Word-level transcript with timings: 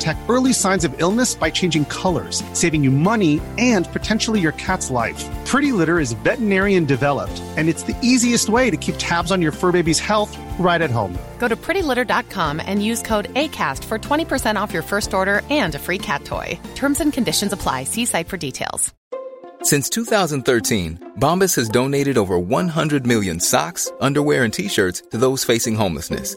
detect 0.00 0.28
early 0.30 0.52
signs 0.52 0.84
of 0.84 0.94
illness 0.98 1.34
by 1.34 1.50
changing 1.50 1.84
colors, 1.86 2.42
saving 2.54 2.82
you 2.82 2.90
money 2.90 3.40
and 3.58 3.86
potentially 3.92 4.40
your 4.40 4.52
cat's 4.52 4.90
life. 4.90 5.28
Pretty 5.44 5.72
Litter 5.72 5.98
is 5.98 6.12
veterinarian 6.12 6.86
developed, 6.86 7.42
and 7.56 7.68
it's 7.68 7.82
the 7.82 7.96
easiest 8.02 8.48
way 8.48 8.70
to 8.70 8.76
keep 8.76 8.94
tabs 8.98 9.32
on 9.32 9.42
your 9.42 9.52
fur 9.52 9.72
baby's 9.72 10.00
health 10.00 10.36
right 10.58 10.82
at 10.82 10.90
home. 10.90 11.18
Go 11.38 11.48
to 11.48 11.56
prettylitter.com 11.56 12.62
and 12.64 12.84
use 12.84 13.02
code 13.02 13.28
ACAST 13.34 13.84
for 13.84 13.98
20% 13.98 14.60
off 14.60 14.72
your 14.72 14.82
first 14.82 15.12
order 15.12 15.42
and 15.50 15.74
a 15.74 15.78
free 15.78 15.98
cat 15.98 16.24
toy. 16.24 16.58
Terms 16.74 17.00
and 17.00 17.12
conditions 17.12 17.52
apply. 17.52 17.84
See 17.84 18.04
site 18.06 18.28
for 18.28 18.36
details. 18.36 18.94
Since 19.62 19.90
2013, 19.90 21.12
Bombas 21.18 21.54
has 21.56 21.68
donated 21.68 22.16
over 22.16 22.38
100 22.38 23.06
million 23.06 23.40
socks, 23.40 23.92
underwear, 24.00 24.44
and 24.44 24.54
t 24.54 24.68
shirts 24.68 25.02
to 25.10 25.18
those 25.18 25.44
facing 25.44 25.74
homelessness. 25.74 26.36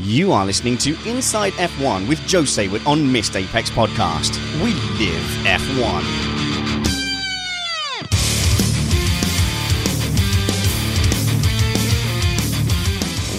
You 0.00 0.30
are 0.32 0.46
listening 0.46 0.78
to 0.78 0.96
Inside 1.08 1.54
F1 1.54 2.08
with 2.08 2.20
Joe 2.26 2.42
Saward 2.42 2.86
on 2.86 3.10
Missed 3.10 3.34
Apex 3.34 3.68
Podcast. 3.68 4.36
We 4.62 4.72
live 4.72 5.24
F1. 5.44 6.38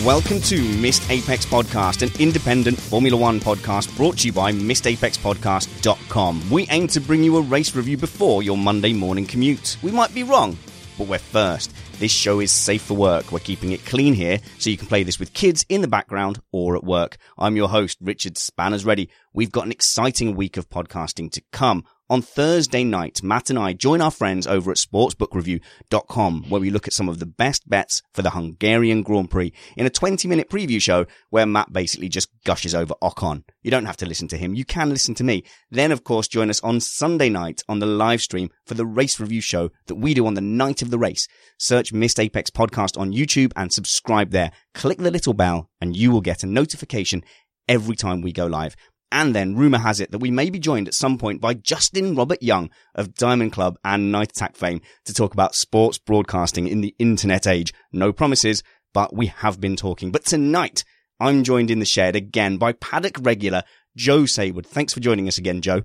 Welcome 0.06 0.42
to 0.42 0.62
Missed 0.80 1.10
Apex 1.10 1.46
Podcast, 1.46 2.02
an 2.02 2.12
independent 2.22 2.80
Formula 2.80 3.16
One 3.18 3.40
podcast 3.40 3.96
brought 3.96 4.18
to 4.20 4.28
you 4.28 4.34
by 4.34 4.52
MissedApexPodcast.com. 4.52 6.50
We 6.50 6.68
aim 6.70 6.88
to 6.88 7.00
bring 7.00 7.24
you 7.24 7.38
a 7.38 7.42
race 7.42 7.76
review 7.76 7.98
before 7.98 8.42
your 8.42 8.58
Monday 8.58 8.94
morning 8.94 9.26
commute. 9.26 9.78
We 9.84 9.92
might 9.92 10.14
be 10.14 10.24
wrong, 10.24 10.58
but 11.00 11.08
we're 11.08 11.18
first. 11.18 11.74
This 11.94 12.12
show 12.12 12.40
is 12.42 12.52
safe 12.52 12.84
for 12.84 12.94
work. 12.94 13.32
We're 13.32 13.40
keeping 13.40 13.72
it 13.72 13.86
clean 13.86 14.14
here, 14.14 14.40
so 14.60 14.70
you 14.70 14.78
can 14.78 14.88
play 14.88 15.02
this 15.02 15.18
with 15.18 15.34
kids 15.34 15.66
in 15.70 15.82
the 15.82 15.88
background 15.88 16.42
or 16.52 16.76
at 16.76 16.84
work. 16.84 17.18
I'm 17.38 17.56
your 17.56 17.70
host, 17.70 17.98
Richard 18.02 18.38
Spanners 18.38 18.86
Ready. 18.86 19.10
We've 19.34 19.52
got 19.52 19.66
an 19.66 19.72
exciting 19.72 20.36
week 20.36 20.58
of 20.58 20.70
podcasting 20.70 21.32
to 21.32 21.42
come. 21.52 21.86
On 22.12 22.24
Thursday 22.24 22.84
night, 22.84 23.22
Matt 23.22 23.52
and 23.52 23.60
I 23.60 23.74
join 23.74 24.02
our 24.02 24.10
friends 24.10 24.48
over 24.48 24.72
at 24.72 24.78
sportsbookreview.com 24.78 26.46
where 26.50 26.60
we 26.60 26.72
look 26.72 26.88
at 26.88 26.94
some 26.94 27.08
of 27.08 27.20
the 27.20 27.28
best 27.28 27.70
bets 27.70 28.02
for 28.16 28.24
the 28.24 28.32
Hungarian 28.32 29.04
Grand 29.04 29.30
Prix 29.30 29.54
in 29.78 29.86
a 29.86 29.92
20 29.92 30.28
minute 30.28 30.50
preview 30.50 30.82
show 30.82 31.06
where 31.30 31.46
Matt 31.46 31.72
basically 31.72 32.10
just 32.10 32.30
gushes 32.46 32.74
over 32.74 32.96
Ocon. 33.04 33.44
You 33.62 33.70
don't 33.70 33.86
have 33.86 33.98
to 33.98 34.08
listen 34.08 34.28
to 34.30 34.38
him. 34.38 34.56
You 34.56 34.66
can 34.66 34.90
listen 34.90 35.14
to 35.16 35.24
me. 35.24 35.44
Then 35.70 35.92
of 35.92 36.04
course 36.04 36.28
join 36.28 36.50
us 36.50 36.60
on 36.62 36.80
Sunday 36.80 37.30
night 37.30 37.62
on 37.70 37.78
the 37.78 37.86
live 37.86 38.24
stream 38.24 38.50
for 38.66 38.74
the 38.74 38.88
race 38.88 39.20
review 39.20 39.42
show 39.42 39.70
that 39.86 39.96
we 39.96 40.16
do 40.16 40.26
on 40.26 40.34
the 40.34 40.42
night 40.42 40.82
of 40.82 40.90
the 40.90 40.98
race. 40.98 41.28
Search 41.60 41.94
Missed 41.94 42.20
Apex 42.20 42.50
podcast 42.50 43.00
on 43.00 43.14
YouTube 43.14 43.52
and 43.56 43.72
subscribe 43.72 44.32
there. 44.32 44.52
Click 44.74 44.98
the 44.98 45.12
little 45.12 45.36
bell 45.36 45.70
and 45.80 45.96
you 45.96 46.10
will 46.10 46.22
get 46.22 46.42
a 46.42 46.48
notification 46.48 47.24
every 47.68 47.96
time 47.96 48.22
we 48.22 48.32
go 48.32 48.48
live. 48.48 48.76
And 49.12 49.36
then 49.36 49.56
rumor 49.56 49.80
has 49.80 50.00
it 50.00 50.12
that 50.12 50.20
we 50.20 50.30
may 50.30 50.50
be 50.50 50.60
joined 50.60 50.88
at 50.88 50.94
some 50.94 51.18
point 51.18 51.42
by 51.42 51.56
Justin 51.56 52.16
Robert 52.16 52.44
Young 52.44 52.70
of 52.94 53.16
Diamond 53.16 53.52
Club 53.52 53.78
and 53.84 54.12
Night 54.12 54.32
Attack 54.32 54.56
fame 54.56 54.82
to 55.06 55.14
talk 55.14 55.34
about 55.34 55.56
sports 55.56 55.98
broadcasting 55.98 56.68
in 56.68 56.82
the 56.82 56.96
internet 57.00 57.48
age. 57.48 57.74
No 57.92 58.14
promises, 58.14 58.62
but 58.94 59.16
we 59.16 59.28
have 59.28 59.60
been 59.60 59.76
talking. 59.76 60.12
But 60.12 60.26
tonight, 60.26 60.84
I'm 61.20 61.44
joined 61.44 61.72
in 61.72 61.80
the 61.80 61.86
shed 61.86 62.16
again 62.16 62.58
by 62.58 62.74
paddock 62.74 63.18
regular 63.22 63.64
Joe 63.96 64.22
Saward. 64.24 64.66
Thanks 64.66 64.94
for 64.94 65.00
joining 65.00 65.28
us 65.28 65.38
again, 65.38 65.62
Joe. 65.62 65.84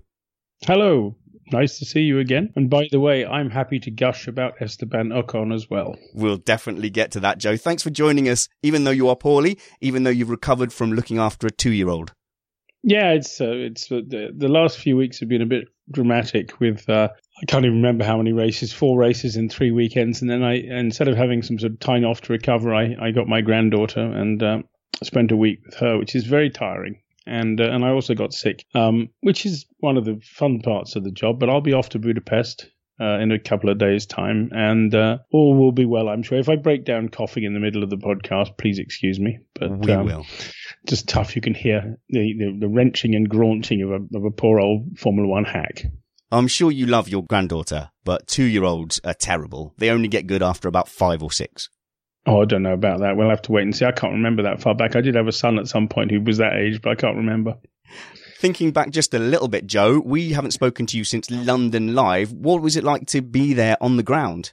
Hello. 0.62 1.16
Nice 1.52 1.78
to 1.78 1.84
see 1.84 2.00
you 2.00 2.20
again. 2.20 2.50
And 2.56 2.70
by 2.70 2.88
the 2.91 3.00
way, 3.00 3.26
I'm 3.26 3.50
happy 3.50 3.78
to 3.80 3.91
gush 3.91 4.28
about 4.28 4.54
Esteban 4.60 5.10
Ocon 5.10 5.54
as 5.54 5.68
well. 5.68 5.96
We'll 6.14 6.38
definitely 6.38 6.88
get 6.91 7.10
to 7.12 7.20
that, 7.20 7.38
Joe. 7.38 7.56
Thanks 7.56 7.82
for 7.82 7.91
joining 7.91 8.28
us, 8.28 8.48
even 8.62 8.84
though 8.84 8.91
you 8.91 9.08
are 9.08 9.16
poorly, 9.16 9.58
even 9.80 10.04
though 10.04 10.10
you've 10.10 10.30
recovered 10.30 10.72
from 10.72 10.92
looking 10.92 11.18
after 11.18 11.46
a 11.46 11.50
two 11.50 11.72
year 11.72 11.88
old. 11.88 12.14
Yeah, 12.87 13.12
it's 13.12 13.41
uh, 13.41 13.50
it's 13.50 13.91
uh, 13.91 14.03
the 14.06 14.31
the 14.37 14.49
last 14.49 14.78
few 14.78 14.95
weeks 14.95 15.19
have 15.21 15.28
been 15.31 15.41
a 15.41 15.47
bit 15.47 15.69
dramatic. 15.91 16.61
With 16.61 16.87
uh, 16.87 17.09
I 17.43 17.47
can't 17.47 17.65
even 17.65 17.78
remember 17.78 18.05
how 18.05 18.19
many 18.19 18.33
races, 18.33 18.75
four 18.75 18.99
races 18.99 19.37
in 19.37 19.49
three 19.49 19.71
weekends, 19.71 20.21
and 20.21 20.31
then 20.31 20.43
I 20.43 20.56
instead 20.56 21.09
of 21.09 21.17
having 21.17 21.43
some 21.43 21.59
sort 21.59 21.72
of 21.72 21.81
time 21.81 22.05
off 22.05 22.21
to 22.22 22.33
recover, 22.34 22.75
I 22.75 22.95
I 23.00 23.11
got 23.11 23.27
my 23.27 23.41
granddaughter 23.41 24.03
and 24.03 24.43
uh, 24.43 24.59
spent 25.03 25.33
a 25.33 25.37
week 25.37 25.61
with 25.65 25.77
her, 25.77 25.99
which 25.99 26.15
is 26.15 26.27
very 26.27 26.50
tiring. 26.50 27.00
And 27.27 27.59
uh, 27.59 27.71
and 27.71 27.87
I 27.87 27.89
also 27.89 28.15
got 28.15 28.34
sick, 28.34 28.67
um, 28.75 29.09
which 29.22 29.47
is 29.47 29.65
one 29.78 29.97
of 29.97 30.05
the 30.05 30.21
fun 30.22 30.61
parts 30.61 30.95
of 30.95 31.05
the 31.05 31.11
job. 31.11 31.41
But 31.41 31.49
I'll 31.49 31.62
be 31.62 31.72
off 31.72 31.89
to 31.91 31.99
Budapest 31.99 32.69
uh, 33.00 33.19
in 33.19 33.32
a 33.32 33.38
couple 33.38 33.71
of 33.71 33.78
days' 33.78 34.06
time, 34.06 34.50
and 34.53 34.94
uh, 34.94 35.19
all 35.32 35.56
will 35.56 35.72
be 35.72 35.84
well, 35.84 36.09
I'm 36.09 36.22
sure. 36.22 36.38
If 36.38 36.49
I 36.49 36.56
break 36.56 36.84
down 36.84 37.09
coughing 37.09 37.44
in 37.44 37.55
the 37.55 37.60
middle 37.60 37.82
of 37.82 37.91
the 37.91 37.97
podcast, 37.97 38.56
please 38.56 38.78
excuse 38.78 39.19
me. 39.19 39.38
But 39.59 39.78
we 39.78 39.93
um, 39.93 40.06
will. 40.06 40.27
Just 40.87 41.09
tough. 41.09 41.34
You 41.34 41.43
can 41.43 41.54
hear 41.54 41.99
the, 42.09 42.34
the, 42.38 42.56
the 42.60 42.69
wrenching 42.69 43.15
and 43.15 43.28
graunting 43.28 43.83
of 43.83 43.91
a, 43.91 44.16
of 44.16 44.25
a 44.25 44.31
poor 44.31 44.60
old 44.60 44.99
Formula 44.99 45.28
One 45.28 45.44
hack. 45.44 45.84
I'm 46.31 46.49
sure 46.49 46.71
you 46.71 46.87
love 46.87 47.09
your 47.09 47.25
granddaughter, 47.25 47.91
but 48.04 48.27
two 48.27 48.44
year 48.44 48.65
olds 48.65 49.00
are 49.04 49.15
terrible. 49.15 49.75
They 49.78 49.91
only 49.91 50.09
get 50.09 50.27
good 50.27 50.43
after 50.43 50.69
about 50.69 50.88
five 50.88 51.22
or 51.22 51.31
six. 51.31 51.69
Oh, 52.27 52.43
I 52.43 52.44
don't 52.47 52.62
know 52.62 52.72
about 52.72 53.00
that. 53.00 53.16
We'll 53.16 53.28
have 53.28 53.43
to 53.43 53.53
wait 53.53 53.62
and 53.62 53.77
see. 53.77 53.84
I 53.84 53.93
can't 53.93 54.15
remember 54.15 54.44
that 54.44 54.62
far 54.62 54.75
back. 54.75 54.97
I 54.97 55.03
did 55.03 55.15
have 55.15 55.28
a 55.28 55.33
son 55.33 55.59
at 55.59 55.69
some 55.69 55.88
point 55.88 56.10
who 56.10 56.21
was 56.21 56.38
that 56.38 56.54
age, 56.54 56.81
but 56.81 56.91
I 56.91 56.94
can't 56.94 57.19
remember. 57.19 57.56
Thinking 58.37 58.72
back 58.72 58.91
just 58.91 59.15
a 59.15 59.19
little 59.19 59.49
bit, 59.49 59.67
Joe, 59.67 60.00
we 60.00 60.33
haven't 60.33 60.50
spoken 60.50 60.87
to 60.87 60.99
you 60.99 61.05
since 61.05 61.31
London 61.31 61.95
Live. 61.95 62.33
What 62.33 62.62
was 62.62 62.77
it 62.77 62.84
like 62.84 63.06
to 63.09 63.22
be 63.22 63.55
there 63.55 63.77
on 63.81 63.97
the 63.97 64.03
ground? 64.03 64.53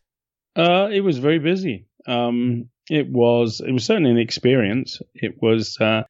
Uh, 0.55 0.87
it 0.91 1.01
was 1.01 1.17
very 1.17 1.39
busy. 1.39 1.87
Um, 2.07 2.69
it 2.89 3.09
was 3.09 3.61
it 3.65 3.71
was 3.71 3.85
certainly 3.85 4.11
an 4.11 4.17
experience. 4.17 4.99
It 5.13 5.41
was 5.41 5.77
uh, 5.79 6.03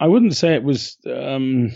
I 0.00 0.06
wouldn't 0.08 0.36
say 0.36 0.54
it 0.54 0.64
was 0.64 0.98
um, 1.06 1.70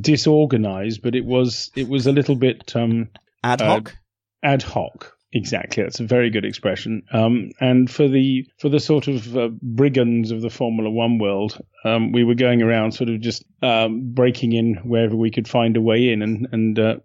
disorganized, 0.00 1.02
but 1.02 1.14
it 1.14 1.24
was 1.24 1.70
it 1.76 1.88
was 1.88 2.06
a 2.06 2.12
little 2.12 2.36
bit 2.36 2.74
um, 2.74 3.10
Ad 3.44 3.60
hoc? 3.60 3.96
ad 4.42 4.62
hoc. 4.62 5.17
Exactly, 5.32 5.82
that's 5.82 6.00
a 6.00 6.06
very 6.06 6.30
good 6.30 6.46
expression. 6.46 7.02
Um, 7.12 7.50
and 7.60 7.90
for 7.90 8.08
the 8.08 8.46
for 8.58 8.70
the 8.70 8.80
sort 8.80 9.08
of 9.08 9.36
uh, 9.36 9.48
brigands 9.60 10.30
of 10.30 10.40
the 10.40 10.48
Formula 10.48 10.88
One 10.88 11.18
world, 11.18 11.60
um, 11.84 12.12
we 12.12 12.24
were 12.24 12.34
going 12.34 12.62
around 12.62 12.92
sort 12.92 13.10
of 13.10 13.20
just 13.20 13.44
um, 13.62 14.12
breaking 14.14 14.54
in 14.54 14.76
wherever 14.84 15.14
we 15.14 15.30
could 15.30 15.46
find 15.46 15.76
a 15.76 15.82
way 15.82 16.08
in, 16.08 16.22
and 16.22 16.48
and 16.52 16.78
uh, 16.78 16.96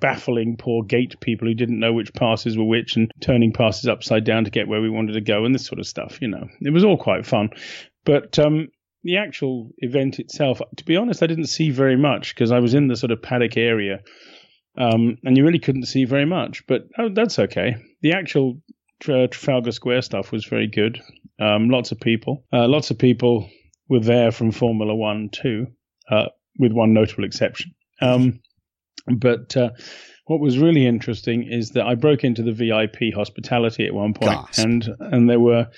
baffling 0.00 0.56
poor 0.56 0.82
gate 0.82 1.20
people 1.20 1.46
who 1.46 1.52
didn't 1.52 1.78
know 1.78 1.92
which 1.92 2.14
passes 2.14 2.56
were 2.56 2.64
which, 2.64 2.96
and 2.96 3.12
turning 3.20 3.52
passes 3.52 3.86
upside 3.86 4.24
down 4.24 4.44
to 4.44 4.50
get 4.50 4.66
where 4.66 4.80
we 4.80 4.88
wanted 4.88 5.12
to 5.12 5.20
go, 5.20 5.44
and 5.44 5.54
this 5.54 5.66
sort 5.66 5.78
of 5.78 5.86
stuff. 5.86 6.22
You 6.22 6.28
know, 6.28 6.48
it 6.62 6.70
was 6.72 6.84
all 6.84 6.96
quite 6.96 7.26
fun. 7.26 7.50
But 8.06 8.38
um, 8.38 8.68
the 9.02 9.18
actual 9.18 9.72
event 9.78 10.20
itself, 10.20 10.62
to 10.76 10.84
be 10.86 10.96
honest, 10.96 11.22
I 11.22 11.26
didn't 11.26 11.46
see 11.46 11.68
very 11.68 11.96
much 11.96 12.34
because 12.34 12.50
I 12.50 12.60
was 12.60 12.72
in 12.72 12.88
the 12.88 12.96
sort 12.96 13.10
of 13.10 13.20
paddock 13.20 13.58
area 13.58 14.00
um, 14.78 15.18
and 15.24 15.36
you 15.36 15.44
really 15.44 15.58
couldn't 15.58 15.86
see 15.86 16.04
very 16.04 16.24
much. 16.24 16.66
But 16.66 16.82
oh, 16.98 17.08
that's 17.12 17.38
okay. 17.38 17.76
The 18.02 18.12
actual 18.12 18.60
Tra- 19.00 19.28
Trafalgar 19.28 19.72
Square 19.72 20.02
stuff 20.02 20.32
was 20.32 20.44
very 20.44 20.68
good. 20.68 21.00
Um, 21.40 21.68
lots 21.68 21.92
of 21.92 22.00
people, 22.00 22.44
uh, 22.52 22.66
lots 22.68 22.90
of 22.90 22.98
people 22.98 23.48
were 23.88 24.00
there 24.00 24.30
from 24.30 24.50
Formula 24.50 24.94
One 24.94 25.30
too, 25.30 25.66
uh, 26.10 26.26
with 26.58 26.72
one 26.72 26.92
notable 26.94 27.24
exception. 27.24 27.74
Um, 28.00 28.40
but 29.06 29.56
uh, 29.56 29.70
what 30.26 30.40
was 30.40 30.58
really 30.58 30.86
interesting 30.86 31.48
is 31.50 31.70
that 31.70 31.86
I 31.86 31.94
broke 31.94 32.24
into 32.24 32.42
the 32.42 32.52
VIP 32.52 33.14
hospitality 33.14 33.86
at 33.86 33.94
one 33.94 34.14
point, 34.14 34.30
Gasp. 34.30 34.64
and 34.64 34.88
and 35.00 35.30
there 35.30 35.40
were 35.40 35.68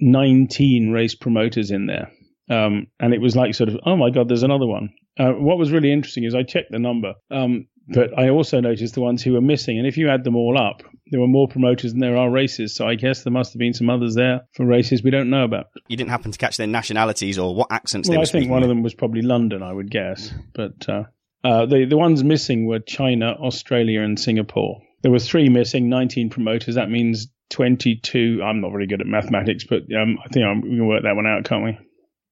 19 0.00 0.90
race 0.90 1.14
promoters 1.14 1.70
in 1.70 1.86
there. 1.86 2.10
Um, 2.50 2.86
and 2.98 3.12
it 3.12 3.20
was 3.20 3.36
like 3.36 3.54
sort 3.54 3.68
of, 3.68 3.76
oh 3.84 3.96
my 3.96 4.10
God, 4.10 4.28
there's 4.28 4.42
another 4.42 4.66
one. 4.66 4.90
Uh, 5.18 5.32
what 5.32 5.58
was 5.58 5.72
really 5.72 5.92
interesting 5.92 6.24
is 6.24 6.34
I 6.34 6.44
checked 6.44 6.70
the 6.70 6.78
number, 6.78 7.14
um, 7.30 7.66
but 7.88 8.18
I 8.18 8.28
also 8.28 8.60
noticed 8.60 8.94
the 8.94 9.00
ones 9.00 9.22
who 9.22 9.32
were 9.32 9.40
missing. 9.40 9.78
And 9.78 9.86
if 9.86 9.96
you 9.96 10.08
add 10.08 10.24
them 10.24 10.36
all 10.36 10.58
up, 10.58 10.82
there 11.10 11.20
were 11.20 11.26
more 11.26 11.48
promoters 11.48 11.92
than 11.92 12.00
there 12.00 12.16
are 12.16 12.30
races. 12.30 12.74
So 12.74 12.86
I 12.86 12.94
guess 12.94 13.22
there 13.24 13.32
must 13.32 13.52
have 13.52 13.58
been 13.58 13.72
some 13.72 13.88
others 13.88 14.14
there 14.14 14.42
for 14.54 14.66
races 14.66 15.02
we 15.02 15.10
don't 15.10 15.30
know 15.30 15.44
about. 15.44 15.66
You 15.88 15.96
didn't 15.96 16.10
happen 16.10 16.30
to 16.32 16.38
catch 16.38 16.56
their 16.56 16.66
nationalities 16.66 17.38
or 17.38 17.54
what 17.54 17.68
accents 17.70 18.08
well, 18.08 18.14
they 18.14 18.18
were 18.18 18.22
I 18.22 18.26
think 18.26 18.50
one 18.50 18.60
with. 18.60 18.64
of 18.64 18.68
them 18.68 18.82
was 18.82 18.94
probably 18.94 19.22
London, 19.22 19.62
I 19.62 19.72
would 19.72 19.90
guess. 19.90 20.32
But 20.54 20.88
uh, 20.88 21.04
uh, 21.44 21.66
the 21.66 21.86
the 21.86 21.96
ones 21.96 22.22
missing 22.22 22.66
were 22.66 22.80
China, 22.80 23.32
Australia, 23.40 24.02
and 24.02 24.18
Singapore. 24.18 24.80
There 25.02 25.12
were 25.12 25.20
three 25.20 25.48
missing, 25.48 25.88
19 25.88 26.30
promoters. 26.30 26.74
That 26.74 26.90
means 26.90 27.28
22. 27.50 28.42
I'm 28.42 28.60
not 28.60 28.72
very 28.72 28.86
good 28.86 29.00
at 29.00 29.06
mathematics, 29.06 29.64
but 29.64 29.82
um, 29.96 30.18
I 30.24 30.28
think 30.28 30.44
I'm, 30.44 30.60
we 30.60 30.76
can 30.76 30.86
work 30.86 31.04
that 31.04 31.16
one 31.16 31.26
out, 31.26 31.44
can't 31.44 31.64
we? 31.64 31.78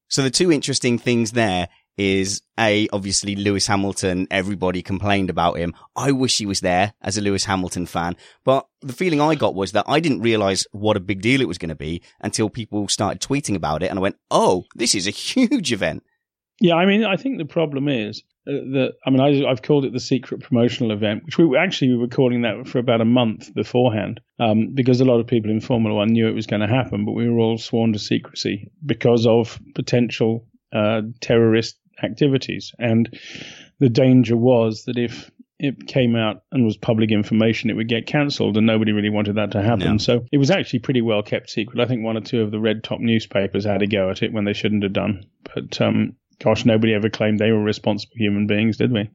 So 0.08 0.22
the 0.22 0.30
two 0.30 0.52
interesting 0.52 0.98
things 0.98 1.32
there 1.32 1.68
is 1.96 2.42
a 2.58 2.88
obviously 2.92 3.36
Lewis 3.36 3.66
Hamilton. 3.66 4.26
Everybody 4.30 4.82
complained 4.82 5.30
about 5.30 5.58
him. 5.58 5.74
I 5.94 6.12
wish 6.12 6.38
he 6.38 6.46
was 6.46 6.60
there 6.60 6.94
as 7.00 7.16
a 7.16 7.20
Lewis 7.20 7.44
Hamilton 7.44 7.86
fan, 7.86 8.16
but 8.44 8.66
the 8.80 8.92
feeling 8.92 9.20
I 9.20 9.34
got 9.34 9.54
was 9.54 9.72
that 9.72 9.84
I 9.88 10.00
didn't 10.00 10.22
realize 10.22 10.66
what 10.72 10.96
a 10.96 11.00
big 11.00 11.22
deal 11.22 11.40
it 11.40 11.48
was 11.48 11.58
going 11.58 11.70
to 11.70 11.74
be 11.74 12.02
until 12.20 12.50
people 12.50 12.88
started 12.88 13.20
tweeting 13.20 13.56
about 13.56 13.82
it, 13.82 13.90
and 13.90 13.98
I 13.98 14.02
went, 14.02 14.16
"Oh, 14.30 14.64
this 14.74 14.94
is 14.94 15.06
a 15.06 15.10
huge 15.10 15.72
event." 15.72 16.02
Yeah, 16.60 16.76
I 16.76 16.86
mean, 16.86 17.04
I 17.04 17.16
think 17.16 17.36
the 17.36 17.44
problem 17.44 17.88
is 17.88 18.22
uh, 18.48 18.52
that 18.52 18.92
I 19.06 19.10
mean, 19.10 19.20
I, 19.20 19.50
I've 19.50 19.62
called 19.62 19.84
it 19.84 19.92
the 19.92 20.00
secret 20.00 20.40
promotional 20.40 20.92
event, 20.92 21.24
which 21.24 21.38
we 21.38 21.56
actually 21.56 21.90
we 21.90 21.98
were 21.98 22.08
calling 22.08 22.42
that 22.42 22.66
for 22.66 22.78
about 22.78 23.00
a 23.00 23.06
month 23.06 23.52
beforehand, 23.54 24.20
um, 24.38 24.72
because 24.74 25.00
a 25.00 25.04
lot 25.04 25.20
of 25.20 25.26
people 25.26 25.50
in 25.50 25.60
Formula 25.60 25.94
One 25.94 26.08
knew 26.08 26.28
it 26.28 26.34
was 26.34 26.46
going 26.46 26.62
to 26.62 26.68
happen, 26.68 27.04
but 27.04 27.12
we 27.12 27.28
were 27.28 27.38
all 27.38 27.58
sworn 27.58 27.92
to 27.92 27.98
secrecy 27.98 28.70
because 28.84 29.26
of 29.26 29.58
potential 29.74 30.46
uh, 30.72 31.02
terrorist 31.20 31.78
activities, 32.02 32.72
and 32.78 33.18
the 33.78 33.88
danger 33.88 34.36
was 34.36 34.84
that 34.84 34.98
if 34.98 35.30
it 35.58 35.86
came 35.86 36.16
out 36.16 36.42
and 36.52 36.64
was 36.64 36.76
public 36.76 37.10
information, 37.10 37.70
it 37.70 37.76
would 37.76 37.88
get 37.88 38.06
cancelled, 38.06 38.56
and 38.56 38.66
nobody 38.66 38.92
really 38.92 39.10
wanted 39.10 39.36
that 39.36 39.52
to 39.52 39.62
happen. 39.62 39.92
No. 39.92 39.98
So 39.98 40.26
it 40.30 40.38
was 40.38 40.50
actually 40.50 40.80
pretty 40.80 41.00
well 41.00 41.22
kept 41.22 41.50
secret. 41.50 41.80
I 41.80 41.86
think 41.86 42.02
one 42.02 42.16
or 42.16 42.20
two 42.20 42.42
of 42.42 42.50
the 42.50 42.60
red 42.60 42.84
top 42.84 43.00
newspapers 43.00 43.64
had 43.64 43.82
a 43.82 43.86
go 43.86 44.10
at 44.10 44.22
it 44.22 44.32
when 44.32 44.44
they 44.44 44.52
shouldn't 44.52 44.82
have 44.82 44.92
done, 44.92 45.24
but 45.54 45.80
um, 45.80 46.16
gosh, 46.42 46.64
nobody 46.64 46.94
ever 46.94 47.08
claimed 47.08 47.38
they 47.38 47.52
were 47.52 47.62
responsible 47.62 48.16
human 48.16 48.46
beings, 48.46 48.76
did 48.76 48.92
we? 48.92 49.10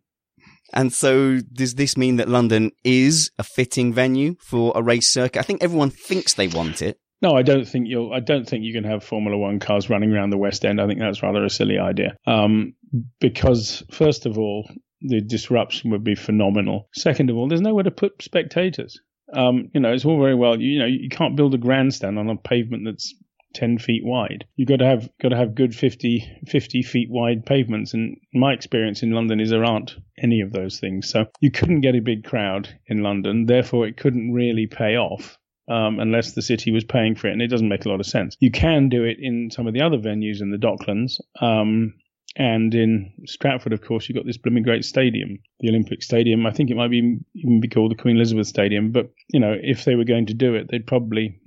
And 0.73 0.93
so 0.93 1.39
does 1.53 1.75
this 1.75 1.97
mean 1.97 2.15
that 2.15 2.29
London 2.29 2.71
is 2.83 3.29
a 3.37 3.43
fitting 3.43 3.93
venue 3.93 4.35
for 4.39 4.71
a 4.75 4.81
race 4.81 5.09
circuit? 5.09 5.39
I 5.39 5.43
think 5.43 5.61
everyone 5.63 5.89
thinks 5.89 6.33
they 6.33 6.47
want 6.47 6.81
it. 6.81 6.97
No, 7.21 7.35
I 7.35 7.43
don't 7.43 7.67
think 7.67 7.87
you'll. 7.87 8.11
I 8.13 8.19
don't 8.19 8.47
think 8.47 8.63
you 8.63 8.73
can 8.73 8.83
have 8.83 9.03
Formula 9.03 9.37
One 9.37 9.59
cars 9.59 9.89
running 9.89 10.11
around 10.11 10.31
the 10.31 10.37
West 10.37 10.65
End. 10.65 10.81
I 10.81 10.87
think 10.87 10.99
that's 10.99 11.21
rather 11.21 11.45
a 11.45 11.49
silly 11.49 11.77
idea. 11.77 12.17
Um, 12.25 12.73
because 13.19 13.83
first 13.91 14.25
of 14.25 14.37
all, 14.37 14.69
the 15.01 15.21
disruption 15.21 15.91
would 15.91 16.03
be 16.03 16.15
phenomenal. 16.15 16.89
Second 16.93 17.29
of 17.29 17.37
all, 17.37 17.47
there's 17.47 17.61
nowhere 17.61 17.83
to 17.83 17.91
put 17.91 18.21
spectators. 18.21 18.99
Um, 19.33 19.69
you 19.73 19.79
know, 19.79 19.93
it's 19.93 20.05
all 20.05 20.19
very 20.19 20.35
well. 20.35 20.59
You, 20.59 20.79
know, 20.79 20.85
you 20.85 21.09
can't 21.09 21.37
build 21.37 21.53
a 21.53 21.57
grandstand 21.57 22.19
on 22.19 22.29
a 22.29 22.35
pavement 22.35 22.83
that's 22.85 23.13
10 23.53 23.79
feet 23.79 24.03
wide. 24.03 24.45
You've 24.55 24.67
got 24.67 24.77
to 24.77 24.85
have 24.85 25.09
got 25.21 25.29
to 25.29 25.37
have 25.37 25.55
good 25.55 25.75
50, 25.75 26.39
50 26.47 26.81
feet 26.83 27.09
wide 27.09 27.45
pavements. 27.45 27.93
And 27.93 28.17
my 28.33 28.53
experience 28.53 29.03
in 29.03 29.11
London 29.11 29.39
is 29.39 29.49
there 29.49 29.65
aren't 29.65 29.95
any 30.21 30.41
of 30.41 30.51
those 30.51 30.79
things. 30.79 31.09
So 31.09 31.25
you 31.39 31.51
couldn't 31.51 31.81
get 31.81 31.95
a 31.95 32.01
big 32.01 32.23
crowd 32.23 32.69
in 32.87 33.03
London. 33.03 33.45
Therefore, 33.45 33.87
it 33.87 33.97
couldn't 33.97 34.33
really 34.33 34.67
pay 34.67 34.97
off. 34.97 35.37
Um, 35.71 35.99
unless 35.99 36.33
the 36.33 36.41
city 36.41 36.71
was 36.71 36.83
paying 36.83 37.15
for 37.15 37.27
it, 37.27 37.31
and 37.31 37.41
it 37.41 37.47
doesn't 37.47 37.69
make 37.69 37.85
a 37.85 37.89
lot 37.89 38.01
of 38.01 38.05
sense. 38.05 38.35
You 38.41 38.51
can 38.51 38.89
do 38.89 39.05
it 39.05 39.17
in 39.21 39.51
some 39.51 39.67
of 39.67 39.73
the 39.73 39.81
other 39.81 39.97
venues 39.97 40.41
in 40.41 40.51
the 40.51 40.57
Docklands, 40.57 41.21
um, 41.39 41.93
and 42.35 42.73
in 42.73 43.11
Stratford, 43.25 43.73
of 43.73 43.81
course, 43.81 44.07
you've 44.07 44.15
got 44.15 44.25
this 44.25 44.37
blooming 44.37 44.63
great 44.63 44.85
stadium, 44.85 45.39
the 45.59 45.69
Olympic 45.69 46.01
Stadium. 46.01 46.45
I 46.45 46.51
think 46.51 46.69
it 46.69 46.77
might 46.77 46.91
be 46.91 47.19
even 47.35 47.59
be 47.59 47.67
called 47.67 47.91
the 47.91 48.01
Queen 48.01 48.15
Elizabeth 48.15 48.47
Stadium. 48.47 48.91
But 48.91 49.11
you 49.29 49.39
know, 49.39 49.55
if 49.61 49.83
they 49.85 49.95
were 49.95 50.05
going 50.05 50.27
to 50.27 50.33
do 50.33 50.55
it, 50.55 50.67
they'd 50.69 50.87
probably 50.87 51.39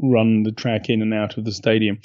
run 0.00 0.42
the 0.42 0.52
track 0.52 0.90
in 0.90 1.00
and 1.00 1.14
out 1.14 1.38
of 1.38 1.44
the 1.44 1.52
stadium. 1.52 2.00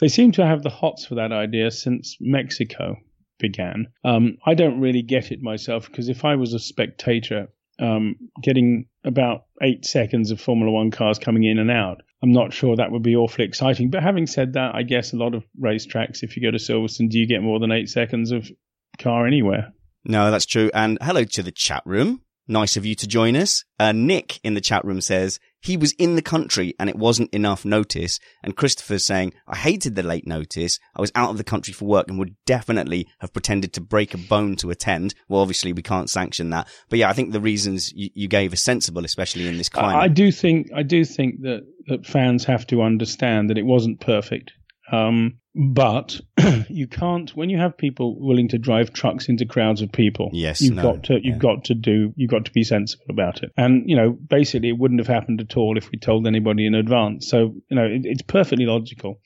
They 0.00 0.08
seem 0.08 0.32
to 0.32 0.46
have 0.46 0.62
the 0.62 0.70
hots 0.70 1.06
for 1.06 1.14
that 1.16 1.32
idea 1.32 1.70
since 1.70 2.16
Mexico 2.20 2.96
began. 3.38 3.86
Um, 4.04 4.38
I 4.44 4.54
don't 4.54 4.80
really 4.80 5.02
get 5.02 5.30
it 5.30 5.40
myself 5.40 5.86
because 5.86 6.08
if 6.08 6.24
I 6.24 6.34
was 6.34 6.54
a 6.54 6.58
spectator, 6.58 7.48
um, 7.78 8.16
getting 8.42 8.86
about 9.04 9.44
eight 9.62 9.84
seconds 9.84 10.30
of 10.30 10.40
Formula 10.40 10.70
One 10.70 10.90
cars 10.90 11.18
coming 11.18 11.44
in 11.44 11.58
and 11.58 11.70
out, 11.70 12.02
I'm 12.22 12.32
not 12.32 12.52
sure 12.52 12.76
that 12.76 12.90
would 12.90 13.02
be 13.02 13.16
awfully 13.16 13.46
exciting. 13.46 13.90
But 13.90 14.02
having 14.02 14.26
said 14.26 14.54
that, 14.54 14.74
I 14.74 14.82
guess 14.82 15.12
a 15.12 15.16
lot 15.16 15.34
of 15.34 15.44
racetracks, 15.60 16.22
if 16.22 16.36
you 16.36 16.42
go 16.42 16.50
to 16.50 16.58
Silverstone, 16.58 17.10
do 17.10 17.18
you 17.18 17.26
get 17.26 17.42
more 17.42 17.58
than 17.58 17.72
eight 17.72 17.88
seconds 17.88 18.32
of 18.32 18.50
car 18.98 19.26
anywhere? 19.26 19.72
No, 20.04 20.30
that's 20.30 20.46
true. 20.46 20.70
And 20.72 20.98
hello 21.02 21.24
to 21.24 21.42
the 21.42 21.52
chat 21.52 21.82
room. 21.84 22.22
Nice 22.48 22.76
of 22.76 22.86
you 22.86 22.94
to 22.94 23.06
join 23.06 23.34
us. 23.34 23.64
Uh, 23.78 23.92
Nick 23.92 24.38
in 24.44 24.54
the 24.54 24.60
chat 24.60 24.84
room 24.84 25.00
says 25.00 25.40
he 25.60 25.76
was 25.76 25.92
in 25.92 26.14
the 26.14 26.22
country 26.22 26.74
and 26.78 26.88
it 26.88 26.96
wasn't 26.96 27.34
enough 27.34 27.64
notice. 27.64 28.20
And 28.44 28.56
Christopher's 28.56 29.04
saying, 29.04 29.34
I 29.48 29.56
hated 29.56 29.96
the 29.96 30.04
late 30.04 30.26
notice. 30.26 30.78
I 30.94 31.00
was 31.00 31.10
out 31.16 31.30
of 31.30 31.38
the 31.38 31.44
country 31.44 31.72
for 31.72 31.86
work 31.86 32.08
and 32.08 32.18
would 32.20 32.36
definitely 32.44 33.08
have 33.18 33.32
pretended 33.32 33.72
to 33.72 33.80
break 33.80 34.14
a 34.14 34.18
bone 34.18 34.54
to 34.56 34.70
attend. 34.70 35.14
Well, 35.28 35.40
obviously 35.40 35.72
we 35.72 35.82
can't 35.82 36.08
sanction 36.08 36.50
that. 36.50 36.68
But 36.88 37.00
yeah, 37.00 37.10
I 37.10 37.14
think 37.14 37.32
the 37.32 37.40
reasons 37.40 37.92
you, 37.92 38.10
you 38.14 38.28
gave 38.28 38.52
are 38.52 38.56
sensible, 38.56 39.04
especially 39.04 39.48
in 39.48 39.58
this 39.58 39.68
climate. 39.68 39.96
I, 39.96 40.04
I 40.04 40.08
do 40.08 40.30
think 40.30 40.68
I 40.74 40.84
do 40.84 41.04
think 41.04 41.42
that, 41.42 41.66
that 41.88 42.06
fans 42.06 42.44
have 42.44 42.64
to 42.68 42.82
understand 42.82 43.50
that 43.50 43.58
it 43.58 43.66
wasn't 43.66 44.00
perfect. 44.00 44.52
Um, 44.90 45.38
but 45.54 46.20
you 46.68 46.86
can't 46.86 47.34
when 47.34 47.48
you 47.48 47.58
have 47.58 47.78
people 47.78 48.16
willing 48.20 48.48
to 48.48 48.58
drive 48.58 48.92
trucks 48.92 49.28
into 49.28 49.46
crowds 49.46 49.80
of 49.80 49.90
people. 49.90 50.30
Yes, 50.32 50.60
you've 50.60 50.74
no, 50.74 50.82
got 50.82 51.04
to 51.04 51.14
you've 51.14 51.36
yeah. 51.36 51.38
got 51.38 51.64
to 51.64 51.74
do 51.74 52.12
you've 52.14 52.30
got 52.30 52.44
to 52.44 52.52
be 52.52 52.62
sensible 52.62 53.06
about 53.08 53.42
it. 53.42 53.52
And 53.56 53.84
you 53.86 53.96
know, 53.96 54.10
basically, 54.10 54.68
it 54.68 54.78
wouldn't 54.78 55.00
have 55.00 55.08
happened 55.08 55.40
at 55.40 55.56
all 55.56 55.78
if 55.78 55.90
we 55.90 55.98
told 55.98 56.26
anybody 56.26 56.66
in 56.66 56.74
advance. 56.74 57.28
So 57.28 57.54
you 57.70 57.76
know, 57.76 57.84
it, 57.84 58.02
it's 58.04 58.22
perfectly 58.22 58.66
logical. 58.66 59.20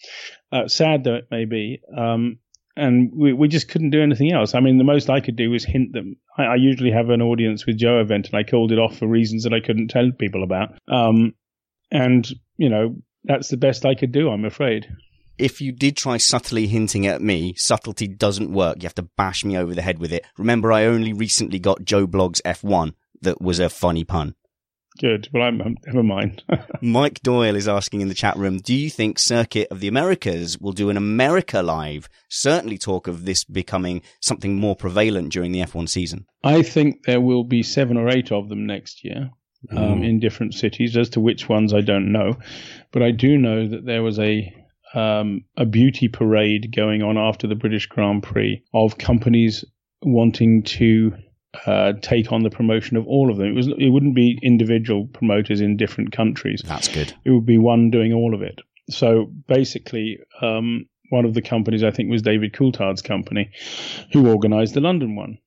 Uh, 0.53 0.69
sad 0.69 1.05
though 1.05 1.17
it 1.17 1.29
may 1.31 1.47
be. 1.47 1.81
Um, 1.97 2.39
and 2.77 3.11
we, 3.15 3.33
we 3.33 3.49
just 3.49 3.69
couldn't 3.69 3.91
do 3.91 4.01
anything 4.01 4.33
else. 4.33 4.55
I 4.55 4.61
mean, 4.61 4.79
the 4.79 4.85
most 4.85 5.11
I 5.11 5.21
could 5.21 5.37
do 5.37 5.51
was 5.51 5.65
hint 5.65 5.93
them. 5.93 6.17
I, 6.39 6.45
I 6.45 6.55
usually 6.55 6.93
have 6.93 7.11
an 7.11 7.21
audience 7.21 7.67
with 7.67 7.77
Joe 7.77 8.01
event, 8.01 8.29
and 8.29 8.37
I 8.37 8.49
called 8.49 8.71
it 8.71 8.79
off 8.79 8.97
for 8.97 9.09
reasons 9.09 9.43
that 9.43 9.53
I 9.53 9.61
couldn't 9.61 9.89
tell 9.89 10.11
people 10.17 10.45
about. 10.45 10.79
Um, 10.89 11.35
and 11.91 12.27
you 12.57 12.71
know, 12.71 12.97
that's 13.25 13.49
the 13.49 13.57
best 13.57 13.85
I 13.85 13.97
could 13.97 14.13
do. 14.13 14.31
I'm 14.31 14.45
afraid 14.45 14.87
if 15.41 15.61
you 15.61 15.73
did 15.73 15.97
try 15.97 16.19
subtly 16.19 16.67
hinting 16.67 17.07
at 17.07 17.23
me, 17.23 17.55
subtlety 17.57 18.07
doesn't 18.07 18.53
work. 18.53 18.77
You 18.79 18.87
have 18.87 18.95
to 18.97 19.09
bash 19.17 19.45
me 19.45 19.57
over 19.57 19.75
the 19.75 19.83
head 19.83 19.99
with 19.99 20.13
it. 20.13 20.25
Remember, 20.37 20.71
I 20.71 20.85
only 20.85 21.13
recently 21.13 21.59
got 21.59 21.85
Joe 21.85 22.07
Blogs 22.07 22.43
F1 22.43 22.93
that 23.23 23.41
was 23.41 23.59
a 23.59 23.71
funny 23.71 24.05
pun. 24.05 24.35
Good. 24.99 25.29
Well, 25.33 25.45
I'm, 25.45 25.63
I'm 25.63 25.77
never 25.87 26.03
mind. 26.03 26.43
Mike 26.83 27.21
Doyle 27.23 27.57
is 27.57 27.69
asking 27.69 28.03
in 28.03 28.09
the 28.09 28.15
chat 28.15 28.37
room, 28.37 28.59
do 28.59 28.75
you 28.75 28.91
think 28.91 29.19
Circuit 29.19 29.69
of 29.71 29.81
the 29.81 29.89
Americas 29.89 30.59
will 30.59 30.73
do 30.73 30.91
an 30.91 30.97
America 30.97 31.63
Live? 31.63 32.09
Certainly 32.29 32.79
talk 32.79 33.07
of 33.07 33.25
this 33.25 33.45
becoming 33.45 34.03
something 34.21 34.57
more 34.57 34.77
prevalent 34.77 35.33
during 35.33 35.53
the 35.53 35.61
F1 35.61 35.89
season. 35.89 36.27
I 36.45 36.63
think 36.63 37.05
there 37.07 37.21
will 37.21 37.45
be 37.45 37.63
seven 37.63 37.97
or 37.97 38.11
eight 38.11 38.31
of 38.31 38.49
them 38.49 38.67
next 38.67 39.05
year. 39.05 39.31
Um, 39.71 40.03
in 40.03 40.21
different 40.21 40.55
cities. 40.55 40.97
As 40.97 41.11
to 41.11 41.21
which 41.21 41.47
ones, 41.47 41.75
I 41.75 41.83
don't 41.83 42.13
know, 42.13 42.39
but 42.93 43.03
I 43.03 43.11
do 43.11 43.37
know 43.37 43.69
that 43.69 43.85
there 43.85 44.03
was 44.03 44.19
a 44.19 44.55
um, 44.95 45.45
a 45.57 45.65
beauty 45.65 46.09
parade 46.09 46.75
going 46.75 47.03
on 47.03 47.17
after 47.17 47.47
the 47.47 47.55
British 47.55 47.87
Grand 47.87 48.23
Prix 48.23 48.63
of 48.75 48.99
companies 48.99 49.65
wanting 50.03 50.63
to 50.63 51.13
uh, 51.67 51.93
take 52.01 52.33
on 52.33 52.43
the 52.43 52.51
promotion 52.51 52.97
of 52.97 53.07
all 53.07 53.31
of 53.31 53.37
them. 53.37 53.49
It 53.49 53.55
was 53.55 53.69
it 53.69 53.91
wouldn't 53.91 54.15
be 54.15 54.39
individual 54.43 55.07
promoters 55.07 55.61
in 55.61 55.77
different 55.77 56.13
countries. 56.13 56.63
That's 56.65 56.89
good. 56.89 57.15
It 57.25 57.31
would 57.31 57.47
be 57.47 57.59
one 57.59 57.91
doing 57.91 58.13
all 58.13 58.35
of 58.35 58.43
it. 58.43 58.61
So 58.89 59.33
basically, 59.47 60.19
um, 60.41 60.87
one 61.11 61.25
of 61.25 61.35
the 61.35 61.43
companies 61.43 61.83
I 61.83 61.91
think 61.91 62.11
was 62.11 62.23
David 62.23 62.53
Coulthard's 62.53 63.03
company, 63.03 63.51
who 64.13 64.29
organised 64.29 64.75
the 64.75 64.81
London 64.81 65.17
one. 65.17 65.39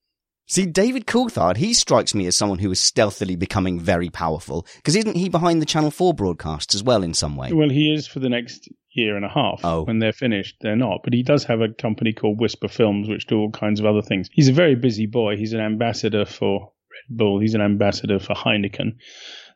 See, 0.45 0.65
David 0.65 1.07
Coulthard, 1.07 1.55
he 1.55 1.73
strikes 1.73 2.13
me 2.13 2.27
as 2.27 2.35
someone 2.35 2.59
who 2.59 2.69
is 2.69 2.79
stealthily 2.79 3.37
becoming 3.37 3.79
very 3.79 4.09
powerful. 4.09 4.67
Because 4.75 4.97
isn't 4.97 5.15
he 5.15 5.29
behind 5.29 5.61
the 5.61 5.65
Channel 5.65 5.89
4 5.89 6.13
broadcasts 6.13 6.75
as 6.75 6.83
well 6.83 7.01
in 7.01 7.13
some 7.13 7.37
way? 7.37 7.53
Well, 7.53 7.69
he 7.69 7.93
is 7.93 8.07
for 8.07 8.19
the 8.19 8.27
next 8.27 8.67
year 8.93 9.15
and 9.15 9.25
a 9.25 9.29
half. 9.29 9.61
Oh. 9.63 9.83
When 9.83 9.99
they're 9.99 10.13
finished, 10.13 10.55
they're 10.61 10.75
not. 10.75 11.01
But 11.03 11.13
he 11.13 11.23
does 11.23 11.43
have 11.45 11.61
a 11.61 11.69
company 11.69 12.13
called 12.13 12.39
Whisper 12.39 12.67
Films, 12.67 13.09
which 13.09 13.27
do 13.27 13.37
all 13.37 13.51
kinds 13.51 13.79
of 13.79 13.85
other 13.85 14.01
things. 14.01 14.29
He's 14.31 14.49
a 14.49 14.53
very 14.53 14.75
busy 14.75 15.05
boy. 15.05 15.37
He's 15.37 15.53
an 15.53 15.59
ambassador 15.59 16.25
for 16.25 16.71
Red 16.91 17.17
Bull. 17.17 17.39
He's 17.39 17.55
an 17.55 17.61
ambassador 17.61 18.19
for 18.19 18.33
Heineken. 18.33 18.97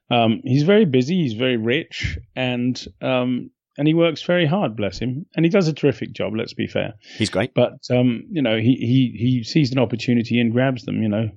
Um, 0.09 0.41
he's 0.43 0.63
very 0.63 0.85
busy. 0.85 1.21
He's 1.23 1.33
very 1.33 1.57
rich, 1.57 2.17
and 2.35 2.81
um, 3.01 3.51
and 3.77 3.87
he 3.87 3.93
works 3.93 4.23
very 4.23 4.45
hard. 4.45 4.75
Bless 4.75 4.99
him, 4.99 5.25
and 5.35 5.45
he 5.45 5.49
does 5.49 5.67
a 5.67 5.73
terrific 5.73 6.13
job. 6.13 6.33
Let's 6.35 6.53
be 6.53 6.67
fair. 6.67 6.93
He's 7.17 7.29
great. 7.29 7.53
But 7.53 7.79
um, 7.91 8.23
you 8.31 8.41
know, 8.41 8.57
he 8.57 8.75
he 8.75 9.15
he 9.17 9.43
sees 9.43 9.71
an 9.71 9.79
opportunity 9.79 10.39
and 10.39 10.51
grabs 10.51 10.83
them. 10.83 11.01
You 11.01 11.09
know. 11.09 11.29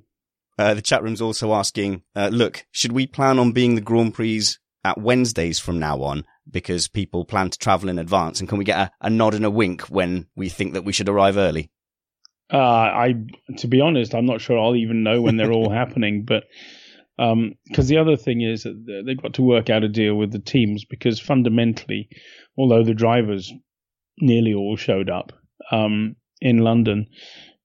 Uh, 0.59 0.75
the 0.75 0.83
chat 0.83 1.03
room's 1.03 1.23
also 1.23 1.55
asking, 1.55 2.03
uh, 2.15 2.29
look, 2.31 2.67
should 2.71 2.93
we 2.93 3.07
plan 3.07 3.39
on 3.39 3.51
being 3.51 3.77
the 3.77 3.81
Grand 3.81 4.13
Prix 4.13 4.43
at 4.85 5.01
Wednesdays 5.01 5.59
from 5.59 5.79
now 5.79 6.03
on? 6.03 6.27
Because 6.49 6.89
people 6.89 7.25
plan 7.25 7.51
to 7.51 7.59
travel 7.59 7.89
in 7.89 7.99
advance? 7.99 8.41
And 8.41 8.49
can 8.49 8.59
we 8.59 8.65
get 8.65 8.79
a, 8.79 8.91
a 9.01 9.11
nod 9.11 9.35
and 9.35 9.45
a 9.45 9.51
wink 9.51 9.83
when 9.83 10.27
we 10.37 10.49
think 10.49 10.75
that 10.75 10.85
we 10.85 10.93
should 10.93 11.09
arrive 11.09 11.37
early? 11.37 11.71
Uh, 12.53 12.59
I, 12.59 13.15
to 13.59 13.69
be 13.69 13.81
honest, 13.81 14.15
I'm 14.15 14.27
not 14.27 14.41
sure 14.41 14.59
I'll 14.59 14.77
even 14.77 15.03
know 15.03 15.23
when 15.23 15.37
they're 15.37 15.53
all 15.53 15.71
happening, 15.73 16.25
but 16.25 16.45
because 17.17 17.33
um, 17.33 17.87
the 17.87 17.99
other 17.99 18.17
thing 18.17 18.41
is 18.41 18.63
that 18.63 19.03
they've 19.07 19.21
got 19.21 19.35
to 19.35 19.43
work 19.43 19.69
out 19.69 19.85
a 19.85 19.89
deal 19.89 20.15
with 20.15 20.33
the 20.33 20.39
teams 20.39 20.85
because 20.87 21.21
fundamentally, 21.21 22.09
although 22.57 22.83
the 22.83 22.95
drivers 22.95 23.53
nearly 24.19 24.55
all 24.55 24.77
showed 24.77 25.11
up 25.11 25.33
um, 25.71 26.17
in 26.41 26.59
London, 26.59 27.07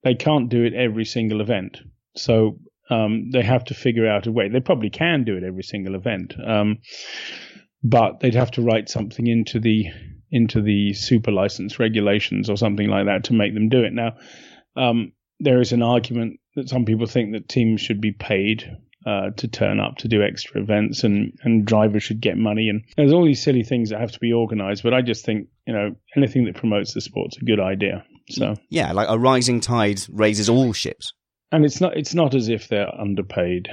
they 0.03 0.13
can't 0.13 0.50
do 0.50 0.65
it 0.65 0.74
every 0.74 1.05
single 1.05 1.39
event. 1.39 1.77
So 2.17 2.60
um, 2.89 3.32
they 3.32 3.41
have 3.41 3.63
to 3.65 3.74
figure 3.74 4.08
out 4.08 4.27
a 4.27 4.32
way. 4.32 4.50
They 4.50 4.60
probably 4.60 4.89
can 4.89 5.24
do 5.24 5.38
it 5.38 5.44
every 5.44 5.63
single 5.63 5.96
event, 5.96 6.34
um, 6.46 6.79
but 7.86 8.20
they'd 8.20 8.34
have 8.34 8.51
to 8.51 8.63
write 8.63 8.89
something 8.89 9.27
into 9.27 9.60
the 9.60 9.86
into 10.32 10.62
the 10.62 10.94
super 10.94 11.32
license 11.32 11.80
regulations 11.80 12.50
or 12.50 12.58
something 12.58 12.89
like 12.89 13.06
that 13.06 13.25
to 13.25 13.34
make 13.34 13.54
them 13.54 13.70
do 13.70 13.84
it. 13.84 13.94
Now, 13.94 14.13
um, 14.75 15.13
there 15.39 15.62
is 15.62 15.72
an 15.72 15.84
argument 15.84 16.39
that 16.56 16.68
some 16.68 16.86
people 16.86 17.06
think 17.06 17.34
that 17.34 17.48
teams 17.48 17.80
should 17.80 18.01
be 18.01 18.12
paid 18.12 18.75
uh, 19.06 19.30
to 19.38 19.48
turn 19.48 19.80
up 19.80 19.98
to 19.98 20.08
do 20.08 20.24
extra 20.24 20.60
events 20.60 21.04
and, 21.04 21.38
and 21.44 21.65
drivers 21.65 22.01
should 22.01 22.20
get 22.20 22.38
money. 22.38 22.70
And 22.70 22.84
there's 22.98 23.13
all 23.13 23.24
these 23.24 23.44
silly 23.44 23.63
things 23.63 23.92
that 23.92 24.00
have 24.00 24.12
to 24.13 24.20
be 24.20 24.34
organized. 24.34 24.82
But 24.82 24.96
I 24.96 25.01
just 25.04 25.24
think, 25.24 25.48
you 25.68 25.74
know, 25.74 25.96
anything 26.18 26.46
that 26.46 26.56
promotes 26.56 26.96
the 26.96 27.01
sport's 27.01 27.38
a 27.38 27.46
good 27.46 27.60
idea. 27.60 28.04
So 28.30 28.56
yeah, 28.70 28.92
like 28.94 29.08
a 29.08 29.20
rising 29.20 29.60
tide 29.60 30.01
raises 30.10 30.50
all 30.50 30.74
ships. 30.74 31.13
And 31.51 31.63
it's 31.63 31.80
not 31.80 31.96
it's 31.96 32.15
not 32.15 32.34
as 32.34 32.50
if 32.50 32.68
they're 32.68 32.89
underpaid. 33.00 33.70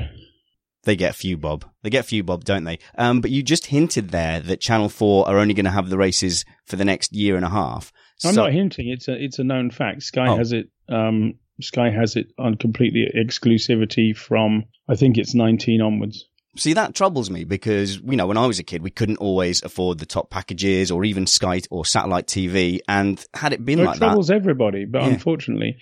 They 0.84 0.96
get 0.96 1.10
a 1.10 1.16
few 1.16 1.36
bob. 1.36 1.64
They 1.82 1.90
get 1.90 2.00
a 2.00 2.08
few 2.08 2.24
bob, 2.24 2.44
don't 2.44 2.64
they? 2.64 2.78
Um, 2.98 3.20
but 3.20 3.30
you 3.30 3.42
just 3.42 3.66
hinted 3.66 4.10
there 4.10 4.40
that 4.40 4.60
Channel 4.60 4.88
Four 4.88 5.28
are 5.28 5.38
only 5.38 5.54
going 5.54 5.64
to 5.64 5.70
have 5.70 5.90
the 5.90 5.98
races 5.98 6.44
for 6.66 6.76
the 6.76 6.84
next 6.84 7.12
year 7.12 7.36
and 7.36 7.44
a 7.44 7.50
half. 7.50 7.92
I'm 8.24 8.34
so- 8.34 8.42
not 8.44 8.52
hinting. 8.52 8.88
It's 8.88 9.08
a 9.08 9.12
it's 9.12 9.38
a 9.38 9.44
known 9.44 9.70
fact. 9.70 10.02
Sky 10.02 10.28
oh. 10.28 10.36
has 10.36 10.52
it. 10.52 10.68
Um, 10.88 11.34
Sky 11.60 11.90
has 11.90 12.16
it 12.16 12.32
on 12.38 12.56
completely 12.56 13.06
exclusivity 13.14 14.16
from 14.16 14.64
I 14.88 14.96
think 14.96 15.18
it's 15.18 15.34
19 15.34 15.80
onwards. 15.80 16.26
See, 16.54 16.74
that 16.74 16.94
troubles 16.94 17.30
me 17.30 17.44
because, 17.44 17.96
you 17.98 18.16
know, 18.16 18.26
when 18.26 18.36
I 18.36 18.46
was 18.46 18.58
a 18.58 18.62
kid, 18.62 18.82
we 18.82 18.90
couldn't 18.90 19.16
always 19.16 19.62
afford 19.62 19.98
the 19.98 20.04
top 20.04 20.28
packages 20.28 20.90
or 20.90 21.02
even 21.02 21.26
Sky 21.26 21.62
or 21.70 21.86
satellite 21.86 22.26
TV. 22.26 22.80
And 22.86 23.24
had 23.32 23.54
it 23.54 23.64
been 23.64 23.78
well, 23.78 23.86
like 23.86 23.96
it 23.96 24.00
troubles 24.00 24.26
that, 24.26 24.34
everybody. 24.34 24.84
But 24.84 25.02
yeah. 25.02 25.08
unfortunately, 25.08 25.78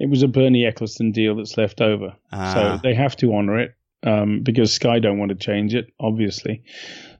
it 0.00 0.10
was 0.10 0.24
a 0.24 0.28
Bernie 0.28 0.64
Ecclestone 0.64 1.12
deal 1.12 1.36
that's 1.36 1.56
left 1.56 1.80
over. 1.80 2.16
Ah. 2.32 2.52
So 2.52 2.80
they 2.82 2.94
have 2.94 3.14
to 3.18 3.32
honor 3.32 3.60
it 3.60 3.77
um, 4.02 4.42
because 4.42 4.72
Sky 4.72 4.98
don't 4.98 5.18
want 5.18 5.30
to 5.30 5.34
change 5.34 5.74
it, 5.74 5.86
obviously. 6.00 6.62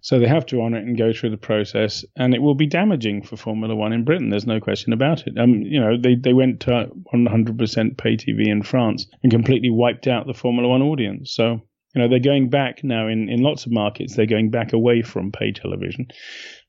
So 0.00 0.18
they 0.18 0.28
have 0.28 0.46
to 0.46 0.62
honour 0.62 0.78
it 0.78 0.84
and 0.84 0.96
go 0.96 1.12
through 1.12 1.30
the 1.30 1.36
process, 1.36 2.04
and 2.16 2.34
it 2.34 2.42
will 2.42 2.54
be 2.54 2.66
damaging 2.66 3.22
for 3.22 3.36
Formula 3.36 3.74
One 3.74 3.92
in 3.92 4.04
Britain. 4.04 4.30
There's 4.30 4.46
no 4.46 4.60
question 4.60 4.92
about 4.92 5.26
it. 5.26 5.36
Um, 5.38 5.62
you 5.62 5.80
know, 5.80 5.96
they 6.00 6.14
they 6.14 6.32
went 6.32 6.60
to 6.60 6.90
100% 7.14 7.98
pay 7.98 8.16
TV 8.16 8.46
in 8.46 8.62
France 8.62 9.06
and 9.22 9.32
completely 9.32 9.70
wiped 9.70 10.06
out 10.06 10.26
the 10.26 10.34
Formula 10.34 10.68
One 10.68 10.82
audience. 10.82 11.34
So 11.34 11.62
you 11.94 12.02
know, 12.02 12.08
they're 12.08 12.20
going 12.20 12.50
back 12.50 12.84
now 12.84 13.08
in, 13.08 13.28
in 13.28 13.40
lots 13.42 13.66
of 13.66 13.72
markets. 13.72 14.14
They're 14.14 14.26
going 14.26 14.50
back 14.50 14.72
away 14.72 15.02
from 15.02 15.32
pay 15.32 15.52
television, 15.52 16.06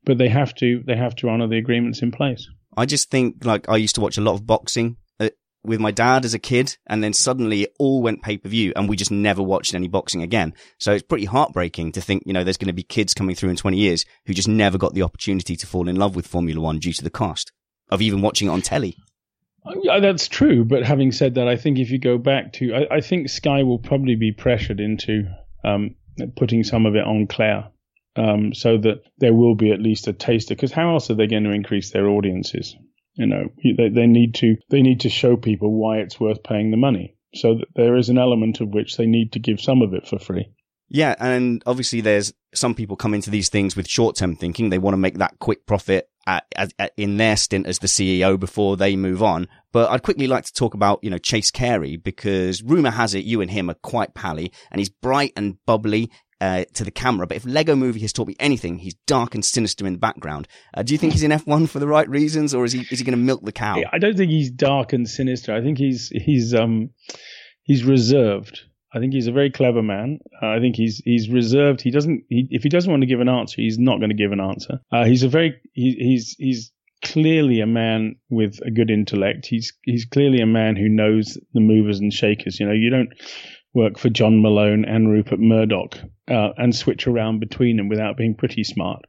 but 0.05 0.17
they 0.17 0.29
have 0.29 0.55
to 0.55 0.81
they 0.87 0.95
have 0.95 1.15
to 1.17 1.29
honour 1.29 1.47
the 1.47 1.57
agreements 1.57 2.01
in 2.01 2.11
place. 2.11 2.47
I 2.77 2.85
just 2.85 3.11
think 3.11 3.45
like 3.45 3.67
I 3.69 3.77
used 3.77 3.95
to 3.95 4.01
watch 4.01 4.17
a 4.17 4.21
lot 4.21 4.35
of 4.35 4.47
boxing 4.47 4.97
with 5.63 5.79
my 5.79 5.91
dad 5.91 6.25
as 6.25 6.33
a 6.33 6.39
kid, 6.39 6.77
and 6.87 7.03
then 7.03 7.13
suddenly 7.13 7.63
it 7.63 7.73
all 7.79 8.01
went 8.01 8.21
pay 8.21 8.37
per 8.37 8.49
view, 8.49 8.73
and 8.75 8.87
we 8.87 8.95
just 8.95 9.11
never 9.11 9.41
watched 9.41 9.73
any 9.73 9.87
boxing 9.87 10.21
again. 10.21 10.53
So 10.77 10.93
it's 10.93 11.03
pretty 11.03 11.25
heartbreaking 11.25 11.91
to 11.93 12.01
think, 12.01 12.23
you 12.25 12.33
know, 12.33 12.43
there's 12.43 12.57
going 12.57 12.67
to 12.67 12.73
be 12.73 12.83
kids 12.83 13.13
coming 13.13 13.35
through 13.35 13.49
in 13.49 13.55
20 13.55 13.77
years 13.77 14.05
who 14.25 14.33
just 14.33 14.47
never 14.47 14.77
got 14.77 14.93
the 14.93 15.03
opportunity 15.03 15.55
to 15.55 15.67
fall 15.67 15.87
in 15.87 15.95
love 15.95 16.15
with 16.15 16.27
Formula 16.27 16.61
One 16.61 16.79
due 16.79 16.93
to 16.93 17.03
the 17.03 17.09
cost 17.09 17.51
of 17.89 18.01
even 18.01 18.21
watching 18.21 18.47
it 18.47 18.51
on 18.51 18.61
telly. 18.61 18.95
Yeah, 19.83 19.99
that's 19.99 20.27
true. 20.27 20.63
But 20.63 20.83
having 20.83 21.11
said 21.11 21.35
that, 21.35 21.47
I 21.47 21.55
think 21.55 21.79
if 21.79 21.91
you 21.91 21.99
go 21.99 22.17
back 22.17 22.53
to, 22.53 22.73
I, 22.73 22.95
I 22.97 23.01
think 23.01 23.29
Sky 23.29 23.63
will 23.63 23.79
probably 23.79 24.15
be 24.15 24.31
pressured 24.31 24.79
into 24.79 25.25
um, 25.63 25.95
putting 26.35 26.63
some 26.63 26.85
of 26.85 26.95
it 26.95 27.03
on 27.03 27.27
clear. 27.27 27.65
Um, 28.15 28.53
so 28.53 28.77
that 28.77 29.03
there 29.19 29.33
will 29.33 29.55
be 29.55 29.71
at 29.71 29.79
least 29.79 30.07
a 30.07 30.13
taster. 30.13 30.55
Because 30.55 30.73
how 30.73 30.93
else 30.93 31.09
are 31.09 31.15
they 31.15 31.27
going 31.27 31.43
to 31.43 31.51
increase 31.51 31.91
their 31.91 32.09
audiences? 32.09 32.75
You 33.19 33.27
know, 33.27 33.49
they, 33.61 33.89
they 33.89 34.07
need 34.07 34.35
to 34.35 34.55
they 34.69 34.81
need 34.81 35.01
to 35.01 35.09
show 35.09 35.35
people 35.35 35.77
why 35.77 35.97
it's 35.97 36.21
worth 36.21 36.41
paying 36.41 36.71
the 36.71 36.77
money. 36.77 37.17
So 37.35 37.55
that 37.55 37.67
there 37.75 37.97
is 37.97 38.07
an 38.07 38.17
element 38.17 38.61
of 38.61 38.69
which 38.69 38.95
they 38.95 39.05
need 39.05 39.33
to 39.33 39.39
give 39.39 39.59
some 39.59 39.81
of 39.81 39.93
it 39.93 40.07
for 40.07 40.17
free. 40.17 40.49
Yeah, 40.88 41.15
and 41.19 41.61
obviously 41.65 42.01
there's 42.01 42.33
some 42.55 42.73
people 42.73 42.95
come 42.95 43.13
into 43.13 43.29
these 43.29 43.49
things 43.49 43.75
with 43.75 43.88
short-term 43.88 44.38
thinking. 44.38 44.69
They 44.69 44.79
want 44.79 44.93
to 44.93 44.97
make 44.97 45.19
that 45.19 45.38
quick 45.38 45.67
profit 45.67 46.09
at, 46.25 46.45
at, 46.55 46.93
in 46.97 47.17
their 47.17 47.38
stint 47.38 47.67
as 47.67 47.79
the 47.79 47.88
CEO 47.88 48.39
before 48.39 48.77
they 48.77 48.95
move 48.95 49.21
on. 49.21 49.47
But 49.71 49.91
I'd 49.91 50.01
quickly 50.01 50.25
like 50.25 50.45
to 50.45 50.53
talk 50.53 50.73
about, 50.73 51.03
you 51.03 51.11
know, 51.11 51.19
Chase 51.19 51.51
Carey 51.51 51.97
because 51.97 52.63
rumor 52.63 52.89
has 52.89 53.13
it 53.13 53.25
you 53.25 53.41
and 53.41 53.51
him 53.51 53.69
are 53.69 53.75
quite 53.75 54.15
pally 54.15 54.51
and 54.71 54.79
he's 54.79 54.89
bright 54.89 55.33
and 55.35 55.57
bubbly 55.67 56.09
uh, 56.41 56.65
to 56.74 56.84
the 56.84 56.91
camera. 56.91 57.27
But 57.27 57.38
if 57.38 57.46
Lego 57.46 57.75
Movie 57.75 58.00
has 58.01 58.13
taught 58.13 58.27
me 58.27 58.36
anything, 58.39 58.79
he's 58.79 58.96
dark 59.08 59.36
and 59.36 59.43
sinister 59.43 59.86
in 59.86 59.93
the 59.93 60.00
background. 60.00 60.48
Uh, 60.74 60.84
do 60.84 60.93
you 60.93 60.98
think 60.98 61.13
he's 61.13 61.24
in 61.24 61.31
F1 61.31 61.69
for 61.69 61.79
the 61.79 61.88
right 61.88 62.10
reasons, 62.10 62.53
or 62.53 62.65
is 62.65 62.74
he 62.74 62.86
is 62.91 63.00
he 63.00 63.05
going 63.05 63.17
to 63.17 63.24
milk 63.24 63.43
the 63.43 63.51
cow? 63.51 63.81
I 63.91 63.98
don't 63.98 64.17
think 64.17 64.31
he's 64.31 64.51
dark 64.51 64.93
and 64.93 65.08
sinister. 65.10 65.53
I 65.53 65.62
think 65.62 65.77
he's 65.77 66.10
he's 66.10 66.53
um 66.53 66.91
he's 67.63 67.84
reserved. 67.84 68.62
I 68.93 69.00
think 69.00 69.13
he's 69.13 69.27
a 69.27 69.31
very 69.31 69.51
clever 69.51 69.84
man. 69.84 70.19
Uh, 70.41 70.48
I 70.48 70.60
think 70.60 70.75
he's 70.75 71.01
he's 71.05 71.29
reserved. 71.29 71.81
He 71.81 71.91
doesn't. 71.91 72.24
He, 72.29 72.48
if 72.50 72.63
he 72.63 72.69
doesn't 72.69 72.89
want 72.89 73.01
to 73.01 73.08
give 73.08 73.19
an 73.19 73.29
answer, 73.29 73.62
he's 73.62 73.77
not 73.77 74.00
going 74.00 74.10
to 74.10 74.15
give 74.15 74.31
an 74.31 74.39
answer. 74.39 74.79
Uh, 74.91 75.05
he's 75.05 75.24
a 75.24 75.29
very 75.29 75.62
he, 75.74 75.96
he's 76.00 76.36
he's 76.39 76.72
clearly 77.03 77.62
a 77.62 77.67
man 77.67 78.15
with 78.29 78.60
a 78.65 78.72
good 78.72 78.89
intellect. 78.89 79.46
He's 79.46 79.74
he's 79.84 80.05
clearly 80.05 80.41
a 80.41 80.48
man 80.48 80.75
who 80.75 80.89
knows 80.89 81.38
the 81.53 81.60
movers 81.60 82.00
and 82.00 82.12
shakers. 82.12 82.60
You 82.60 82.65
know, 82.65 82.74
you 82.74 82.89
don't 82.89 83.10
work 83.73 83.97
for 83.97 84.09
John 84.09 84.41
Malone 84.41 84.85
and 84.85 85.09
Rupert 85.09 85.39
Murdoch 85.39 85.97
uh, 86.27 86.49
and 86.57 86.75
switch 86.75 87.07
around 87.07 87.39
between 87.39 87.77
them 87.77 87.89
without 87.89 88.17
being 88.17 88.35
pretty 88.35 88.63
smart. 88.63 89.05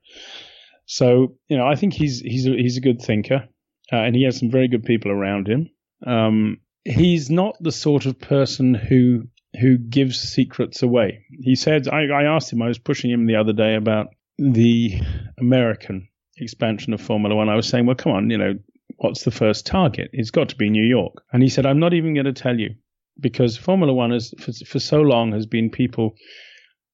So 0.87 1.37
you 1.49 1.57
know, 1.57 1.67
I 1.67 1.77
think 1.77 1.95
he's 1.95 2.21
he's 2.21 2.47
a, 2.47 2.51
he's 2.51 2.77
a 2.77 2.83
good 2.83 3.01
thinker, 3.01 3.49
uh, 3.93 3.97
and 3.97 4.15
he 4.15 4.25
has 4.25 4.39
some 4.39 4.51
very 4.51 4.69
good 4.69 4.85
people 4.85 5.11
around 5.11 5.49
him. 5.49 5.71
Um, 6.07 6.59
he's 6.85 7.31
not 7.31 7.57
the 7.61 7.73
sort 7.73 8.07
of 8.07 8.19
person 8.19 8.75
who 8.75 9.29
who 9.61 9.79
gives 9.79 10.21
secrets 10.21 10.83
away. 10.83 11.25
He 11.31 11.57
said, 11.57 11.89
I, 11.89 12.07
I 12.07 12.23
asked 12.25 12.53
him, 12.53 12.63
I 12.63 12.69
was 12.69 12.79
pushing 12.79 13.11
him 13.11 13.27
the 13.27 13.37
other 13.37 13.53
day 13.53 13.75
about 13.75 14.09
the 14.39 15.01
American 15.39 16.09
expansion 16.37 16.93
of 16.93 17.01
Formula 17.01 17.35
One. 17.35 17.49
I 17.49 17.57
was 17.57 17.69
saying, 17.69 17.87
well, 17.87 17.97
come 17.97 18.13
on, 18.13 18.31
you 18.31 18.39
know, 18.39 18.55
what's 18.99 19.25
the 19.25 19.31
first 19.31 19.67
target? 19.67 20.11
It's 20.13 20.31
got 20.31 20.51
to 20.51 20.57
be 20.57 20.71
New 20.71 20.85
York. 20.85 21.23
And 21.33 21.43
he 21.43 21.49
said, 21.49 21.67
I'm 21.67 21.81
not 21.81 21.95
even 21.95 22.15
going 22.15 22.27
to 22.27 22.33
tell 22.33 22.59
you 22.59 22.75
because 23.21 23.57
Formula 23.57 23.93
One 23.93 24.11
has 24.11 24.33
for, 24.39 24.53
for 24.65 24.79
so 24.79 25.01
long 25.01 25.33
has 25.33 25.47
been 25.47 25.71
people 25.71 26.15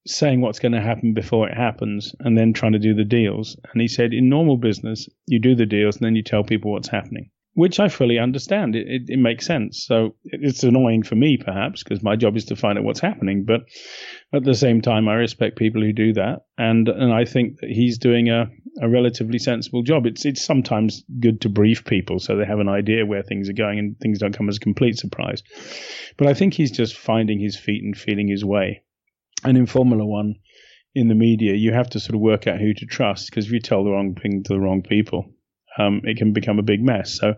saying 0.05 0.41
what's 0.41 0.59
going 0.59 0.71
to 0.71 0.81
happen 0.81 1.13
before 1.13 1.49
it 1.49 1.57
happens 1.57 2.13
and 2.19 2.37
then 2.37 2.53
trying 2.53 2.71
to 2.73 2.79
do 2.79 2.93
the 2.93 3.03
deals. 3.03 3.57
And 3.71 3.81
he 3.81 3.87
said, 3.87 4.13
in 4.13 4.29
normal 4.29 4.57
business, 4.57 5.07
you 5.25 5.39
do 5.39 5.53
the 5.55 5.65
deals 5.65 5.97
and 5.97 6.05
then 6.05 6.15
you 6.15 6.23
tell 6.23 6.43
people 6.43 6.71
what's 6.71 6.87
happening, 6.87 7.29
which 7.57 7.79
I 7.79 7.89
fully 7.89 8.19
understand. 8.19 8.75
It, 8.75 8.85
it, 8.87 9.01
it 9.07 9.17
makes 9.17 9.47
sense. 9.47 9.83
So 9.83 10.13
it's 10.25 10.61
annoying 10.61 11.01
for 11.01 11.15
me, 11.15 11.37
perhaps, 11.37 11.81
because 11.81 12.03
my 12.03 12.15
job 12.15 12.37
is 12.37 12.45
to 12.45 12.55
find 12.55 12.77
out 12.77 12.83
what's 12.83 12.99
happening. 12.99 13.45
But 13.45 13.61
at 14.31 14.43
the 14.43 14.53
same 14.53 14.79
time, 14.79 15.07
I 15.07 15.15
respect 15.15 15.57
people 15.57 15.81
who 15.81 15.91
do 15.91 16.13
that. 16.13 16.43
And, 16.59 16.87
and 16.87 17.11
I 17.11 17.25
think 17.25 17.57
that 17.61 17.71
he's 17.71 17.97
doing 17.97 18.29
a, 18.29 18.45
a 18.79 18.87
relatively 18.87 19.39
sensible 19.39 19.81
job. 19.81 20.05
It's 20.05 20.23
it's 20.23 20.45
sometimes 20.45 21.03
good 21.19 21.41
to 21.41 21.49
brief 21.49 21.83
people 21.83 22.19
so 22.19 22.37
they 22.37 22.45
have 22.45 22.59
an 22.59 22.69
idea 22.69 23.07
where 23.07 23.23
things 23.23 23.49
are 23.49 23.53
going 23.53 23.79
and 23.79 23.97
things 23.99 24.19
don't 24.19 24.37
come 24.37 24.49
as 24.49 24.57
a 24.57 24.59
complete 24.59 24.99
surprise. 24.99 25.41
But 26.15 26.27
I 26.27 26.35
think 26.35 26.53
he's 26.53 26.69
just 26.69 26.95
finding 26.95 27.39
his 27.39 27.57
feet 27.57 27.83
and 27.83 27.97
feeling 27.97 28.27
his 28.27 28.45
way. 28.45 28.83
And 29.43 29.57
in 29.57 29.65
Formula 29.65 30.05
One, 30.05 30.35
in 30.93 31.07
the 31.07 31.15
media, 31.15 31.55
you 31.55 31.73
have 31.73 31.89
to 31.89 31.99
sort 31.99 32.13
of 32.13 32.21
work 32.21 32.45
out 32.45 32.59
who 32.59 32.75
to 32.75 32.85
trust 32.85 33.31
because 33.31 33.47
if 33.47 33.51
you 33.51 33.59
tell 33.59 33.83
the 33.83 33.89
wrong 33.89 34.13
thing 34.13 34.43
to 34.43 34.53
the 34.53 34.59
wrong 34.59 34.83
people, 34.83 35.33
um, 35.77 36.01
it 36.03 36.17
can 36.17 36.33
become 36.33 36.59
a 36.59 36.63
big 36.63 36.83
mess. 36.83 37.17
So 37.19 37.35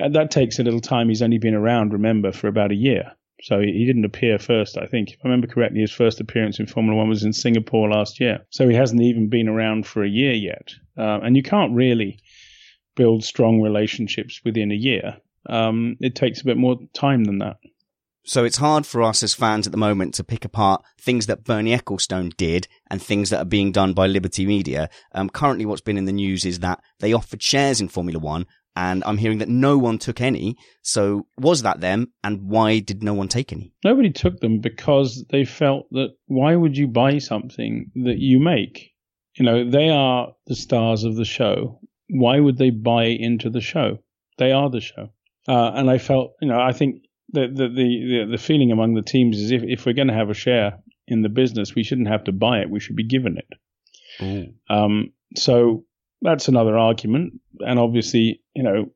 uh, 0.00 0.08
that 0.10 0.30
takes 0.30 0.58
a 0.58 0.62
little 0.62 0.80
time. 0.80 1.08
He's 1.08 1.22
only 1.22 1.38
been 1.38 1.54
around, 1.54 1.92
remember, 1.92 2.32
for 2.32 2.48
about 2.48 2.72
a 2.72 2.76
year. 2.76 3.12
So 3.42 3.60
he 3.60 3.84
didn't 3.84 4.04
appear 4.04 4.38
first, 4.38 4.78
I 4.78 4.86
think. 4.86 5.10
If 5.10 5.18
I 5.22 5.28
remember 5.28 5.48
correctly, 5.48 5.80
his 5.80 5.92
first 5.92 6.20
appearance 6.20 6.60
in 6.60 6.66
Formula 6.66 6.96
One 6.96 7.08
was 7.08 7.24
in 7.24 7.32
Singapore 7.32 7.90
last 7.90 8.20
year. 8.20 8.38
So 8.50 8.68
he 8.68 8.74
hasn't 8.74 9.02
even 9.02 9.28
been 9.28 9.48
around 9.48 9.86
for 9.86 10.02
a 10.02 10.08
year 10.08 10.32
yet. 10.32 10.72
Uh, 10.96 11.20
and 11.22 11.36
you 11.36 11.42
can't 11.42 11.74
really 11.74 12.20
build 12.96 13.24
strong 13.24 13.60
relationships 13.60 14.40
within 14.44 14.70
a 14.70 14.76
year. 14.76 15.16
Um, 15.46 15.96
it 16.00 16.14
takes 16.14 16.40
a 16.40 16.44
bit 16.44 16.56
more 16.56 16.78
time 16.94 17.24
than 17.24 17.38
that. 17.38 17.58
So 18.26 18.44
it's 18.44 18.56
hard 18.56 18.86
for 18.86 19.02
us 19.02 19.22
as 19.22 19.34
fans 19.34 19.66
at 19.66 19.70
the 19.70 19.78
moment 19.78 20.14
to 20.14 20.24
pick 20.24 20.46
apart 20.46 20.82
things 20.98 21.26
that 21.26 21.44
Bernie 21.44 21.76
Ecclestone 21.76 22.34
did 22.36 22.66
and 22.90 23.00
things 23.02 23.28
that 23.28 23.38
are 23.38 23.44
being 23.44 23.70
done 23.70 23.92
by 23.92 24.06
Liberty 24.06 24.46
Media. 24.46 24.88
Um, 25.12 25.28
currently 25.28 25.66
what's 25.66 25.82
been 25.82 25.98
in 25.98 26.06
the 26.06 26.12
news 26.12 26.46
is 26.46 26.60
that 26.60 26.80
they 27.00 27.12
offered 27.12 27.42
shares 27.42 27.82
in 27.82 27.88
Formula 27.88 28.18
One 28.18 28.46
and 28.74 29.04
I'm 29.04 29.18
hearing 29.18 29.38
that 29.38 29.50
no 29.50 29.76
one 29.76 29.98
took 29.98 30.22
any. 30.22 30.56
So 30.80 31.26
was 31.38 31.62
that 31.62 31.80
them? 31.80 32.12
And 32.24 32.48
why 32.48 32.78
did 32.78 33.02
no 33.02 33.12
one 33.12 33.28
take 33.28 33.52
any? 33.52 33.74
Nobody 33.84 34.10
took 34.10 34.40
them 34.40 34.60
because 34.60 35.24
they 35.30 35.44
felt 35.44 35.86
that 35.90 36.14
why 36.26 36.56
would 36.56 36.78
you 36.78 36.88
buy 36.88 37.18
something 37.18 37.90
that 38.04 38.18
you 38.18 38.40
make? 38.40 38.92
You 39.36 39.44
know, 39.44 39.68
they 39.68 39.90
are 39.90 40.32
the 40.46 40.56
stars 40.56 41.04
of 41.04 41.16
the 41.16 41.26
show. 41.26 41.80
Why 42.08 42.40
would 42.40 42.56
they 42.56 42.70
buy 42.70 43.04
into 43.04 43.50
the 43.50 43.60
show? 43.60 43.98
They 44.38 44.52
are 44.52 44.70
the 44.70 44.80
show. 44.80 45.10
Uh, 45.46 45.72
and 45.74 45.90
I 45.90 45.98
felt, 45.98 46.32
you 46.40 46.48
know, 46.48 46.58
I 46.58 46.72
think 46.72 47.02
the 47.34 47.48
the 47.48 47.68
the, 47.68 48.26
the 48.32 48.38
feeling 48.38 48.72
among 48.72 48.94
the 48.94 49.02
teams 49.02 49.38
is 49.38 49.50
if, 49.50 49.62
if 49.64 49.86
we're 49.86 49.92
going 49.92 50.08
to 50.08 50.14
have 50.14 50.30
a 50.30 50.34
share 50.34 50.78
in 51.06 51.22
the 51.22 51.28
business, 51.28 51.74
we 51.74 51.82
shouldn't 51.82 52.08
have 52.08 52.24
to 52.24 52.32
buy 52.32 52.60
it. 52.60 52.70
We 52.70 52.80
should 52.80 52.96
be 52.96 53.06
given 53.06 53.36
it. 53.38 53.58
Um, 54.70 55.12
so 55.36 55.84
that's 56.22 56.48
another 56.48 56.78
argument. 56.78 57.34
And 57.60 57.78
obviously, 57.78 58.40
you 58.54 58.62
know, 58.62 58.92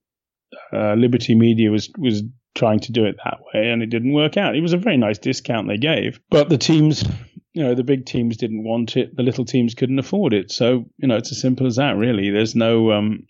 uh, 0.72 0.94
Liberty 0.94 1.34
Media 1.34 1.70
was 1.70 1.90
was 1.98 2.22
trying 2.54 2.80
to 2.80 2.92
do 2.92 3.04
it 3.04 3.16
that 3.24 3.38
way, 3.52 3.68
and 3.70 3.82
it 3.82 3.90
didn't 3.90 4.12
work 4.12 4.36
out. 4.36 4.56
It 4.56 4.62
was 4.62 4.72
a 4.72 4.78
very 4.78 4.96
nice 4.96 5.18
discount 5.18 5.68
they 5.68 5.76
gave, 5.76 6.20
but 6.30 6.48
the 6.48 6.58
teams, 6.58 7.04
you 7.52 7.62
know, 7.62 7.74
the 7.74 7.84
big 7.84 8.06
teams 8.06 8.36
didn't 8.36 8.64
want 8.64 8.96
it. 8.96 9.14
The 9.16 9.22
little 9.22 9.44
teams 9.44 9.74
couldn't 9.74 9.98
afford 9.98 10.32
it. 10.32 10.50
So 10.50 10.86
you 10.96 11.08
know, 11.08 11.16
it's 11.16 11.32
as 11.32 11.40
simple 11.40 11.66
as 11.66 11.76
that. 11.76 11.96
Really, 11.96 12.30
there's 12.30 12.54
no 12.54 12.92
um, 12.92 13.26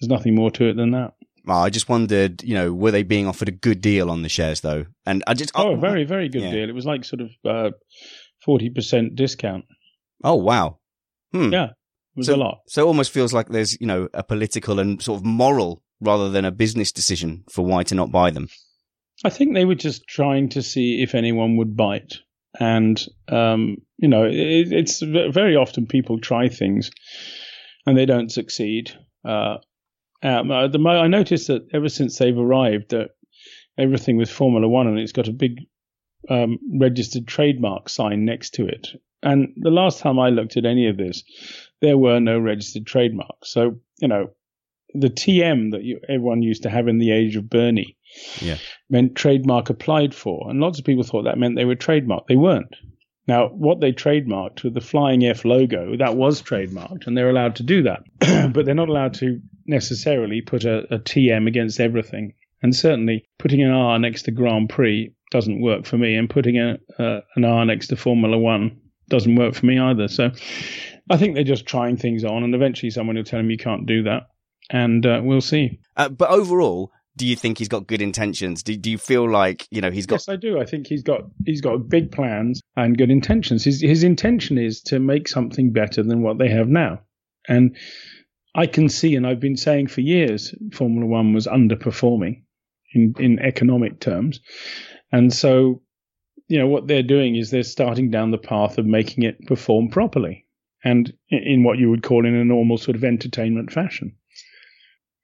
there's 0.00 0.10
nothing 0.10 0.34
more 0.34 0.50
to 0.52 0.68
it 0.68 0.76
than 0.76 0.92
that. 0.92 1.14
Well, 1.44 1.62
I 1.62 1.70
just 1.70 1.88
wondered, 1.88 2.42
you 2.42 2.54
know, 2.54 2.72
were 2.72 2.90
they 2.90 3.02
being 3.02 3.26
offered 3.26 3.48
a 3.48 3.52
good 3.52 3.80
deal 3.80 4.10
on 4.10 4.22
the 4.22 4.28
shares 4.28 4.60
though? 4.60 4.86
And 5.06 5.24
I 5.26 5.34
just 5.34 5.52
oh, 5.54 5.76
very 5.76 6.04
very 6.04 6.28
good 6.28 6.42
yeah. 6.42 6.50
deal. 6.50 6.68
It 6.68 6.74
was 6.74 6.86
like 6.86 7.04
sort 7.04 7.22
of 7.22 7.30
uh, 7.44 7.70
forty 8.44 8.70
percent 8.70 9.16
discount. 9.16 9.64
Oh 10.22 10.34
wow, 10.34 10.78
hmm. 11.32 11.52
yeah, 11.52 11.66
it 11.66 12.16
was 12.16 12.26
so, 12.26 12.34
a 12.34 12.36
lot. 12.36 12.58
So 12.68 12.82
it 12.82 12.86
almost 12.86 13.10
feels 13.10 13.32
like 13.32 13.48
there's 13.48 13.80
you 13.80 13.86
know 13.86 14.08
a 14.12 14.22
political 14.22 14.78
and 14.80 15.02
sort 15.02 15.20
of 15.20 15.24
moral 15.24 15.82
rather 16.00 16.30
than 16.30 16.44
a 16.44 16.50
business 16.50 16.92
decision 16.92 17.44
for 17.50 17.64
why 17.64 17.82
to 17.84 17.94
not 17.94 18.10
buy 18.10 18.30
them. 18.30 18.48
I 19.24 19.30
think 19.30 19.54
they 19.54 19.64
were 19.64 19.74
just 19.74 20.06
trying 20.06 20.48
to 20.50 20.62
see 20.62 21.02
if 21.02 21.14
anyone 21.14 21.56
would 21.56 21.76
bite. 21.76 22.18
And, 22.58 23.00
um, 23.28 23.76
you 23.96 24.08
know, 24.08 24.24
it, 24.24 24.72
it's 24.72 25.00
very 25.02 25.56
often 25.56 25.86
people 25.86 26.18
try 26.18 26.48
things 26.48 26.90
and 27.86 27.96
they 27.96 28.06
don't 28.06 28.32
succeed. 28.32 28.92
Uh, 29.24 29.58
um, 30.22 30.50
uh, 30.50 30.68
the, 30.68 30.78
I 30.78 31.06
noticed 31.06 31.48
that 31.48 31.66
ever 31.72 31.88
since 31.88 32.18
they've 32.18 32.36
arrived, 32.36 32.90
that 32.90 33.10
everything 33.78 34.16
with 34.16 34.30
Formula 34.30 34.68
One 34.68 34.86
and 34.86 34.98
it's 34.98 35.12
got 35.12 35.28
a 35.28 35.32
big 35.32 35.60
um, 36.28 36.58
registered 36.78 37.26
trademark 37.26 37.88
sign 37.88 38.24
next 38.24 38.54
to 38.54 38.66
it. 38.66 38.88
And 39.22 39.52
the 39.56 39.70
last 39.70 40.00
time 40.00 40.18
I 40.18 40.30
looked 40.30 40.56
at 40.56 40.64
any 40.64 40.88
of 40.88 40.96
this, 40.96 41.22
there 41.80 41.98
were 41.98 42.20
no 42.20 42.38
registered 42.38 42.86
trademarks. 42.86 43.52
So, 43.52 43.80
you 43.98 44.08
know, 44.08 44.30
the 44.94 45.10
TM 45.10 45.72
that 45.72 45.84
you, 45.84 46.00
everyone 46.08 46.42
used 46.42 46.62
to 46.64 46.70
have 46.70 46.88
in 46.88 46.98
the 46.98 47.12
age 47.12 47.36
of 47.36 47.48
Bernie 47.48 47.96
yeah. 48.40 48.56
meant 48.88 49.14
trademark 49.14 49.70
applied 49.70 50.14
for. 50.14 50.50
And 50.50 50.60
lots 50.60 50.78
of 50.78 50.84
people 50.84 51.04
thought 51.04 51.24
that 51.24 51.38
meant 51.38 51.56
they 51.56 51.64
were 51.64 51.76
trademarked. 51.76 52.26
They 52.28 52.36
weren't. 52.36 52.74
Now, 53.28 53.48
what 53.48 53.80
they 53.80 53.92
trademarked 53.92 54.64
with 54.64 54.74
the 54.74 54.80
Flying 54.80 55.24
F 55.24 55.44
logo, 55.44 55.96
that 55.96 56.16
was 56.16 56.42
trademarked, 56.42 57.06
and 57.06 57.16
they're 57.16 57.30
allowed 57.30 57.56
to 57.56 57.62
do 57.62 57.82
that. 57.82 58.02
but 58.52 58.64
they're 58.64 58.74
not 58.74 58.88
allowed 58.88 59.14
to 59.14 59.40
necessarily 59.70 60.42
put 60.42 60.64
a, 60.64 60.80
a 60.94 60.98
TM 60.98 61.46
against 61.46 61.80
everything. 61.80 62.34
And 62.62 62.76
certainly 62.76 63.24
putting 63.38 63.62
an 63.62 63.70
R 63.70 63.98
next 63.98 64.24
to 64.24 64.30
Grand 64.30 64.68
Prix 64.68 65.14
doesn't 65.30 65.62
work 65.62 65.86
for 65.86 65.96
me, 65.96 66.14
and 66.16 66.28
putting 66.28 66.58
a, 66.58 66.78
uh, 66.98 67.20
an 67.36 67.44
R 67.44 67.64
next 67.64 67.86
to 67.86 67.96
Formula 67.96 68.36
One 68.36 68.78
doesn't 69.08 69.36
work 69.36 69.54
for 69.54 69.64
me 69.64 69.78
either. 69.78 70.08
So 70.08 70.30
I 71.08 71.16
think 71.16 71.34
they're 71.34 71.44
just 71.44 71.64
trying 71.64 71.96
things 71.96 72.24
on, 72.24 72.42
and 72.42 72.54
eventually 72.54 72.90
someone 72.90 73.16
will 73.16 73.24
tell 73.24 73.38
them 73.38 73.50
you 73.50 73.56
can't 73.56 73.86
do 73.86 74.02
that 74.02 74.24
and 74.70 75.04
uh, 75.04 75.20
we'll 75.22 75.40
see. 75.40 75.80
Uh, 75.96 76.08
but 76.08 76.30
overall, 76.30 76.92
do 77.16 77.26
you 77.26 77.36
think 77.36 77.58
he's 77.58 77.68
got 77.68 77.86
good 77.86 78.00
intentions? 78.00 78.62
Do, 78.62 78.76
do 78.76 78.90
you 78.90 78.98
feel 78.98 79.28
like 79.28 79.66
you 79.70 79.80
know 79.80 79.90
he's 79.90 80.06
got? 80.06 80.16
Yes, 80.16 80.28
I 80.28 80.36
do. 80.36 80.58
I 80.58 80.64
think 80.64 80.86
he's 80.86 81.02
got 81.02 81.22
he's 81.44 81.60
got 81.60 81.88
big 81.88 82.12
plans 82.12 82.62
and 82.76 82.96
good 82.96 83.10
intentions. 83.10 83.64
His 83.64 83.80
his 83.80 84.04
intention 84.04 84.56
is 84.58 84.80
to 84.82 84.98
make 84.98 85.28
something 85.28 85.72
better 85.72 86.02
than 86.02 86.22
what 86.22 86.38
they 86.38 86.48
have 86.48 86.68
now, 86.68 87.00
and 87.48 87.76
I 88.54 88.66
can 88.66 88.88
see, 88.88 89.14
and 89.14 89.26
I've 89.26 89.40
been 89.40 89.56
saying 89.56 89.88
for 89.88 90.00
years, 90.00 90.54
Formula 90.72 91.06
One 91.06 91.32
was 91.32 91.46
underperforming 91.46 92.42
in 92.92 93.14
in 93.18 93.38
economic 93.38 94.00
terms, 94.00 94.40
and 95.12 95.32
so 95.32 95.82
you 96.48 96.58
know 96.58 96.66
what 96.66 96.88
they're 96.88 97.02
doing 97.02 97.36
is 97.36 97.50
they're 97.50 97.62
starting 97.62 98.10
down 98.10 98.32
the 98.32 98.38
path 98.38 98.76
of 98.78 98.86
making 98.86 99.22
it 99.24 99.46
perform 99.46 99.88
properly 99.88 100.46
and 100.82 101.12
in 101.28 101.62
what 101.62 101.78
you 101.78 101.90
would 101.90 102.02
call 102.02 102.26
in 102.26 102.34
a 102.34 102.44
normal 102.44 102.78
sort 102.78 102.96
of 102.96 103.04
entertainment 103.04 103.72
fashion. 103.72 104.16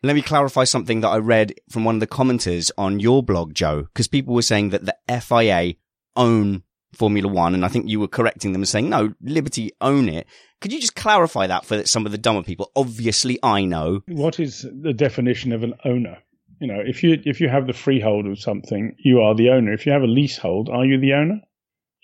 Let 0.03 0.15
me 0.15 0.23
clarify 0.23 0.65
something 0.65 1.01
that 1.01 1.09
I 1.09 1.19
read 1.19 1.55
from 1.71 1.85
one 1.85 1.97
of 1.97 2.01
the 2.01 2.07
commenters 2.07 2.71
on 2.79 3.01
your 3.01 3.23
blog, 3.23 3.55
Joe, 3.55 3.85
because 3.85 4.07
people 4.07 4.35
were 4.35 4.43
saying 4.43 4.71
that 4.71 4.85
the 4.85 4.97
FIA 5.21 5.75
own 6.15 6.63
Formula 6.93 7.29
One, 7.29 7.55
and 7.55 7.65
I 7.65 7.69
think 7.69 7.89
you 7.89 8.01
were 8.01 8.09
correcting 8.09 8.53
them 8.53 8.63
and 8.63 8.69
saying, 8.69 8.89
no, 8.89 9.15
Liberty 9.21 9.73
own 9.81 10.09
it. 10.09 10.27
Could 10.61 10.73
you 10.73 10.81
just 10.81 10.97
clarify 10.97 11.47
that 11.47 11.65
for 11.65 11.87
some 11.87 12.07
of 12.07 12.13
the 12.13 12.19
dumber 12.19 12.43
people? 12.43 12.71
Obviously, 12.75 13.39
I 13.43 13.65
know. 13.65 14.03
What 14.09 14.41
is 14.41 14.63
the 14.63 14.95
definition 14.95 15.53
of 15.53 15.63
an 15.63 15.75
owner? 15.85 16.19
You 16.61 16.69
know, 16.69 16.83
if 16.85 17.03
you 17.03 17.21
if 17.25 17.41
you 17.41 17.51
have 17.51 17.67
the 17.67 17.75
freehold 17.75 18.27
of 18.27 18.39
something, 18.39 18.95
you 18.99 19.21
are 19.21 19.35
the 19.35 19.51
owner. 19.51 19.75
If 19.75 19.85
you 19.85 19.93
have 19.93 20.03
a 20.03 20.07
leasehold, 20.07 20.71
are 20.71 20.87
you 20.87 20.99
the 20.99 21.13
owner? 21.13 21.41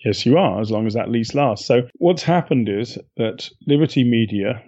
Yes, 0.05 0.25
you 0.25 0.37
are, 0.37 0.61
as 0.61 0.69
long 0.69 0.85
as 0.85 0.93
that 0.93 1.09
lease 1.09 1.33
lasts. 1.33 1.65
So 1.65 1.87
what's 1.95 2.23
happened 2.23 2.69
is 2.69 2.99
that 3.17 3.49
Liberty 3.65 4.03
Media 4.03 4.61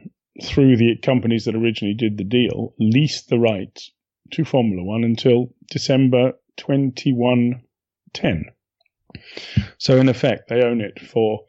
through 0.43 0.77
the 0.77 0.97
companies 0.97 1.45
that 1.45 1.55
originally 1.55 1.93
did 1.93 2.17
the 2.17 2.23
deal, 2.23 2.73
leased 2.79 3.29
the 3.29 3.39
rights 3.39 3.91
to 4.31 4.43
Formula 4.43 4.83
One 4.83 5.03
until 5.03 5.53
December 5.69 6.33
2110. 6.57 8.45
So, 9.77 9.97
in 9.97 10.09
effect, 10.09 10.49
they 10.49 10.63
own 10.63 10.81
it 10.81 10.99
for 10.99 11.41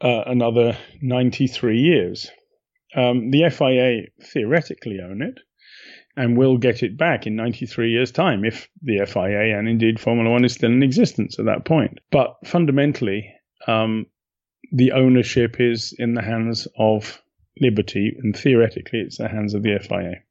uh, 0.00 0.22
another 0.26 0.76
93 1.02 1.78
years. 1.78 2.30
Um, 2.94 3.30
the 3.30 3.48
FIA 3.50 4.06
theoretically 4.22 5.00
own 5.00 5.22
it 5.22 5.38
and 6.16 6.36
will 6.36 6.56
get 6.56 6.82
it 6.82 6.96
back 6.96 7.26
in 7.26 7.36
93 7.36 7.90
years' 7.90 8.10
time 8.10 8.44
if 8.44 8.68
the 8.82 9.04
FIA 9.06 9.58
and 9.58 9.68
indeed 9.68 10.00
Formula 10.00 10.30
One 10.30 10.44
is 10.44 10.54
still 10.54 10.72
in 10.72 10.82
existence 10.82 11.38
at 11.38 11.44
that 11.44 11.64
point. 11.66 11.98
But 12.10 12.36
fundamentally, 12.44 13.34
um, 13.66 14.06
the 14.72 14.92
ownership 14.92 15.56
is 15.60 15.94
in 15.98 16.14
the 16.14 16.22
hands 16.22 16.66
of 16.78 17.22
Liberty, 17.60 18.14
and 18.18 18.36
theoretically, 18.36 19.00
it's 19.00 19.18
the 19.18 19.28
hands 19.28 19.54
of 19.54 19.62
the 19.62 19.78
FIA. 19.78 20.22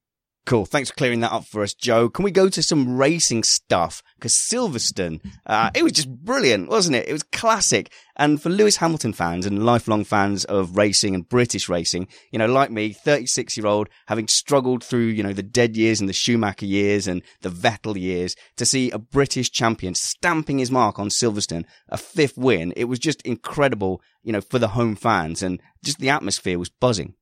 Cool. 0.45 0.67
Thanks 0.67 0.91
for 0.91 0.95
clearing 0.95 1.21
that 1.21 1.31
up 1.31 1.45
for 1.45 1.63
us, 1.63 1.73
Joe. 1.73 2.07
Can 2.07 2.23
we 2.23 2.29
go 2.29 2.49
to 2.49 2.61
some 2.61 2.97
racing 2.97 3.43
stuff? 3.43 4.03
Because 4.15 4.33
Silverstone, 4.33 5.19
uh, 5.47 5.71
it 5.73 5.81
was 5.81 5.93
just 5.93 6.07
brilliant, 6.07 6.69
wasn't 6.69 6.97
it? 6.97 7.07
It 7.07 7.13
was 7.13 7.23
classic. 7.23 7.91
And 8.15 8.39
for 8.39 8.49
Lewis 8.49 8.77
Hamilton 8.77 9.11
fans 9.11 9.47
and 9.47 9.65
lifelong 9.65 10.03
fans 10.03 10.45
of 10.45 10.77
racing 10.77 11.15
and 11.15 11.27
British 11.27 11.67
racing, 11.67 12.09
you 12.31 12.37
know, 12.37 12.45
like 12.45 12.69
me, 12.69 12.93
36 12.93 13.57
year 13.57 13.65
old, 13.65 13.89
having 14.05 14.27
struggled 14.27 14.83
through, 14.83 15.07
you 15.07 15.23
know, 15.23 15.33
the 15.33 15.41
dead 15.41 15.75
years 15.75 15.99
and 15.99 16.07
the 16.07 16.13
Schumacher 16.13 16.67
years 16.67 17.07
and 17.07 17.23
the 17.41 17.49
Vettel 17.49 17.99
years 17.99 18.35
to 18.57 18.67
see 18.67 18.91
a 18.91 18.99
British 18.99 19.49
champion 19.49 19.95
stamping 19.95 20.59
his 20.59 20.69
mark 20.69 20.99
on 20.99 21.09
Silverstone, 21.09 21.65
a 21.89 21.97
fifth 21.97 22.37
win. 22.37 22.71
It 22.75 22.85
was 22.85 22.99
just 22.99 23.23
incredible, 23.23 23.99
you 24.21 24.31
know, 24.31 24.41
for 24.41 24.59
the 24.59 24.69
home 24.69 24.95
fans 24.95 25.41
and 25.41 25.59
just 25.83 25.97
the 25.97 26.09
atmosphere 26.09 26.59
was 26.59 26.69
buzzing. 26.69 27.15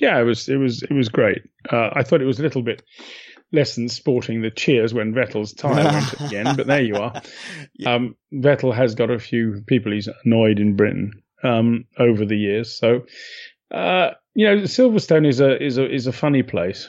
Yeah, 0.00 0.18
it 0.18 0.24
was 0.24 0.48
it 0.48 0.56
was 0.56 0.82
it 0.82 0.92
was 0.92 1.08
great. 1.08 1.42
Uh, 1.70 1.90
I 1.92 2.02
thought 2.02 2.22
it 2.22 2.26
was 2.26 2.38
a 2.38 2.42
little 2.42 2.62
bit 2.62 2.82
less 3.52 3.74
than 3.74 3.88
sporting 3.88 4.42
the 4.42 4.50
cheers 4.50 4.92
when 4.92 5.14
Vettel's 5.14 5.54
tyre 5.54 5.84
went 5.84 6.20
at 6.20 6.30
the 6.30 6.36
end, 6.36 6.56
but 6.56 6.66
there 6.66 6.82
you 6.82 6.96
are. 6.96 7.20
yeah. 7.74 7.94
um, 7.94 8.16
Vettel 8.32 8.74
has 8.74 8.94
got 8.94 9.10
a 9.10 9.18
few 9.18 9.62
people 9.66 9.92
he's 9.92 10.08
annoyed 10.24 10.60
in 10.60 10.76
Britain 10.76 11.12
um, 11.42 11.84
over 11.98 12.24
the 12.24 12.36
years, 12.36 12.72
so 12.78 13.02
uh, 13.72 14.10
you 14.34 14.46
know 14.46 14.62
Silverstone 14.62 15.26
is 15.26 15.40
a 15.40 15.62
is 15.62 15.78
a 15.78 15.92
is 15.92 16.06
a 16.06 16.12
funny 16.12 16.42
place. 16.42 16.88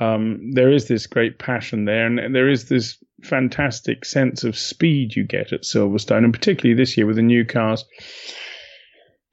Um, 0.00 0.50
there 0.54 0.72
is 0.72 0.88
this 0.88 1.06
great 1.06 1.38
passion 1.38 1.84
there, 1.84 2.06
and 2.06 2.34
there 2.34 2.48
is 2.48 2.68
this 2.68 2.98
fantastic 3.22 4.04
sense 4.04 4.44
of 4.44 4.58
speed 4.58 5.14
you 5.14 5.24
get 5.24 5.52
at 5.52 5.62
Silverstone, 5.62 6.24
and 6.24 6.32
particularly 6.32 6.76
this 6.76 6.96
year 6.96 7.06
with 7.06 7.16
the 7.16 7.22
new 7.22 7.44
cars 7.44 7.84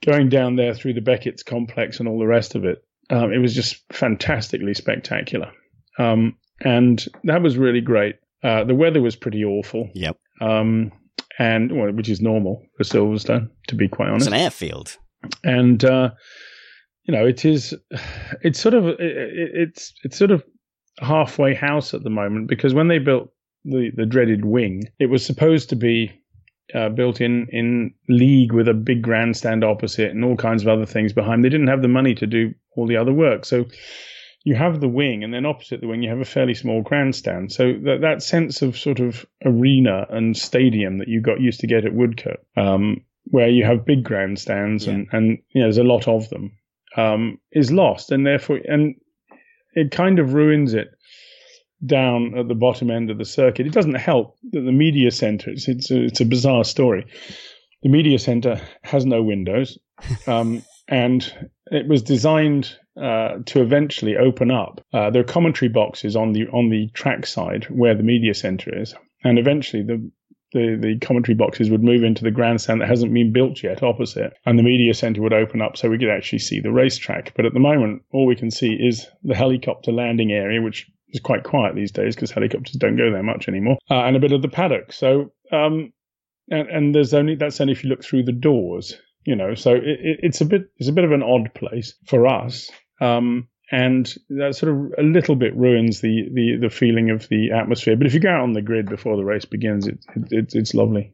going 0.06 0.30
down 0.30 0.56
there 0.56 0.74
through 0.74 0.94
the 0.94 1.02
Beckett's 1.02 1.44
complex 1.44 2.00
and 2.00 2.08
all 2.08 2.20
the 2.20 2.28
rest 2.28 2.56
of 2.56 2.66
it. 2.66 2.84
Um, 3.12 3.32
it 3.32 3.40
was 3.40 3.54
just 3.54 3.84
fantastically 3.92 4.74
spectacular. 4.74 5.52
Um, 6.00 6.38
and 6.62 7.06
that 7.26 7.42
was 7.42 7.58
really 7.58 7.82
great. 7.82 8.16
Uh, 8.44 8.64
the 8.64 8.76
weather 8.76 9.02
was 9.02 9.16
pretty 9.16 9.44
awful. 9.44 9.90
Yep. 9.94 10.18
Um, 10.40 10.92
and 11.38 11.78
well, 11.78 11.92
which 11.92 12.10
is 12.10 12.22
normal 12.22 12.64
for 12.78 12.84
Silverstone, 12.84 13.50
to 13.68 13.76
be 13.76 13.88
quite 13.88 14.10
honest. 14.10 14.28
It's 14.28 14.36
an 14.36 14.42
airfield. 14.42 14.98
And 15.44 15.84
uh, 15.84 16.12
you 17.04 17.14
know, 17.14 17.26
it 17.26 17.46
is. 17.46 17.76
It's 18.42 18.60
sort 18.60 18.74
of. 18.74 18.88
It, 18.88 18.98
it's 19.00 19.94
it's 20.04 20.18
sort 20.18 20.32
of 20.32 20.44
halfway 21.00 21.54
house 21.54 21.94
at 21.94 22.04
the 22.04 22.10
moment 22.10 22.48
because 22.48 22.74
when 22.74 22.88
they 22.88 23.00
built 23.00 23.30
the 23.64 23.92
the 23.96 24.06
dreaded 24.06 24.46
wing, 24.46 24.84
it 25.00 25.08
was 25.08 25.26
supposed 25.26 25.70
to 25.70 25.76
be 25.76 26.12
uh, 26.74 26.90
built 26.90 27.22
in 27.22 27.48
in 27.52 27.94
league 28.08 28.54
with 28.54 28.68
a 28.68 28.74
big 28.74 29.02
grandstand 29.02 29.64
opposite 29.64 30.12
and 30.12 30.24
all 30.24 30.36
kinds 30.36 30.62
of 30.64 30.68
other 30.68 30.86
things 30.86 31.14
behind. 31.14 31.44
They 31.44 31.50
didn't 31.50 31.68
have 31.68 31.82
the 31.82 31.88
money 31.88 32.16
to 32.16 32.28
do 32.28 32.54
all 32.76 32.88
the 32.88 32.98
other 32.98 33.14
work, 33.14 33.46
so 33.46 33.66
you 34.44 34.56
have 34.56 34.80
the 34.80 34.88
wing, 34.88 35.24
and 35.24 35.34
then 35.34 35.46
opposite 35.46 35.82
the 35.82 35.88
wing 35.88 36.02
you 36.02 36.10
have 36.10 36.20
a 36.20 36.26
fairly 36.26 36.54
small 36.56 36.82
grandstand. 36.82 37.52
So 37.52 37.74
that 37.84 38.00
that 38.02 38.24
sense 38.24 38.62
of 38.62 38.78
sort 38.78 39.00
of 39.00 39.26
arena 39.46 40.08
and 40.10 40.36
stadium 40.36 40.98
that 40.98 41.08
you 41.08 41.22
got 41.22 41.40
used 41.40 41.60
to 41.60 41.68
get 41.68 41.86
at 41.86 41.94
Woodcote, 41.94 42.44
um, 42.58 43.06
where 43.26 43.50
you 43.50 43.66
have 43.66 43.86
big 43.86 44.04
grandstands 44.04 44.88
yeah. 44.88 44.94
and 44.94 45.08
and 45.12 45.38
you 45.54 45.62
know, 45.62 45.68
there's 45.68 45.78
a 45.78 45.84
lot 45.84 46.08
of 46.08 46.30
them. 46.30 46.52
um, 46.96 47.40
is 47.52 47.72
lost, 47.72 48.12
and 48.12 48.26
therefore, 48.26 48.60
and 48.68 48.96
it 49.74 49.92
kind 49.92 50.20
of 50.20 50.34
ruins 50.34 50.74
it 50.74 50.90
down 51.86 52.38
at 52.38 52.48
the 52.48 52.56
bottom 52.56 52.92
end 52.92 53.10
of 53.10 53.18
the 53.18 53.26
circuit. 53.26 53.68
It 53.68 53.74
doesn't 53.74 53.96
help 53.96 54.38
that 54.52 54.62
the 54.62 54.72
media 54.72 55.12
center. 55.12 55.50
It's 55.50 55.68
it's 55.68 55.92
a, 55.92 56.04
it's 56.04 56.22
a 56.22 56.26
bizarre 56.26 56.64
story. 56.64 57.06
The 57.84 57.90
media 57.90 58.20
center 58.20 58.62
has 58.84 59.06
no 59.06 59.24
windows, 59.24 59.80
um, 60.28 60.64
and 60.88 61.50
it 61.68 61.88
was 61.88 62.04
designed 62.04 62.76
uh, 63.02 63.40
to 63.46 63.62
eventually 63.62 64.18
open 64.18 64.52
up. 64.52 64.82
Uh, 64.94 65.10
there 65.10 65.22
are 65.22 65.26
commentary 65.26 65.70
boxes 65.70 66.16
on 66.16 66.34
the 66.34 66.48
on 66.48 66.70
the 66.70 66.90
track 66.94 67.26
side 67.26 67.66
where 67.66 67.96
the 67.96 68.04
media 68.04 68.34
center 68.34 68.82
is, 68.82 68.94
and 69.24 69.40
eventually 69.40 69.84
the 69.84 70.12
the, 70.54 70.78
the 70.80 71.00
commentary 71.00 71.36
boxes 71.36 71.70
would 71.70 71.84
move 71.84 72.04
into 72.04 72.24
the 72.24 72.32
grandstand 72.32 72.82
that 72.82 72.90
hasn't 72.90 73.14
been 73.14 73.32
built 73.32 73.64
yet 73.64 73.82
opposite, 73.82 74.34
and 74.46 74.60
the 74.60 74.64
media 74.64 74.94
center 74.94 75.22
would 75.22 75.34
open 75.34 75.62
up 75.62 75.78
so 75.78 75.90
we 75.90 75.98
could 75.98 76.10
actually 76.10 76.40
see 76.40 76.60
the 76.60 76.72
racetrack. 76.72 77.34
But 77.36 77.46
at 77.46 77.54
the 77.54 77.60
moment, 77.60 78.04
all 78.12 78.26
we 78.26 78.36
can 78.36 78.52
see 78.52 78.74
is 78.74 79.08
the 79.24 79.36
helicopter 79.36 79.92
landing 79.92 80.32
area, 80.32 80.62
which 80.62 80.90
is 81.12 81.20
quite 81.20 81.44
quiet 81.44 81.76
these 81.76 81.92
days 81.92 82.16
because 82.16 82.32
helicopters 82.32 82.76
don't 82.76 82.98
go 82.98 83.12
there 83.12 83.24
much 83.24 83.48
anymore, 83.48 83.78
uh, 83.90 84.04
and 84.04 84.16
a 84.16 84.20
bit 84.20 84.32
of 84.32 84.42
the 84.42 84.48
paddock. 84.48 84.94
So, 84.94 85.32
um, 85.52 85.94
and, 86.50 86.70
and 86.70 86.96
there's 86.96 87.14
only 87.14 87.36
that's 87.36 87.62
only 87.62 87.74
if 87.74 87.84
you 87.84 87.90
look 87.90 88.04
through 88.04 88.24
the 88.24 88.32
doors, 88.32 88.96
you 89.26 89.36
know. 89.36 89.56
So 89.56 89.74
it, 89.74 89.84
it, 89.84 90.20
it's 90.24 90.42
a 90.42 90.46
bit 90.46 90.70
it's 90.78 90.90
a 90.90 90.94
bit 90.94 91.06
of 91.06 91.12
an 91.12 91.24
odd 91.24 91.54
place 91.54 91.94
for 92.08 92.28
us. 92.28 92.70
Um, 93.00 93.48
and 93.72 94.14
that 94.30 94.56
sort 94.56 94.74
of 94.74 94.92
a 94.98 95.02
little 95.02 95.36
bit 95.36 95.56
ruins 95.56 96.02
the, 96.02 96.28
the, 96.34 96.58
the 96.60 96.70
feeling 96.70 97.10
of 97.10 97.30
the 97.30 97.52
atmosphere. 97.52 97.96
But 97.96 98.06
if 98.06 98.14
you 98.14 98.20
go 98.20 98.30
out 98.30 98.42
on 98.42 98.52
the 98.52 98.62
grid 98.62 98.90
before 98.90 99.16
the 99.16 99.24
race 99.24 99.46
begins, 99.46 99.88
it, 99.88 99.98
it, 100.30 100.54
it's 100.54 100.74
lovely. 100.74 101.14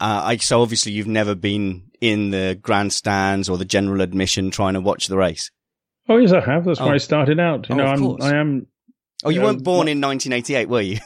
Uh, 0.00 0.22
I, 0.24 0.36
so 0.36 0.62
obviously 0.62 0.92
you've 0.92 1.08
never 1.08 1.34
been 1.34 1.90
in 2.00 2.30
the 2.30 2.58
grandstands 2.62 3.48
or 3.48 3.58
the 3.58 3.64
general 3.64 4.00
admission 4.02 4.50
trying 4.50 4.74
to 4.74 4.80
watch 4.80 5.08
the 5.08 5.16
race. 5.16 5.50
Oh 6.08 6.18
yes, 6.18 6.32
I 6.32 6.40
have. 6.40 6.64
That's 6.64 6.80
oh. 6.80 6.84
where 6.84 6.94
I 6.94 6.98
started 6.98 7.40
out. 7.40 7.68
You 7.68 7.74
oh, 7.74 7.78
know, 7.78 7.86
I'm. 7.86 8.22
I 8.22 8.36
am. 8.36 8.66
Oh, 9.26 9.30
you, 9.30 9.42
weren't 9.42 9.64
born 9.64 9.88
in 9.88 10.00
1988, 10.00 10.68
were 10.68 10.80
you? 10.80 10.98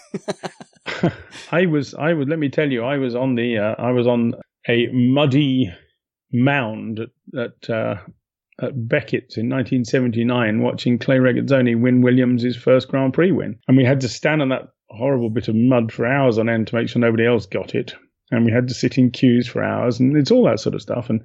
I 1.53 1.67
was. 1.67 1.95
I 1.95 2.13
was. 2.13 2.29
Let 2.29 2.39
me 2.39 2.51
tell 2.51 2.71
you, 2.71 2.85
I 2.85 2.99
was 2.99 3.15
on 3.15 3.35
the. 3.35 3.59
Uh, 3.59 3.75
I 3.79 3.93
was 3.93 4.07
on 4.07 4.35
a 4.69 4.89
muddy 4.93 5.73
mound 6.33 7.01
at, 7.01 7.11
at 7.39 7.71
uh, 7.71 7.97
at 8.61 8.89
Beckett's 8.89 9.37
in 9.37 9.49
1979 9.49 10.61
watching 10.61 10.99
Clay 10.99 11.17
Regazzoni 11.17 11.81
win 11.81 12.03
Williams' 12.03 12.57
first 12.57 12.89
Grand 12.89 13.15
Prix 13.15 13.33
win. 13.33 13.59
And 13.67 13.77
we 13.77 13.85
had 13.85 14.01
to 14.03 14.09
stand 14.09 14.43
on 14.43 14.51
that 14.51 14.69
horrible 14.91 15.31
bit 15.31 15.49
of 15.49 15.55
mud 15.55 15.93
for 15.93 16.07
hours 16.07 16.39
on 16.39 16.49
end 16.49 16.67
to 16.69 16.75
make 16.75 16.89
sure 16.89 17.01
nobody 17.01 17.27
else 17.27 17.47
got 17.47 17.75
it. 17.75 17.95
And 18.31 18.45
we 18.45 18.53
had 18.53 18.69
to 18.69 18.75
sit 18.75 18.99
in 18.99 19.11
queues 19.11 19.49
for 19.49 19.63
hours 19.63 19.99
and 19.99 20.17
it's 20.17 20.31
all 20.31 20.45
that 20.45 20.61
sort 20.61 20.75
of 20.75 20.83
stuff. 20.83 21.09
And, 21.09 21.23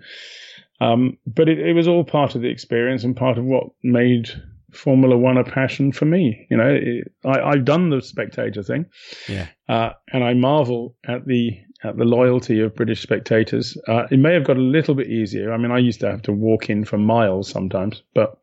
um, 0.79 1.17
but 1.27 1.49
it, 1.49 1.60
it 1.60 1.73
was 1.73 1.88
all 1.88 2.03
part 2.03 2.36
of 2.36 2.41
the 2.41 2.49
experience 2.49 3.03
and 3.03 3.15
part 3.15 3.38
of 3.38 3.45
what 3.45 3.67
made 3.84 4.29
Formula 4.75 5.17
One 5.17 5.38
a 5.38 5.43
passion 5.43 5.91
for 5.91 6.05
me. 6.05 6.47
You 6.49 6.57
know, 6.57 6.69
it, 6.69 7.11
I, 7.25 7.55
have 7.55 7.65
done 7.65 7.89
the 7.89 8.01
spectator 8.01 8.63
thing. 8.63 8.85
Yeah. 9.27 9.47
Uh, 9.67 9.91
and 10.11 10.23
I 10.23 10.33
marvel 10.33 10.95
at 11.07 11.25
the 11.25 11.57
at 11.83 11.97
the 11.97 12.05
loyalty 12.05 12.61
of 12.61 12.75
British 12.75 13.01
spectators. 13.01 13.77
Uh, 13.88 14.07
it 14.09 14.17
may 14.17 14.33
have 14.33 14.43
got 14.43 14.57
a 14.57 14.61
little 14.61 14.95
bit 14.95 15.07
easier. 15.07 15.53
I 15.53 15.57
mean, 15.57 15.71
I 15.71 15.77
used 15.77 15.99
to 15.99 16.09
have 16.09 16.21
to 16.23 16.31
walk 16.31 16.69
in 16.69 16.85
for 16.85 16.97
miles 16.97 17.49
sometimes, 17.49 18.01
but 18.13 18.38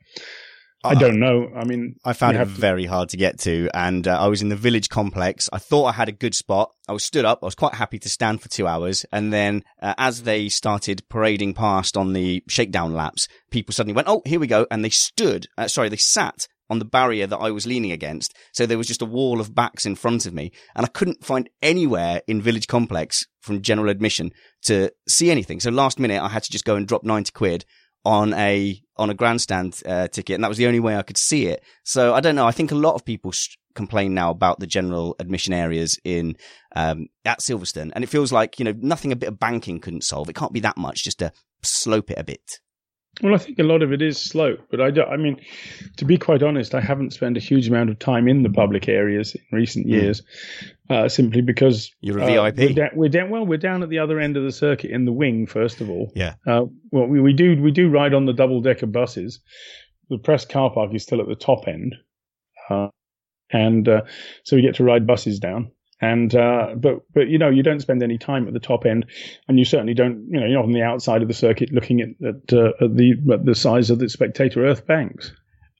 I 0.85 0.95
don't 0.95 1.21
know. 1.21 1.51
I 1.55 1.64
mean, 1.64 1.97
I 2.05 2.12
found 2.12 2.37
it 2.37 2.40
to... 2.40 2.45
very 2.45 2.87
hard 2.87 3.11
to 3.11 3.16
get 3.16 3.38
to, 3.40 3.71
and 3.73 4.07
uh, 4.09 4.21
I 4.21 4.27
was 4.27 4.42
in 4.42 4.49
the 4.49 4.57
village 4.57 4.88
complex. 4.88 5.49
I 5.53 5.59
thought 5.59 5.85
I 5.85 5.92
had 5.92 6.09
a 6.09 6.12
good 6.12 6.35
spot. 6.35 6.73
I 6.88 6.92
was 6.92 7.05
stood 7.05 7.25
up. 7.25 7.38
I 7.42 7.47
was 7.47 7.55
quite 7.55 7.75
happy 7.75 7.99
to 8.01 8.09
stand 8.09 8.42
for 8.42 8.49
two 8.49 8.66
hours, 8.66 9.07
and 9.12 9.33
then 9.33 9.62
uh, 9.81 9.95
as 9.97 10.25
they 10.25 10.49
started 10.49 11.09
parading 11.09 11.55
past 11.55 11.97
on 11.97 12.12
the 12.12 12.42
shakedown 12.49 12.95
laps, 12.95 13.29
people 13.51 13.73
suddenly 13.73 13.95
went, 13.95 14.09
"Oh, 14.09 14.23
here 14.25 14.40
we 14.40 14.49
go!" 14.49 14.66
and 14.71 14.85
they 14.85 14.90
stood. 14.90 15.47
Uh, 15.57 15.68
sorry, 15.68 15.88
they 15.88 15.97
sat 15.97 16.49
on 16.73 16.79
the 16.79 16.85
barrier 16.87 17.27
that 17.27 17.37
I 17.37 17.51
was 17.51 17.66
leaning 17.66 17.92
against. 17.92 18.35
So 18.53 18.64
there 18.64 18.79
was 18.79 18.87
just 18.87 19.03
a 19.03 19.07
wall 19.07 19.40
of 19.40 19.55
backs 19.55 19.85
in 19.85 19.95
front 19.95 20.25
of 20.25 20.33
me 20.33 20.53
and 20.75 20.87
I 20.87 20.88
couldn't 20.88 21.23
find 21.23 21.51
anywhere 21.61 22.23
in 22.27 22.40
Village 22.40 22.66
Complex 22.66 23.27
from 23.40 23.61
general 23.61 23.90
admission 23.90 24.33
to 24.62 24.90
see 25.07 25.31
anything. 25.31 25.61
So 25.61 25.71
last 25.71 25.99
minute 25.99 26.23
I 26.23 26.29
had 26.29 26.45
to 26.45 26.51
just 26.51 26.64
go 26.64 26.77
and 26.77 26.88
drop 26.88 27.05
90 27.05 27.31
quid 27.33 27.66
on 28.05 28.35
a, 28.35 28.81
on 28.97 29.11
a 29.11 29.15
grandstand 29.15 29.81
uh, 29.87 30.09
ticket. 30.09 30.35
And 30.35 30.45
that 30.45 30.49
was 30.49 30.59
the 30.59 30.67
only 30.67 30.81
way 30.81 30.97
I 30.97 31.03
could 31.03 31.19
see 31.19 31.47
it. 31.47 31.62
So 31.85 32.15
I 32.15 32.21
don't 32.21 32.37
know. 32.37 32.47
I 32.47 32.53
think 32.53 32.73
a 32.73 32.77
lot 32.77 32.95
of 32.95 33.05
people 33.05 33.33
sh- 33.33 33.57
complain 33.75 34.15
now 34.15 34.31
about 34.31 34.61
the 34.61 34.67
general 34.67 35.17
admission 35.19 35.53
areas 35.53 35.99
in, 36.05 36.37
um, 36.77 37.07
at 37.25 37.41
Silverstone. 37.41 37.93
And 37.95 38.05
it 38.05 38.09
feels 38.09 38.33
like, 38.33 38.59
you 38.59 38.65
know, 38.65 38.75
nothing 38.77 39.12
a 39.12 39.17
bit 39.17 39.29
of 39.29 39.38
banking 39.38 39.81
couldn't 39.81 40.05
solve. 40.05 40.29
It 40.29 40.37
can't 40.37 40.53
be 40.53 40.61
that 40.61 40.77
much 40.77 41.05
just 41.05 41.21
to 41.21 41.33
slope 41.62 42.11
it 42.11 42.19
a 42.19 42.25
bit. 42.25 42.61
Well, 43.20 43.35
I 43.35 43.38
think 43.38 43.59
a 43.59 43.62
lot 43.62 43.83
of 43.83 43.92
it 43.92 44.01
is 44.01 44.16
slope, 44.16 44.61
but 44.70 44.81
I, 44.81 44.90
do, 44.90 45.03
I 45.03 45.18
mean, 45.18 45.38
to 45.98 46.07
be 46.07 46.16
quite 46.16 46.42
honest, 46.42 46.75
I 46.75 46.81
haven't 46.81 47.12
spent 47.12 47.37
a 47.37 47.40
huge 47.40 47.68
amount 47.68 47.90
of 47.90 47.98
time 47.98 48.27
in 48.27 48.42
the 48.42 48.48
public 48.48 48.88
areas 48.88 49.35
in 49.35 49.42
recent 49.53 49.85
hmm. 49.85 49.92
years, 49.92 50.22
mm. 50.88 51.05
uh, 51.05 51.09
simply 51.11 51.42
because 51.42 51.92
you're 52.01 52.18
a 52.18 52.25
uh, 52.25 52.51
VIP. 52.51 52.57
We're, 52.57 52.75
da- 52.75 52.94
we're, 52.94 53.09
down. 53.11 53.31
Well, 53.31 53.44
we're 53.44 53.59
down 53.59 53.83
at 53.83 53.90
the 53.90 53.98
other 53.98 54.18
end 54.18 54.38
of 54.38 54.44
the 54.44 54.53
circuit 54.53 54.90
in 54.90 55.05
the 55.05 55.12
wing. 55.12 55.46
First 55.46 55.83
of 55.83 55.90
all, 55.90 56.11
yeah. 56.14 56.35
Uh, 56.46 56.64
well, 56.90 57.07
we, 57.07 57.20
we 57.20 57.35
do 57.35 57.61
we 57.61 57.70
do 57.70 57.90
ride 57.90 58.14
on 58.14 58.25
the 58.25 58.33
double 58.33 58.62
decker 58.62 58.87
buses. 58.87 59.40
The 60.09 60.18
press 60.18 60.46
car 60.46 60.70
park 60.72 60.94
is 60.94 61.03
still 61.03 61.20
at 61.20 61.29
the 61.29 61.35
top 61.35 61.68
end, 61.68 61.94
uh, 62.70 62.88
and 63.51 63.87
uh, 63.88 64.03
so 64.44 64.57
we 64.57 64.62
get 64.62 64.77
to 64.77 64.85
ride 64.85 65.07
buses 65.07 65.38
down. 65.38 65.70
And 66.03 66.35
uh, 66.35 66.75
but 66.77 67.05
but 67.15 67.29
you 67.29 67.38
know 67.38 67.49
you 67.49 67.62
don't 67.62 67.81
spend 67.81 68.03
any 68.03 68.19
time 68.19 68.49
at 68.49 68.53
the 68.53 68.61
top 68.61 68.85
end, 68.85 69.07
and 69.47 69.57
you 69.57 69.65
certainly 69.65 69.95
don't 69.95 70.27
you 70.29 70.41
know 70.41 70.47
you're 70.47 70.57
not 70.57 70.65
on 70.65 70.73
the 70.73 70.83
outside 70.83 71.23
of 71.23 71.29
the 71.29 71.35
circuit 71.35 71.73
looking 71.73 72.01
at 72.01 72.09
at, 72.27 72.53
uh, 72.53 72.73
at 72.81 72.97
the 72.97 73.15
at 73.33 73.45
the 73.45 73.55
size 73.55 73.88
of 73.88 74.01
the 74.01 74.09
spectator 74.09 74.67
earth 74.67 74.85
banks. 74.85 75.33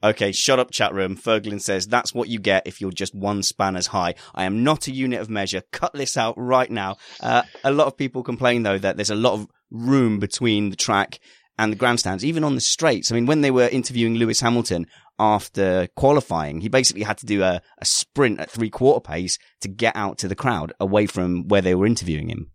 Okay, 0.05 0.33
shut 0.33 0.59
up, 0.59 0.71
chat 0.71 0.95
room. 0.95 1.17
Ferglin 1.17 1.61
says 1.61 1.87
that's 1.87 2.15
what 2.15 2.29
you 2.29 2.39
get 2.39 2.67
if 2.67 2.81
you're 2.81 2.93
just 2.93 3.15
one 3.15 3.43
span 3.43 3.77
as 3.77 3.89
high. 3.89 4.15
I 4.35 4.45
am 4.45 4.63
not 4.63 4.87
a 4.87 4.93
unit 4.93 5.21
of 5.21 5.29
measure. 5.29 5.63
Cut 5.73 5.93
this 5.93 6.17
out 6.17 6.35
right 6.37 6.71
now. 6.71 6.97
Uh, 7.21 7.43
a 7.65 7.73
lot 7.73 7.89
of 7.89 7.97
people 7.97 8.23
complain 8.23 8.63
though 8.63 8.79
that 8.79 8.97
there's 8.97 9.11
a 9.11 9.17
lot 9.17 9.35
of 9.35 9.49
room 9.71 10.21
between 10.21 10.71
the 10.71 10.77
track 10.77 11.19
and 11.59 11.73
the 11.73 11.77
grandstands, 11.77 12.25
even 12.25 12.45
on 12.45 12.55
the 12.55 12.61
straights. 12.61 13.13
I 13.13 13.15
mean, 13.15 13.27
when 13.27 13.43
they 13.43 13.51
were 13.51 13.69
interviewing 13.69 14.15
Lewis 14.15 14.41
Hamilton 14.41 14.87
after 15.19 15.89
qualifying, 15.97 16.61
he 16.61 16.69
basically 16.69 17.03
had 17.03 17.19
to 17.19 17.27
do 17.27 17.43
a, 17.43 17.61
a 17.79 17.85
sprint 17.85 18.41
at 18.41 18.51
three 18.51 18.71
quarter 18.71 19.01
pace 19.01 19.39
to 19.61 19.69
get 19.69 19.95
out 19.97 20.19
to 20.19 20.29
the 20.29 20.35
crowd 20.35 20.73
away 20.81 21.07
from 21.07 21.49
where 21.49 21.63
they 21.63 21.75
were 21.75 21.87
interviewing 21.87 22.29
him. 22.29 22.51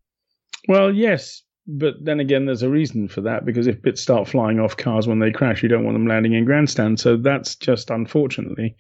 Well, 0.68 0.94
yes, 0.94 1.44
but 1.68 1.96
then 2.02 2.20
again, 2.20 2.46
there's 2.46 2.64
a 2.64 2.70
reason 2.70 3.08
for 3.08 3.22
that 3.22 3.46
because 3.46 3.68
if 3.68 3.82
bits 3.82 4.02
start 4.02 4.28
flying 4.28 4.60
off 4.60 4.78
cars 4.78 5.08
when 5.08 5.20
they 5.20 5.32
crash, 5.32 5.62
you 5.62 5.70
don't 5.70 5.84
want 5.84 5.96
them 5.96 6.08
landing 6.08 6.34
in 6.34 6.46
grandstands. 6.46 7.02
So 7.02 7.18
that's 7.18 7.56
just 7.56 7.90
unfortunately 7.90 8.76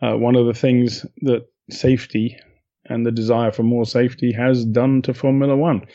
uh, 0.00 0.16
one 0.16 0.36
of 0.36 0.46
the 0.46 0.54
things 0.54 1.04
that 1.22 1.46
safety 1.70 2.36
and 2.86 3.04
the 3.04 3.10
desire 3.10 3.50
for 3.50 3.62
more 3.62 3.86
safety 3.86 4.32
has 4.32 4.64
done 4.64 5.02
to 5.02 5.14
Formula 5.14 5.56
One. 5.56 5.86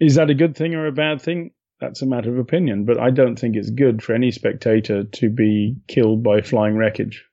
Is 0.00 0.16
that 0.16 0.30
a 0.30 0.34
good 0.34 0.56
thing 0.56 0.74
or 0.74 0.86
a 0.86 0.92
bad 0.92 1.20
thing? 1.20 1.50
That's 1.84 2.02
a 2.02 2.06
matter 2.06 2.32
of 2.32 2.38
opinion. 2.38 2.84
But 2.84 2.98
I 2.98 3.10
don't 3.10 3.38
think 3.38 3.56
it's 3.56 3.70
good 3.70 4.02
for 4.02 4.14
any 4.14 4.30
spectator 4.30 5.04
to 5.04 5.30
be 5.30 5.76
killed 5.88 6.22
by 6.22 6.40
flying 6.40 6.76
wreckage. 6.76 7.24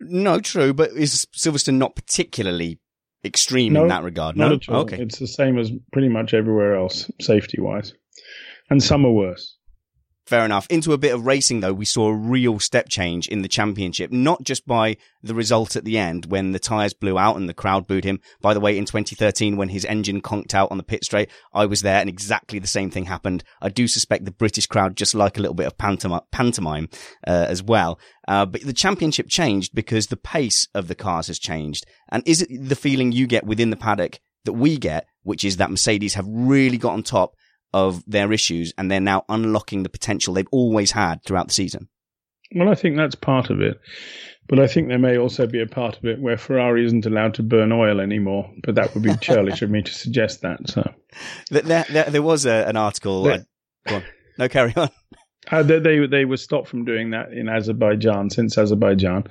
No, 0.00 0.40
true. 0.40 0.72
But 0.72 0.92
is 0.92 1.26
Silverstone 1.36 1.78
not 1.78 1.96
particularly 1.96 2.80
extreme 3.24 3.74
no, 3.74 3.82
in 3.82 3.88
that 3.88 4.04
regard? 4.04 4.36
No, 4.36 4.58
okay. 4.68 5.00
It's 5.00 5.18
the 5.18 5.26
same 5.26 5.58
as 5.58 5.70
pretty 5.92 6.08
much 6.08 6.34
everywhere 6.34 6.76
else, 6.76 7.10
safety 7.20 7.60
wise, 7.60 7.92
and 8.70 8.82
some 8.82 9.04
are 9.04 9.12
worse. 9.12 9.57
Fair 10.28 10.44
enough. 10.44 10.66
Into 10.68 10.92
a 10.92 10.98
bit 10.98 11.14
of 11.14 11.24
racing 11.24 11.60
though, 11.60 11.72
we 11.72 11.86
saw 11.86 12.08
a 12.08 12.14
real 12.14 12.58
step 12.58 12.90
change 12.90 13.28
in 13.28 13.40
the 13.40 13.48
championship, 13.48 14.12
not 14.12 14.42
just 14.42 14.66
by 14.66 14.98
the 15.22 15.34
result 15.34 15.74
at 15.74 15.86
the 15.86 15.96
end 15.96 16.26
when 16.26 16.52
the 16.52 16.58
tyres 16.58 16.92
blew 16.92 17.18
out 17.18 17.38
and 17.38 17.48
the 17.48 17.54
crowd 17.54 17.86
booed 17.86 18.04
him. 18.04 18.20
By 18.42 18.52
the 18.52 18.60
way, 18.60 18.76
in 18.76 18.84
2013 18.84 19.56
when 19.56 19.70
his 19.70 19.86
engine 19.86 20.20
conked 20.20 20.54
out 20.54 20.70
on 20.70 20.76
the 20.76 20.82
pit 20.82 21.02
straight, 21.02 21.30
I 21.54 21.64
was 21.64 21.80
there 21.80 21.98
and 21.98 22.10
exactly 22.10 22.58
the 22.58 22.66
same 22.66 22.90
thing 22.90 23.06
happened. 23.06 23.42
I 23.62 23.70
do 23.70 23.88
suspect 23.88 24.26
the 24.26 24.30
British 24.30 24.66
crowd 24.66 24.98
just 24.98 25.14
like 25.14 25.38
a 25.38 25.40
little 25.40 25.54
bit 25.54 25.66
of 25.66 25.78
pantomime, 25.78 26.20
pantomime 26.30 26.90
uh, 27.26 27.46
as 27.48 27.62
well. 27.62 27.98
Uh, 28.28 28.44
but 28.44 28.60
the 28.60 28.74
championship 28.74 29.30
changed 29.30 29.74
because 29.74 30.08
the 30.08 30.18
pace 30.18 30.68
of 30.74 30.88
the 30.88 30.94
cars 30.94 31.28
has 31.28 31.38
changed. 31.38 31.86
And 32.10 32.22
is 32.26 32.42
it 32.42 32.50
the 32.50 32.76
feeling 32.76 33.12
you 33.12 33.26
get 33.26 33.46
within 33.46 33.70
the 33.70 33.76
paddock 33.76 34.20
that 34.44 34.52
we 34.52 34.76
get, 34.76 35.06
which 35.22 35.42
is 35.42 35.56
that 35.56 35.70
Mercedes 35.70 36.14
have 36.14 36.26
really 36.28 36.76
got 36.76 36.92
on 36.92 37.02
top 37.02 37.34
of 37.72 38.02
their 38.06 38.32
issues 38.32 38.72
and 38.78 38.90
they're 38.90 39.00
now 39.00 39.24
unlocking 39.28 39.82
the 39.82 39.88
potential 39.88 40.34
they've 40.34 40.46
always 40.50 40.92
had 40.92 41.22
throughout 41.24 41.48
the 41.48 41.54
season. 41.54 41.88
Well, 42.54 42.68
I 42.68 42.74
think 42.74 42.96
that's 42.96 43.14
part 43.14 43.50
of 43.50 43.60
it. 43.60 43.80
But 44.48 44.58
I 44.58 44.66
think 44.66 44.88
there 44.88 44.98
may 44.98 45.18
also 45.18 45.46
be 45.46 45.60
a 45.60 45.66
part 45.66 45.98
of 45.98 46.04
it 46.06 46.20
where 46.20 46.38
Ferrari 46.38 46.86
isn't 46.86 47.04
allowed 47.04 47.34
to 47.34 47.42
burn 47.42 47.70
oil 47.70 48.00
anymore. 48.00 48.50
But 48.62 48.76
that 48.76 48.94
would 48.94 49.02
be 49.02 49.14
churlish 49.20 49.60
of 49.60 49.70
me 49.70 49.82
to 49.82 49.92
suggest 49.92 50.40
that. 50.40 50.68
So 50.68 50.90
there, 51.50 51.84
there, 51.90 52.04
there 52.04 52.22
was 52.22 52.46
a, 52.46 52.64
an 52.66 52.76
article. 52.76 53.24
There, 53.24 53.46
uh, 53.86 54.00
no, 54.38 54.48
carry 54.48 54.72
on. 54.76 54.90
Uh, 55.50 55.62
they, 55.62 55.78
they, 55.78 56.06
they 56.06 56.24
were 56.26 56.36
stopped 56.36 56.68
from 56.68 56.84
doing 56.84 57.10
that 57.10 57.32
in 57.32 57.48
Azerbaijan 57.48 58.28
since 58.28 58.58
Azerbaijan. 58.58 59.24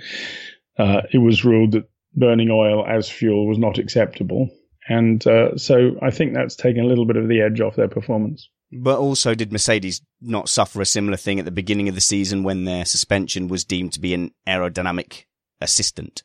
Uh, 0.76 1.02
it 1.14 1.20
was 1.20 1.46
ruled 1.46 1.74
that 1.74 1.88
burning 2.16 2.50
oil 2.50 2.84
as 2.88 3.08
fuel 3.08 3.46
was 3.46 3.60
not 3.60 3.78
acceptable. 3.78 4.50
And 4.90 5.26
uh, 5.28 5.58
so 5.58 5.98
I 6.02 6.12
think 6.12 6.34
that's 6.34 6.56
taken 6.56 6.84
a 6.84 6.88
little 6.88 7.06
bit 7.06 7.18
of 7.18 7.28
the 7.28 7.42
edge 7.42 7.60
off 7.60 7.76
their 7.76 7.90
performance. 7.90 8.50
But 8.72 9.00
also, 9.00 9.34
did 9.34 9.52
Mercedes 9.52 10.02
not 10.22 10.50
suffer 10.50 10.82
a 10.82 10.86
similar 10.86 11.18
thing 11.18 11.40
at 11.40 11.46
the 11.46 11.52
beginning 11.52 11.88
of 11.88 11.96
the 11.96 12.02
season 12.02 12.44
when 12.44 12.66
their 12.66 12.86
suspension 12.86 13.48
was 13.48 13.64
deemed 13.64 13.94
to 13.94 14.02
be 14.02 14.14
an 14.14 14.32
aerodynamic 14.48 15.24
assistant? 15.62 16.24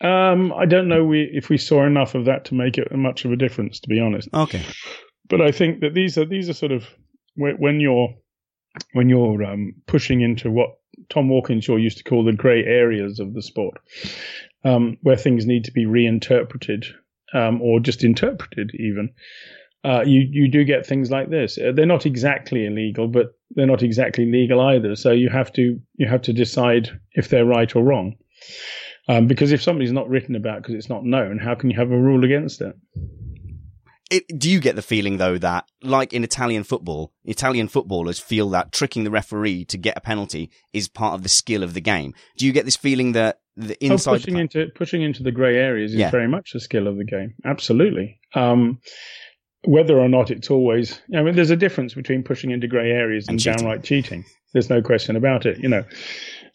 Um, 0.00 0.52
I 0.52 0.66
don't 0.66 0.88
know 0.88 1.04
we, 1.04 1.28
if 1.32 1.48
we 1.48 1.58
saw 1.58 1.84
enough 1.84 2.14
of 2.14 2.26
that 2.26 2.44
to 2.46 2.54
make 2.54 2.78
it 2.78 2.94
much 2.94 3.24
of 3.24 3.32
a 3.32 3.36
difference, 3.36 3.80
to 3.80 3.88
be 3.88 4.00
honest. 4.00 4.28
Okay. 4.32 4.64
But 5.28 5.40
I 5.40 5.50
think 5.50 5.80
that 5.80 5.94
these 5.94 6.16
are 6.18 6.24
these 6.24 6.48
are 6.48 6.54
sort 6.54 6.72
of 6.72 6.86
when 7.34 7.80
you're 7.80 8.14
when 8.92 9.08
you're 9.08 9.42
um, 9.44 9.74
pushing 9.86 10.20
into 10.20 10.50
what 10.50 10.70
Tom 11.08 11.28
Walkinshaw 11.28 11.76
used 11.76 11.98
to 11.98 12.04
call 12.04 12.24
the 12.24 12.32
grey 12.32 12.64
areas 12.64 13.18
of 13.18 13.34
the 13.34 13.42
sport, 13.42 13.78
um, 14.64 14.98
where 15.02 15.16
things 15.16 15.46
need 15.46 15.64
to 15.64 15.72
be 15.72 15.86
reinterpreted 15.86 16.86
um, 17.34 17.60
or 17.62 17.80
just 17.80 18.04
interpreted 18.04 18.72
even. 18.74 19.10
Uh, 19.84 20.02
you 20.04 20.28
you 20.30 20.48
do 20.48 20.64
get 20.64 20.84
things 20.84 21.10
like 21.10 21.30
this. 21.30 21.56
Uh, 21.56 21.72
they're 21.72 21.86
not 21.86 22.04
exactly 22.04 22.66
illegal, 22.66 23.06
but 23.06 23.38
they're 23.52 23.66
not 23.66 23.82
exactly 23.82 24.26
legal 24.26 24.60
either. 24.60 24.96
So 24.96 25.12
you 25.12 25.28
have 25.30 25.52
to 25.52 25.80
you 25.96 26.08
have 26.08 26.22
to 26.22 26.32
decide 26.32 26.90
if 27.12 27.28
they're 27.28 27.44
right 27.44 27.74
or 27.76 27.84
wrong. 27.84 28.16
Um, 29.08 29.26
because 29.26 29.52
if 29.52 29.62
somebody's 29.62 29.92
not 29.92 30.08
written 30.08 30.36
about 30.36 30.62
because 30.62 30.74
it's 30.74 30.88
not 30.88 31.04
known, 31.04 31.38
how 31.38 31.54
can 31.54 31.70
you 31.70 31.76
have 31.76 31.90
a 31.90 31.98
rule 31.98 32.24
against 32.24 32.60
it? 32.60 32.76
It, 34.10 34.38
do 34.38 34.50
you 34.50 34.58
get 34.60 34.74
the 34.74 34.82
feeling 34.82 35.18
though 35.18 35.36
that, 35.38 35.66
like 35.82 36.12
in 36.12 36.24
Italian 36.24 36.64
football, 36.64 37.12
Italian 37.24 37.68
footballers 37.68 38.18
feel 38.18 38.48
that 38.50 38.72
tricking 38.72 39.04
the 39.04 39.10
referee 39.10 39.66
to 39.66 39.76
get 39.76 39.98
a 39.98 40.00
penalty 40.00 40.50
is 40.72 40.88
part 40.88 41.14
of 41.14 41.22
the 41.22 41.28
skill 41.28 41.62
of 41.62 41.74
the 41.74 41.80
game? 41.80 42.14
Do 42.38 42.46
you 42.46 42.52
get 42.52 42.64
this 42.64 42.76
feeling 42.76 43.12
that 43.12 43.40
the 43.56 43.74
oh, 43.74 43.92
inside 43.92 44.10
oh, 44.10 44.14
pushing 44.14 44.34
the... 44.34 44.40
into 44.40 44.66
pushing 44.74 45.02
into 45.02 45.22
the 45.22 45.32
grey 45.32 45.56
areas 45.56 45.92
is 45.92 45.98
yeah. 45.98 46.10
very 46.10 46.28
much 46.28 46.52
the 46.52 46.60
skill 46.60 46.86
of 46.86 46.96
the 46.96 47.04
game? 47.04 47.34
Absolutely. 47.44 48.18
Um, 48.34 48.80
whether 49.64 49.98
or 49.98 50.08
not 50.08 50.30
it's 50.30 50.50
always, 50.50 51.00
I 51.14 51.22
mean, 51.22 51.34
there's 51.34 51.50
a 51.50 51.56
difference 51.56 51.92
between 51.92 52.22
pushing 52.22 52.50
into 52.50 52.68
grey 52.68 52.90
areas 52.90 53.26
and, 53.26 53.34
and 53.34 53.40
cheating. 53.40 53.58
downright 53.58 53.84
cheating. 53.84 54.24
There's 54.52 54.70
no 54.70 54.80
question 54.80 55.16
about 55.16 55.44
it. 55.44 55.58
You 55.58 55.68
know, 55.68 55.84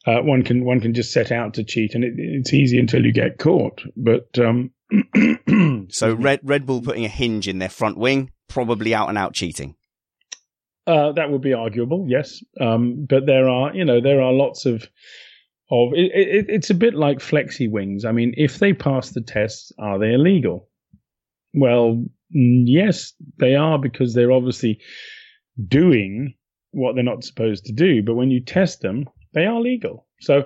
uh, 0.06 0.22
one 0.22 0.44
can 0.44 0.66
one 0.66 0.80
can 0.80 0.94
just 0.94 1.14
set 1.14 1.32
out 1.32 1.54
to 1.56 1.64
cheat, 1.64 1.96
and 1.96 2.04
it, 2.04 2.14
it's 2.18 2.54
easy 2.54 2.78
until 2.78 3.06
you 3.06 3.14
get 3.14 3.38
caught. 3.38 3.82
But 3.96 4.38
um, 4.38 4.72
so 5.90 6.14
Red 6.14 6.42
Red 6.44 6.66
Bull 6.66 6.82
putting 6.82 7.06
a 7.06 7.10
hinge 7.10 7.48
in 7.48 7.60
their 7.60 7.70
front 7.70 7.98
wing, 7.98 8.32
probably 8.48 8.94
out 8.94 9.10
and 9.10 9.18
out 9.18 9.34
cheating. 9.34 9.76
Uh, 10.86 11.14
that 11.14 11.32
would 11.32 11.42
be 11.42 11.54
arguable, 11.54 12.06
yes. 12.10 12.44
Um, 12.60 13.06
but 13.08 13.26
there 13.26 13.48
are, 13.48 13.74
you 13.74 13.86
know, 13.86 14.02
there 14.02 14.22
are 14.22 14.34
lots 14.34 14.66
of 14.66 14.88
of 15.72 15.94
it, 15.94 16.12
it, 16.14 16.46
it's 16.50 16.70
a 16.70 16.76
bit 16.76 16.94
like 16.94 17.20
flexi 17.20 17.72
wings. 17.72 18.04
I 18.04 18.12
mean, 18.12 18.34
if 18.36 18.60
they 18.60 18.74
pass 18.74 19.12
the 19.12 19.22
tests, 19.22 19.72
are 19.80 19.98
they 19.98 20.14
illegal? 20.14 20.70
Well, 21.54 22.04
yes, 22.30 23.14
they 23.40 23.56
are 23.56 23.80
because 23.80 24.14
they're 24.14 24.32
obviously 24.32 24.80
doing 25.66 26.34
what 26.72 26.96
they're 26.96 27.04
not 27.04 27.24
supposed 27.24 27.66
to 27.66 27.74
do. 27.74 28.04
But 28.04 28.16
when 28.16 28.32
you 28.32 28.42
test 28.42 28.82
them, 28.82 29.06
they 29.34 29.46
are 29.46 29.60
legal. 29.60 30.06
So 30.20 30.46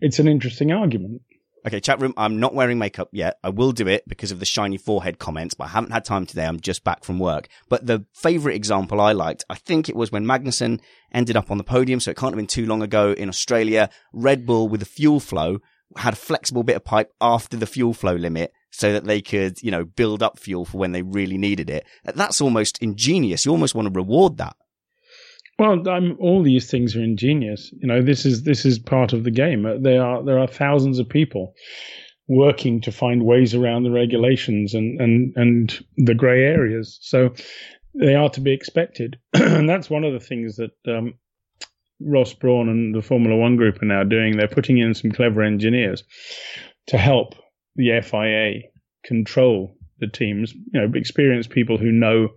it's 0.00 0.18
an 0.18 0.28
interesting 0.28 0.72
argument. 0.72 1.22
Okay, 1.66 1.80
chat 1.80 2.00
room. 2.00 2.14
I'm 2.16 2.40
not 2.40 2.54
wearing 2.54 2.78
makeup 2.78 3.10
yet. 3.12 3.38
I 3.42 3.50
will 3.50 3.72
do 3.72 3.86
it 3.88 4.08
because 4.08 4.30
of 4.30 4.38
the 4.38 4.46
shiny 4.46 4.78
forehead 4.78 5.18
comments, 5.18 5.54
but 5.54 5.64
I 5.64 5.68
haven't 5.68 5.90
had 5.90 6.04
time 6.04 6.24
today. 6.24 6.46
I'm 6.46 6.60
just 6.60 6.84
back 6.84 7.04
from 7.04 7.18
work. 7.18 7.48
But 7.68 7.86
the 7.86 8.06
favorite 8.14 8.54
example 8.54 9.00
I 9.00 9.12
liked, 9.12 9.44
I 9.50 9.56
think 9.56 9.88
it 9.88 9.96
was 9.96 10.12
when 10.12 10.24
Magnussen 10.24 10.80
ended 11.12 11.36
up 11.36 11.50
on 11.50 11.58
the 11.58 11.64
podium. 11.64 12.00
So 12.00 12.10
it 12.10 12.16
can't 12.16 12.32
have 12.32 12.38
been 12.38 12.46
too 12.46 12.64
long 12.64 12.80
ago 12.80 13.12
in 13.12 13.28
Australia. 13.28 13.90
Red 14.12 14.46
Bull 14.46 14.68
with 14.68 14.80
the 14.80 14.86
fuel 14.86 15.20
flow 15.20 15.58
had 15.96 16.14
a 16.14 16.16
flexible 16.16 16.62
bit 16.62 16.76
of 16.76 16.84
pipe 16.84 17.12
after 17.20 17.56
the 17.56 17.66
fuel 17.66 17.92
flow 17.92 18.14
limit 18.14 18.52
so 18.70 18.92
that 18.92 19.04
they 19.04 19.20
could, 19.20 19.60
you 19.62 19.70
know, 19.70 19.84
build 19.84 20.22
up 20.22 20.38
fuel 20.38 20.64
for 20.64 20.78
when 20.78 20.92
they 20.92 21.02
really 21.02 21.38
needed 21.38 21.70
it. 21.70 21.86
That's 22.04 22.40
almost 22.40 22.78
ingenious. 22.78 23.44
You 23.44 23.52
almost 23.52 23.74
want 23.74 23.92
to 23.92 23.98
reward 23.98 24.36
that. 24.36 24.56
Well, 25.58 25.88
I'm, 25.88 26.16
all 26.20 26.42
these 26.42 26.70
things 26.70 26.94
are 26.94 27.02
ingenious. 27.02 27.72
You 27.80 27.88
know, 27.88 28.00
this 28.00 28.24
is 28.24 28.44
this 28.44 28.64
is 28.64 28.78
part 28.78 29.12
of 29.12 29.24
the 29.24 29.30
game. 29.30 29.66
Uh, 29.66 29.74
there 29.80 30.04
are 30.04 30.22
there 30.22 30.38
are 30.38 30.46
thousands 30.46 31.00
of 31.00 31.08
people 31.08 31.54
working 32.28 32.80
to 32.82 32.92
find 32.92 33.24
ways 33.24 33.54
around 33.54 33.82
the 33.82 33.90
regulations 33.90 34.74
and 34.74 35.00
and 35.00 35.32
and 35.36 35.84
the 35.96 36.14
grey 36.14 36.44
areas. 36.44 36.98
So 37.02 37.34
they 37.94 38.14
are 38.14 38.28
to 38.30 38.40
be 38.40 38.52
expected, 38.52 39.18
and 39.34 39.68
that's 39.68 39.90
one 39.90 40.04
of 40.04 40.12
the 40.12 40.24
things 40.24 40.56
that 40.56 40.70
um, 40.86 41.14
Ross 42.00 42.32
Brawn 42.34 42.68
and 42.68 42.94
the 42.94 43.02
Formula 43.02 43.36
One 43.36 43.56
group 43.56 43.82
are 43.82 43.86
now 43.86 44.04
doing. 44.04 44.36
They're 44.36 44.46
putting 44.46 44.78
in 44.78 44.94
some 44.94 45.10
clever 45.10 45.42
engineers 45.42 46.04
to 46.86 46.98
help 46.98 47.34
the 47.74 48.00
FIA 48.00 48.70
control 49.04 49.76
the 49.98 50.06
teams. 50.06 50.54
You 50.72 50.82
know, 50.82 50.92
experienced 50.94 51.50
people 51.50 51.78
who 51.78 51.90
know 51.90 52.28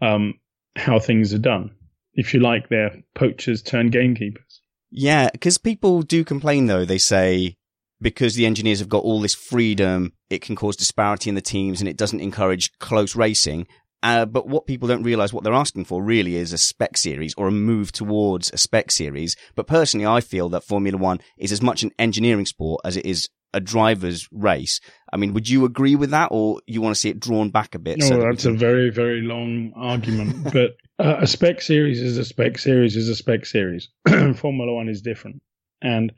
um, 0.00 0.32
how 0.76 0.98
things 0.98 1.34
are 1.34 1.38
done 1.38 1.72
if 2.18 2.34
you 2.34 2.40
like, 2.40 2.68
they're 2.68 2.96
poachers 3.14 3.62
turned 3.62 3.92
gamekeepers. 3.92 4.60
Yeah, 4.90 5.30
because 5.30 5.56
people 5.56 6.02
do 6.02 6.24
complain 6.24 6.66
though. 6.66 6.84
They 6.84 6.98
say 6.98 7.56
because 8.00 8.34
the 8.34 8.44
engineers 8.44 8.80
have 8.80 8.88
got 8.88 9.04
all 9.04 9.20
this 9.20 9.36
freedom, 9.36 10.12
it 10.28 10.42
can 10.42 10.56
cause 10.56 10.76
disparity 10.76 11.30
in 11.30 11.36
the 11.36 11.40
teams 11.40 11.80
and 11.80 11.88
it 11.88 11.96
doesn't 11.96 12.20
encourage 12.20 12.76
close 12.78 13.14
racing. 13.14 13.68
Uh, 14.02 14.24
but 14.24 14.48
what 14.48 14.66
people 14.66 14.88
don't 14.88 15.04
realize 15.04 15.32
what 15.32 15.44
they're 15.44 15.52
asking 15.52 15.84
for 15.84 16.02
really 16.02 16.34
is 16.34 16.52
a 16.52 16.58
spec 16.58 16.96
series 16.96 17.34
or 17.36 17.48
a 17.48 17.52
move 17.52 17.92
towards 17.92 18.50
a 18.52 18.58
spec 18.58 18.90
series. 18.90 19.36
But 19.54 19.68
personally, 19.68 20.06
I 20.06 20.20
feel 20.20 20.48
that 20.48 20.64
Formula 20.64 20.98
One 20.98 21.20
is 21.36 21.52
as 21.52 21.62
much 21.62 21.84
an 21.84 21.92
engineering 22.00 22.46
sport 22.46 22.80
as 22.84 22.96
it 22.96 23.06
is 23.06 23.28
a 23.54 23.60
driver's 23.60 24.28
race. 24.32 24.80
I 25.12 25.16
mean, 25.16 25.34
would 25.34 25.48
you 25.48 25.64
agree 25.64 25.96
with 25.96 26.10
that, 26.10 26.28
or 26.32 26.60
you 26.66 26.80
want 26.80 26.94
to 26.94 27.00
see 27.00 27.10
it 27.10 27.20
drawn 27.20 27.50
back 27.50 27.74
a 27.74 27.78
bit? 27.78 27.98
No, 27.98 28.06
so 28.06 28.14
that 28.16 28.26
that's 28.30 28.42
can... 28.44 28.56
a 28.56 28.58
very, 28.58 28.90
very 28.90 29.22
long 29.22 29.72
argument. 29.76 30.44
but 30.52 30.76
uh, 30.98 31.18
a 31.20 31.26
spec 31.26 31.60
series 31.60 32.00
is 32.00 32.18
a 32.18 32.24
spec 32.24 32.58
series 32.58 32.96
is 32.96 33.08
a 33.08 33.14
spec 33.14 33.46
series. 33.46 33.88
Formula 34.08 34.72
One 34.72 34.88
is 34.88 35.02
different, 35.02 35.42
and 35.80 36.12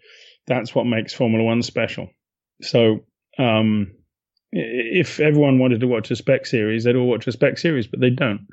that's 0.47 0.75
what 0.75 0.85
makes 0.85 1.13
Formula 1.13 1.45
One 1.45 1.63
special. 1.63 2.09
So, 2.63 3.01
um, 3.39 3.93
if 4.53 5.21
everyone 5.21 5.59
wanted 5.59 5.81
to 5.81 5.87
watch 5.87 6.11
a 6.11 6.17
spec 6.17 6.47
series, 6.47 6.85
they'd 6.85 6.97
all 6.97 7.09
watch 7.09 7.27
a 7.27 7.33
spec 7.33 7.59
series, 7.59 7.87
but 7.87 8.01
they 8.01 8.11
don't. 8.11 8.47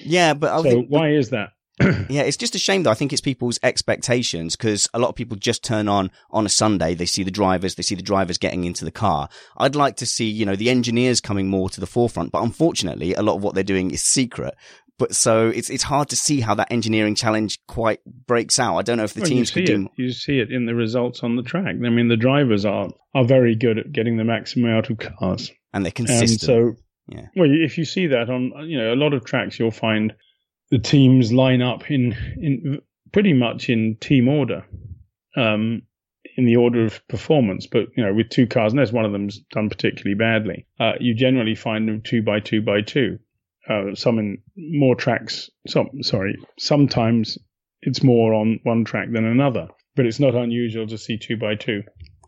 Yeah, 0.00 0.34
but 0.34 0.52
I 0.52 0.56
so 0.58 0.62
think, 0.62 0.86
why 0.88 1.10
is 1.10 1.30
that? 1.30 1.50
yeah, 2.10 2.22
it's 2.22 2.36
just 2.36 2.54
a 2.54 2.58
shame 2.58 2.82
though. 2.82 2.90
I 2.90 2.94
think 2.94 3.12
it's 3.12 3.22
people's 3.22 3.58
expectations 3.62 4.56
because 4.56 4.88
a 4.92 4.98
lot 4.98 5.08
of 5.08 5.14
people 5.14 5.36
just 5.36 5.64
turn 5.64 5.88
on 5.88 6.10
on 6.30 6.44
a 6.44 6.50
Sunday. 6.50 6.94
They 6.94 7.06
see 7.06 7.22
the 7.22 7.30
drivers, 7.30 7.76
they 7.76 7.82
see 7.82 7.94
the 7.94 8.02
drivers 8.02 8.36
getting 8.36 8.64
into 8.64 8.84
the 8.84 8.90
car. 8.90 9.28
I'd 9.56 9.74
like 9.74 9.96
to 9.96 10.06
see, 10.06 10.28
you 10.28 10.44
know, 10.44 10.54
the 10.54 10.68
engineers 10.68 11.20
coming 11.20 11.48
more 11.48 11.70
to 11.70 11.80
the 11.80 11.86
forefront, 11.86 12.30
but 12.30 12.42
unfortunately, 12.42 13.14
a 13.14 13.22
lot 13.22 13.36
of 13.36 13.42
what 13.42 13.54
they're 13.54 13.64
doing 13.64 13.90
is 13.90 14.02
secret. 14.02 14.54
But 15.02 15.16
so 15.16 15.48
it's 15.48 15.68
it's 15.68 15.82
hard 15.82 16.10
to 16.10 16.16
see 16.16 16.40
how 16.40 16.54
that 16.54 16.70
engineering 16.70 17.16
challenge 17.16 17.58
quite 17.66 17.98
breaks 18.04 18.60
out. 18.60 18.76
I 18.76 18.82
don't 18.82 18.98
know 18.98 19.02
if 19.02 19.14
the 19.14 19.22
well, 19.22 19.30
teams 19.30 19.50
could 19.50 19.64
do. 19.64 19.86
It. 19.86 19.90
You 19.96 20.12
see 20.12 20.38
it 20.38 20.52
in 20.52 20.66
the 20.66 20.76
results 20.76 21.24
on 21.24 21.34
the 21.34 21.42
track. 21.42 21.74
I 21.74 21.88
mean, 21.88 22.06
the 22.06 22.16
drivers 22.16 22.64
are 22.64 22.88
are 23.12 23.24
very 23.24 23.56
good 23.56 23.78
at 23.78 23.90
getting 23.90 24.16
the 24.16 24.22
maximum 24.22 24.70
out 24.70 24.90
of 24.90 24.98
cars, 24.98 25.50
and 25.72 25.84
they're 25.84 25.90
consistent. 25.90 26.30
And 26.30 26.40
so, 26.40 26.82
yeah. 27.08 27.26
Well, 27.34 27.50
if 27.50 27.78
you 27.78 27.84
see 27.84 28.06
that 28.06 28.30
on 28.30 28.52
you 28.68 28.78
know 28.78 28.94
a 28.94 28.94
lot 28.94 29.12
of 29.12 29.24
tracks, 29.24 29.58
you'll 29.58 29.72
find 29.72 30.14
the 30.70 30.78
teams 30.78 31.32
line 31.32 31.62
up 31.62 31.90
in 31.90 32.12
in 32.40 32.80
pretty 33.10 33.32
much 33.32 33.68
in 33.68 33.96
team 34.00 34.28
order, 34.28 34.64
um, 35.36 35.82
in 36.36 36.44
the 36.46 36.54
order 36.54 36.84
of 36.84 37.04
performance. 37.08 37.66
But 37.66 37.88
you 37.96 38.04
know, 38.04 38.14
with 38.14 38.28
two 38.28 38.46
cars, 38.46 38.72
unless 38.72 38.92
one 38.92 39.04
of 39.04 39.10
them's 39.10 39.40
done 39.50 39.68
particularly 39.68 40.14
badly, 40.14 40.68
uh, 40.78 40.92
you 41.00 41.12
generally 41.12 41.56
find 41.56 41.88
them 41.88 42.02
two 42.02 42.22
by 42.22 42.38
two 42.38 42.62
by 42.62 42.82
two. 42.82 43.18
Uh, 43.68 43.94
some 43.94 44.18
in 44.18 44.38
more 44.56 44.96
tracks. 44.96 45.50
Some 45.68 45.88
sorry, 46.02 46.36
sometimes 46.58 47.38
it's 47.82 48.02
more 48.02 48.34
on 48.34 48.60
one 48.64 48.84
track 48.84 49.08
than 49.12 49.24
another, 49.24 49.68
but 49.94 50.06
it's 50.06 50.20
not 50.20 50.34
unusual 50.34 50.86
to 50.86 50.98
see 50.98 51.18
two 51.18 51.36
by 51.36 51.54
two. 51.54 51.82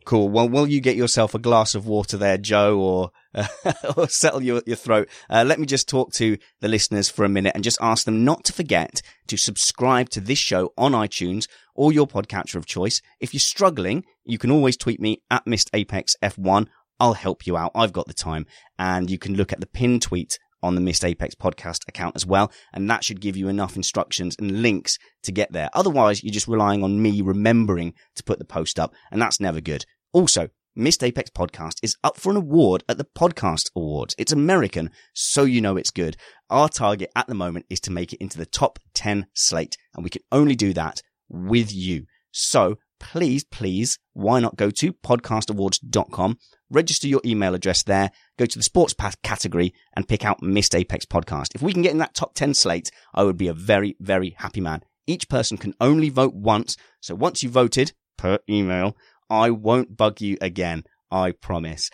Cool. 0.05 0.29
Well, 0.29 0.49
will 0.51 0.67
you 0.67 0.83
get 0.83 0.97
yourself 0.97 1.35
a 1.35 1.39
glass 1.39 1.75
of 1.75 1.87
water 1.87 2.19
there, 2.19 2.37
Joe, 2.37 2.79
or, 2.79 3.11
uh, 3.35 3.47
or 3.97 4.07
settle 4.07 4.43
your, 4.43 4.61
your 4.67 4.77
throat? 4.77 5.09
Uh, 5.31 5.45
let 5.47 5.59
me 5.59 5.65
just 5.65 5.89
talk 5.89 6.13
to 6.15 6.37
the 6.61 6.69
listeners 6.69 7.09
for 7.09 7.25
a 7.25 7.29
minute 7.29 7.53
and 7.55 7.65
just 7.65 7.79
ask 7.81 8.05
them 8.05 8.23
not 8.23 8.45
to 8.45 8.53
forget 8.53 9.01
to 9.29 9.39
subscribe 9.39 10.11
to 10.11 10.21
this 10.21 10.39
show 10.39 10.75
on 10.77 10.93
iTunes 10.93 11.49
or 11.75 11.91
your 11.91 12.07
podcatcher 12.07 12.57
of 12.57 12.67
choice. 12.67 13.01
If 13.19 13.33
you're 13.33 13.41
struggling, 13.41 14.05
you 14.25 14.37
can 14.37 14.51
always 14.51 14.77
tweet 14.77 15.01
me 15.01 15.23
at 15.31 15.47
Missed 15.47 15.71
Apex 15.73 16.15
F1. 16.23 16.67
I'll 17.01 17.15
help 17.15 17.47
you 17.47 17.57
out. 17.57 17.73
I've 17.75 17.93
got 17.95 18.07
the 18.07 18.15
time 18.15 18.47
and 18.79 19.11
you 19.11 19.19
can 19.19 19.35
look 19.35 19.55
at 19.55 19.61
the 19.61 19.67
pinned 19.67 20.03
tweet 20.03 20.39
on 20.65 20.75
the 20.75 20.81
Missed 20.81 21.05
Apex 21.05 21.35
podcast 21.35 21.87
account 21.87 22.17
as 22.17 22.27
well. 22.27 22.51
And 22.73 22.89
that 22.91 23.05
should 23.05 23.21
give 23.21 23.37
you 23.37 23.49
enough 23.49 23.77
instructions 23.77 24.35
and 24.39 24.63
links 24.63 24.99
to 25.23 25.33
get 25.33 25.53
there. 25.53 25.71
Otherwise, 25.75 26.25
you're 26.25 26.33
just 26.33 26.49
relying 26.49 26.83
on 26.83 27.01
me 27.01 27.21
remembering 27.21 27.95
to 28.17 28.25
put 28.25 28.39
the 28.39 28.45
post 28.45 28.81
up 28.81 28.95
and 29.11 29.21
that's 29.21 29.41
never 29.41 29.61
good. 29.61 29.85
Also, 30.13 30.49
Missed 30.77 31.05
Apex 31.05 31.31
Podcast 31.31 31.77
is 31.85 31.97
up 32.03 32.17
for 32.17 32.31
an 32.31 32.37
award 32.37 32.83
at 32.89 32.99
the 32.99 33.05
Podcast 33.05 33.71
Awards. 33.77 34.17
It's 34.19 34.33
American, 34.33 34.91
so 35.13 35.45
you 35.45 35.61
know 35.61 35.77
it's 35.77 35.93
good. 35.93 36.17
Our 36.51 36.69
target 36.69 37.13
at 37.15 37.29
the 37.29 37.35
moment 37.35 37.67
is 37.71 37.79
to 37.81 37.93
make 37.93 38.13
it 38.13 38.21
into 38.21 38.39
the 38.39 38.47
top 38.47 38.81
10 38.95 39.27
slate, 39.35 39.77
and 39.95 40.03
we 40.03 40.11
can 40.11 40.23
only 40.33 40.57
do 40.57 40.73
that 40.73 41.01
with 41.29 41.73
you. 41.73 42.07
So 42.33 42.79
please, 43.01 43.45
please, 43.45 43.99
why 44.13 44.41
not 44.41 44.57
go 44.57 44.71
to 44.71 44.93
podcastawards.com, 44.93 46.39
register 46.71 47.09
your 47.09 47.21
email 47.25 47.55
address 47.55 47.83
there, 47.83 48.11
go 48.39 48.47
to 48.47 48.59
the 48.59 48.65
sports 48.65 48.95
path 48.95 49.21
category 49.23 49.75
and 49.97 50.09
pick 50.09 50.25
out 50.25 50.43
Missed 50.43 50.75
Apex 50.75 51.05
podcast. 51.05 51.55
If 51.55 51.63
we 51.63 51.73
can 51.73 51.83
get 51.83 51.93
in 51.93 51.99
that 51.99 52.15
top 52.15 52.35
10 52.35 52.55
slate, 52.55 52.91
I 53.15 53.25
would 53.25 53.37
be 53.37 53.49
a 53.49 53.55
very, 53.55 53.97
very 54.01 54.35
happy 54.39 54.61
man. 54.61 54.83
Each 55.07 55.29
person 55.29 55.57
can 55.59 55.75
only 55.81 56.09
vote 56.09 56.35
once. 56.35 56.77
So 57.01 57.15
once 57.15 57.43
you 57.43 57.51
voted 57.51 57.93
per 58.17 58.39
email, 58.49 58.97
I 59.29 59.51
won't 59.51 59.97
bug 59.97 60.21
you 60.21 60.39
again. 60.41 60.85
I 61.11 61.33
promise. 61.33 61.91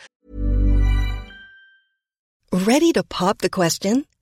Ready 2.52 2.92
to 2.92 3.02
pop 3.04 3.38
the 3.38 3.50
question? 3.50 4.06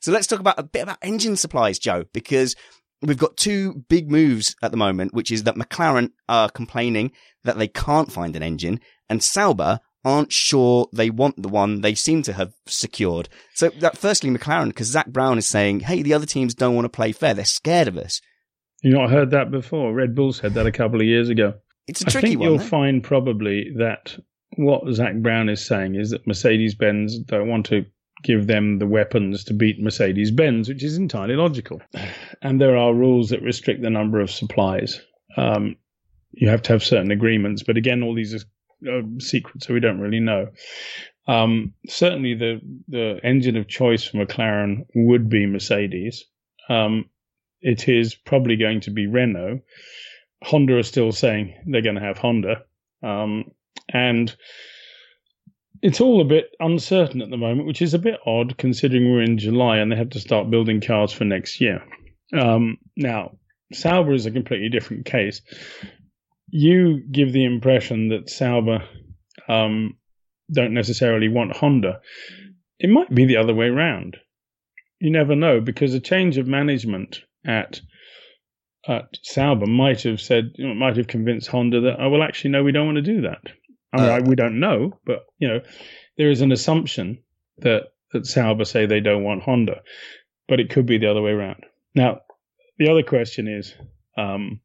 So 0.00 0.12
let's 0.12 0.26
talk 0.26 0.40
about 0.40 0.58
a 0.58 0.62
bit 0.62 0.84
about 0.84 0.96
engine 1.02 1.36
supplies, 1.36 1.78
Joe, 1.78 2.04
because 2.14 2.56
we've 3.02 3.18
got 3.18 3.36
two 3.36 3.84
big 3.90 4.10
moves 4.10 4.56
at 4.62 4.70
the 4.70 4.78
moment, 4.78 5.12
which 5.12 5.30
is 5.30 5.42
that 5.42 5.56
McLaren 5.56 6.12
are 6.26 6.48
complaining 6.48 7.12
that 7.44 7.58
they 7.58 7.68
can't 7.68 8.10
find 8.10 8.34
an 8.34 8.42
engine 8.42 8.80
and 9.10 9.22
Sauber 9.22 9.80
aren't 10.06 10.32
sure 10.32 10.88
they 10.92 11.10
want 11.10 11.42
the 11.42 11.48
one 11.48 11.80
they 11.80 11.94
seem 11.94 12.22
to 12.22 12.32
have 12.32 12.54
secured. 12.66 13.28
So 13.54 13.70
that 13.80 13.98
firstly, 13.98 14.30
McLaren, 14.30 14.68
because 14.68 14.86
Zak 14.86 15.08
Brown 15.08 15.36
is 15.36 15.46
saying, 15.46 15.80
hey, 15.80 16.02
the 16.02 16.14
other 16.14 16.26
teams 16.26 16.54
don't 16.54 16.76
want 16.76 16.84
to 16.84 16.88
play 16.88 17.10
fair. 17.10 17.34
They're 17.34 17.44
scared 17.44 17.88
of 17.88 17.98
us. 17.98 18.20
You 18.82 18.92
not 18.92 19.10
heard 19.10 19.32
that 19.32 19.50
before? 19.50 19.92
Red 19.92 20.14
Bull 20.14 20.32
said 20.32 20.54
that 20.54 20.66
a 20.66 20.72
couple 20.72 21.00
of 21.00 21.06
years 21.06 21.28
ago. 21.28 21.54
It's 21.88 22.02
a 22.02 22.04
tricky 22.04 22.18
I 22.18 22.30
think 22.30 22.40
one. 22.40 22.48
you'll 22.48 22.58
though. 22.58 22.64
find 22.64 23.02
probably 23.02 23.72
that 23.78 24.16
what 24.56 24.90
Zak 24.92 25.16
Brown 25.16 25.48
is 25.48 25.66
saying 25.66 25.96
is 25.96 26.10
that 26.10 26.26
Mercedes 26.26 26.76
Benz 26.76 27.18
don't 27.18 27.48
want 27.48 27.66
to 27.66 27.84
give 28.22 28.46
them 28.46 28.78
the 28.78 28.86
weapons 28.86 29.44
to 29.44 29.54
beat 29.54 29.82
Mercedes 29.82 30.30
Benz, 30.30 30.68
which 30.68 30.84
is 30.84 30.96
entirely 30.96 31.34
logical. 31.34 31.82
And 32.42 32.60
there 32.60 32.76
are 32.76 32.94
rules 32.94 33.30
that 33.30 33.42
restrict 33.42 33.82
the 33.82 33.90
number 33.90 34.20
of 34.20 34.30
supplies. 34.30 35.00
Um, 35.36 35.76
you 36.30 36.48
have 36.48 36.62
to 36.62 36.72
have 36.72 36.84
certain 36.84 37.10
agreements, 37.10 37.62
but 37.62 37.76
again, 37.76 38.02
all 38.02 38.14
these 38.14 38.44
are 38.86 38.98
uh, 38.98 39.02
secrets, 39.18 39.66
so 39.66 39.74
we 39.74 39.80
don't 39.80 40.00
really 40.00 40.20
know. 40.20 40.48
Um, 41.28 41.74
certainly, 41.88 42.34
the 42.34 42.60
the 42.88 43.20
engine 43.22 43.56
of 43.56 43.68
choice 43.68 44.04
for 44.04 44.24
McLaren 44.24 44.86
would 44.94 45.28
be 45.28 45.46
Mercedes. 45.46 46.24
Um, 46.68 47.06
it 47.60 47.88
is 47.88 48.14
probably 48.14 48.56
going 48.56 48.80
to 48.82 48.90
be 48.90 49.06
Renault. 49.06 49.60
Honda 50.42 50.76
are 50.76 50.82
still 50.82 51.12
saying 51.12 51.54
they're 51.66 51.82
going 51.82 51.94
to 51.96 52.00
have 52.00 52.18
Honda, 52.18 52.62
um, 53.02 53.50
and 53.88 54.36
it's 55.82 56.00
all 56.00 56.20
a 56.20 56.24
bit 56.24 56.50
uncertain 56.60 57.22
at 57.22 57.30
the 57.30 57.36
moment, 57.36 57.66
which 57.66 57.82
is 57.82 57.94
a 57.94 57.98
bit 57.98 58.18
odd 58.26 58.56
considering 58.58 59.10
we're 59.10 59.22
in 59.22 59.38
July 59.38 59.78
and 59.78 59.90
they 59.90 59.96
have 59.96 60.10
to 60.10 60.20
start 60.20 60.50
building 60.50 60.80
cars 60.80 61.12
for 61.12 61.24
next 61.24 61.60
year. 61.60 61.82
Um, 62.32 62.78
now, 62.96 63.36
Sauber 63.72 64.12
is 64.12 64.26
a 64.26 64.30
completely 64.30 64.68
different 64.68 65.06
case. 65.06 65.42
You 66.48 67.02
give 67.10 67.32
the 67.32 67.44
impression 67.44 68.08
that 68.08 68.30
Sauber 68.30 68.84
um, 69.48 69.96
don't 70.52 70.74
necessarily 70.74 71.28
want 71.28 71.56
Honda. 71.56 72.00
It 72.78 72.90
might 72.90 73.12
be 73.14 73.24
the 73.24 73.38
other 73.38 73.54
way 73.54 73.68
round. 73.68 74.16
You 75.00 75.10
never 75.10 75.34
know 75.34 75.60
because 75.60 75.94
a 75.94 76.00
change 76.00 76.38
of 76.38 76.46
management 76.46 77.20
at 77.44 77.80
at 78.88 79.08
Sauber 79.22 79.66
might 79.66 80.02
have 80.02 80.20
said, 80.20 80.52
might 80.58 80.96
have 80.96 81.08
convinced 81.08 81.48
Honda 81.48 81.80
that, 81.80 81.96
oh, 81.98 82.08
well, 82.08 82.22
actually, 82.22 82.50
no, 82.50 82.62
we 82.62 82.70
don't 82.70 82.86
want 82.86 82.96
to 82.96 83.02
do 83.02 83.22
that. 83.22 83.40
I 83.92 84.00
mean, 84.00 84.10
Uh, 84.10 84.12
I, 84.12 84.20
we 84.20 84.36
don't 84.36 84.60
know, 84.60 85.00
but 85.04 85.26
you 85.38 85.48
know, 85.48 85.60
there 86.16 86.30
is 86.30 86.40
an 86.40 86.52
assumption 86.52 87.18
that 87.58 87.88
that 88.12 88.26
Sauber 88.26 88.64
say 88.64 88.86
they 88.86 89.00
don't 89.00 89.24
want 89.24 89.42
Honda, 89.42 89.82
but 90.48 90.60
it 90.60 90.70
could 90.70 90.86
be 90.86 90.98
the 90.98 91.10
other 91.10 91.20
way 91.20 91.32
around. 91.32 91.64
Now, 91.94 92.20
the 92.78 92.88
other 92.88 93.02
question 93.02 93.48
is, 93.48 93.74
um, 94.16 94.60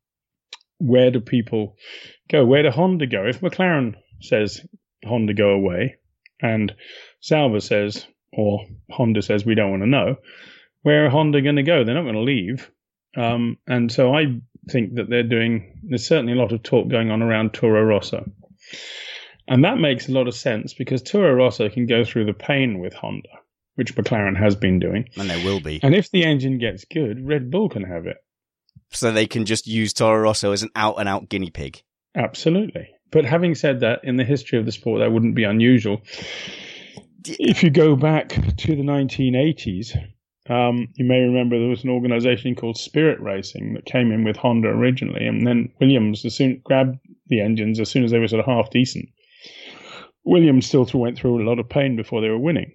where 0.82 1.12
do 1.12 1.20
people 1.20 1.76
go? 2.30 2.46
Where 2.46 2.63
do 2.63 2.70
Honda 2.70 3.08
go? 3.08 3.28
If 3.28 3.41
McLaren 3.41 3.96
says 4.22 4.65
Honda 5.06 5.34
go 5.34 5.50
away, 5.50 5.98
and 6.41 6.74
Sauber 7.20 7.60
says 7.60 8.06
or 8.34 8.65
Honda 8.89 9.22
says 9.22 9.46
we 9.46 9.56
don't 9.56 9.72
want 9.72 9.84
to 9.84 9.88
know, 9.88 10.15
where 10.82 11.06
are 11.06 11.10
Honda 11.10 11.41
going 11.41 11.58
to 11.58 11.63
go? 11.63 11.84
They're 11.84 11.96
not 11.96 12.04
going 12.04 12.15
to 12.15 12.22
leave. 12.22 12.72
Um, 13.15 13.58
and 13.67 13.91
so 13.91 14.15
I 14.15 14.39
think 14.70 14.96
that 14.96 15.10
they're 15.10 15.24
doing. 15.24 15.80
There's 15.84 16.08
certainly 16.08 16.34
a 16.34 16.38
lot 16.38 16.54
of 16.54 16.63
talk 16.63 16.89
going 16.89 17.12
on 17.12 17.22
around 17.22 17.54
Toro 17.54 17.84
Rosso. 17.84 18.30
And 19.48 19.65
that 19.65 19.78
makes 19.78 20.08
a 20.08 20.13
lot 20.13 20.28
of 20.28 20.36
sense 20.36 20.74
because 20.74 21.02
Toro 21.02 21.34
Rosso 21.34 21.70
can 21.70 21.86
go 21.86 22.06
through 22.06 22.26
the 22.26 22.34
pain 22.34 22.80
with 22.80 22.94
Honda, 22.94 23.30
which 23.76 23.96
McLaren 23.96 24.38
has 24.38 24.56
been 24.56 24.80
doing. 24.80 25.10
And 25.17 25.30
they 25.30 25.44
will 25.44 25.60
be. 25.60 25.80
And 25.84 25.94
if 25.94 26.10
the 26.10 26.24
engine 26.24 26.58
gets 26.58 26.86
good, 26.86 27.26
Red 27.26 27.52
Bull 27.52 27.70
can 27.70 27.84
have 27.84 28.08
it. 28.08 28.17
So 28.91 29.12
they 29.12 29.27
can 29.27 29.45
just 29.45 29.67
use 29.67 29.93
Toro 29.93 30.19
Rosso 30.19 30.51
as 30.51 30.63
an 30.63 30.69
out 30.75 30.95
and 30.99 31.08
out 31.08 31.30
guinea 31.30 31.49
pig. 31.49 31.82
Absolutely. 32.15 32.89
But 33.12 33.25
having 33.25 33.56
said 33.56 33.82
that, 33.82 34.01
in 34.04 34.17
the 34.17 34.23
history 34.23 34.58
of 34.60 34.65
the 34.65 34.71
sport, 34.71 34.99
that 34.99 35.12
wouldn't 35.12 35.36
be 35.36 35.43
unusual. 35.43 36.01
If 37.25 37.63
you 37.63 37.69
go 37.69 37.95
back 37.95 38.30
to 38.30 38.75
the 38.75 38.84
1980s, 38.84 39.95
um, 40.49 40.88
you 40.95 41.06
may 41.06 41.19
remember 41.19 41.60
there 41.60 41.69
was 41.69 41.84
an 41.84 41.89
organization 41.89 42.56
called 42.56 42.77
Spirit 42.77 43.19
Racing 43.19 43.73
that 43.73 43.86
came 43.86 44.12
in 44.12 44.23
with 44.23 44.38
Honda 44.38 44.69
originally, 44.69 45.25
and 45.27 45.45
then 45.45 45.71
Williams 45.80 46.25
as 46.25 46.36
soon 46.36 46.62
grabbed 46.63 46.97
the 47.27 47.41
engines 47.41 47.80
as 47.80 47.89
soon 47.89 48.04
as 48.04 48.12
they 48.12 48.19
were 48.19 48.27
sort 48.27 48.39
of 48.39 48.46
half 48.46 48.69
decent. 48.71 49.08
Williams 50.23 50.65
still 50.65 50.87
went 50.94 51.17
through 51.17 51.42
a 51.42 51.48
lot 51.48 51.60
of 51.60 51.69
pain 51.69 51.96
before 51.96 52.21
they 52.21 52.29
were 52.29 52.37
winning, 52.37 52.73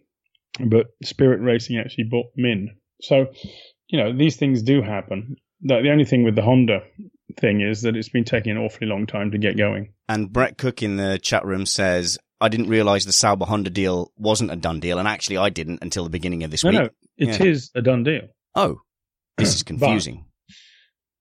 but 0.66 0.86
Spirit 1.02 1.40
Racing 1.40 1.78
actually 1.78 2.04
bought 2.04 2.34
them 2.36 2.44
in. 2.44 2.76
So, 3.00 3.26
you 3.88 3.98
know, 3.98 4.16
these 4.16 4.36
things 4.36 4.62
do 4.62 4.80
happen. 4.80 5.36
The, 5.66 5.80
the 5.82 5.90
only 5.90 6.04
thing 6.04 6.22
with 6.22 6.34
the 6.36 6.42
Honda 6.42 6.82
thing 7.38 7.60
is 7.60 7.82
that 7.82 7.96
it's 7.96 8.08
been 8.08 8.24
taking 8.24 8.52
an 8.52 8.58
awfully 8.58 8.86
long 8.86 9.06
time 9.06 9.30
to 9.32 9.38
get 9.38 9.56
going. 9.56 9.92
And 10.08 10.32
Brett 10.32 10.56
Cook 10.58 10.82
in 10.82 10.96
the 10.96 11.18
chat 11.18 11.44
room 11.44 11.66
says, 11.66 12.18
I 12.40 12.48
didn't 12.48 12.68
realize 12.68 13.04
the 13.04 13.12
Sauber 13.12 13.46
Honda 13.46 13.70
deal 13.70 14.12
wasn't 14.16 14.50
a 14.52 14.56
done 14.56 14.80
deal. 14.80 14.98
And 14.98 15.08
actually, 15.08 15.38
I 15.38 15.48
didn't 15.50 15.80
until 15.82 16.04
the 16.04 16.10
beginning 16.10 16.44
of 16.44 16.50
this 16.50 16.62
No, 16.64 16.70
week. 16.70 16.78
no, 16.80 16.88
it 17.18 17.40
is 17.40 17.70
Yeah. 17.74 17.78
a 17.80 17.82
done 17.82 18.04
deal. 18.04 18.28
Oh, 18.54 18.80
this 19.38 19.54
is 19.54 19.62
confusing. 19.64 20.26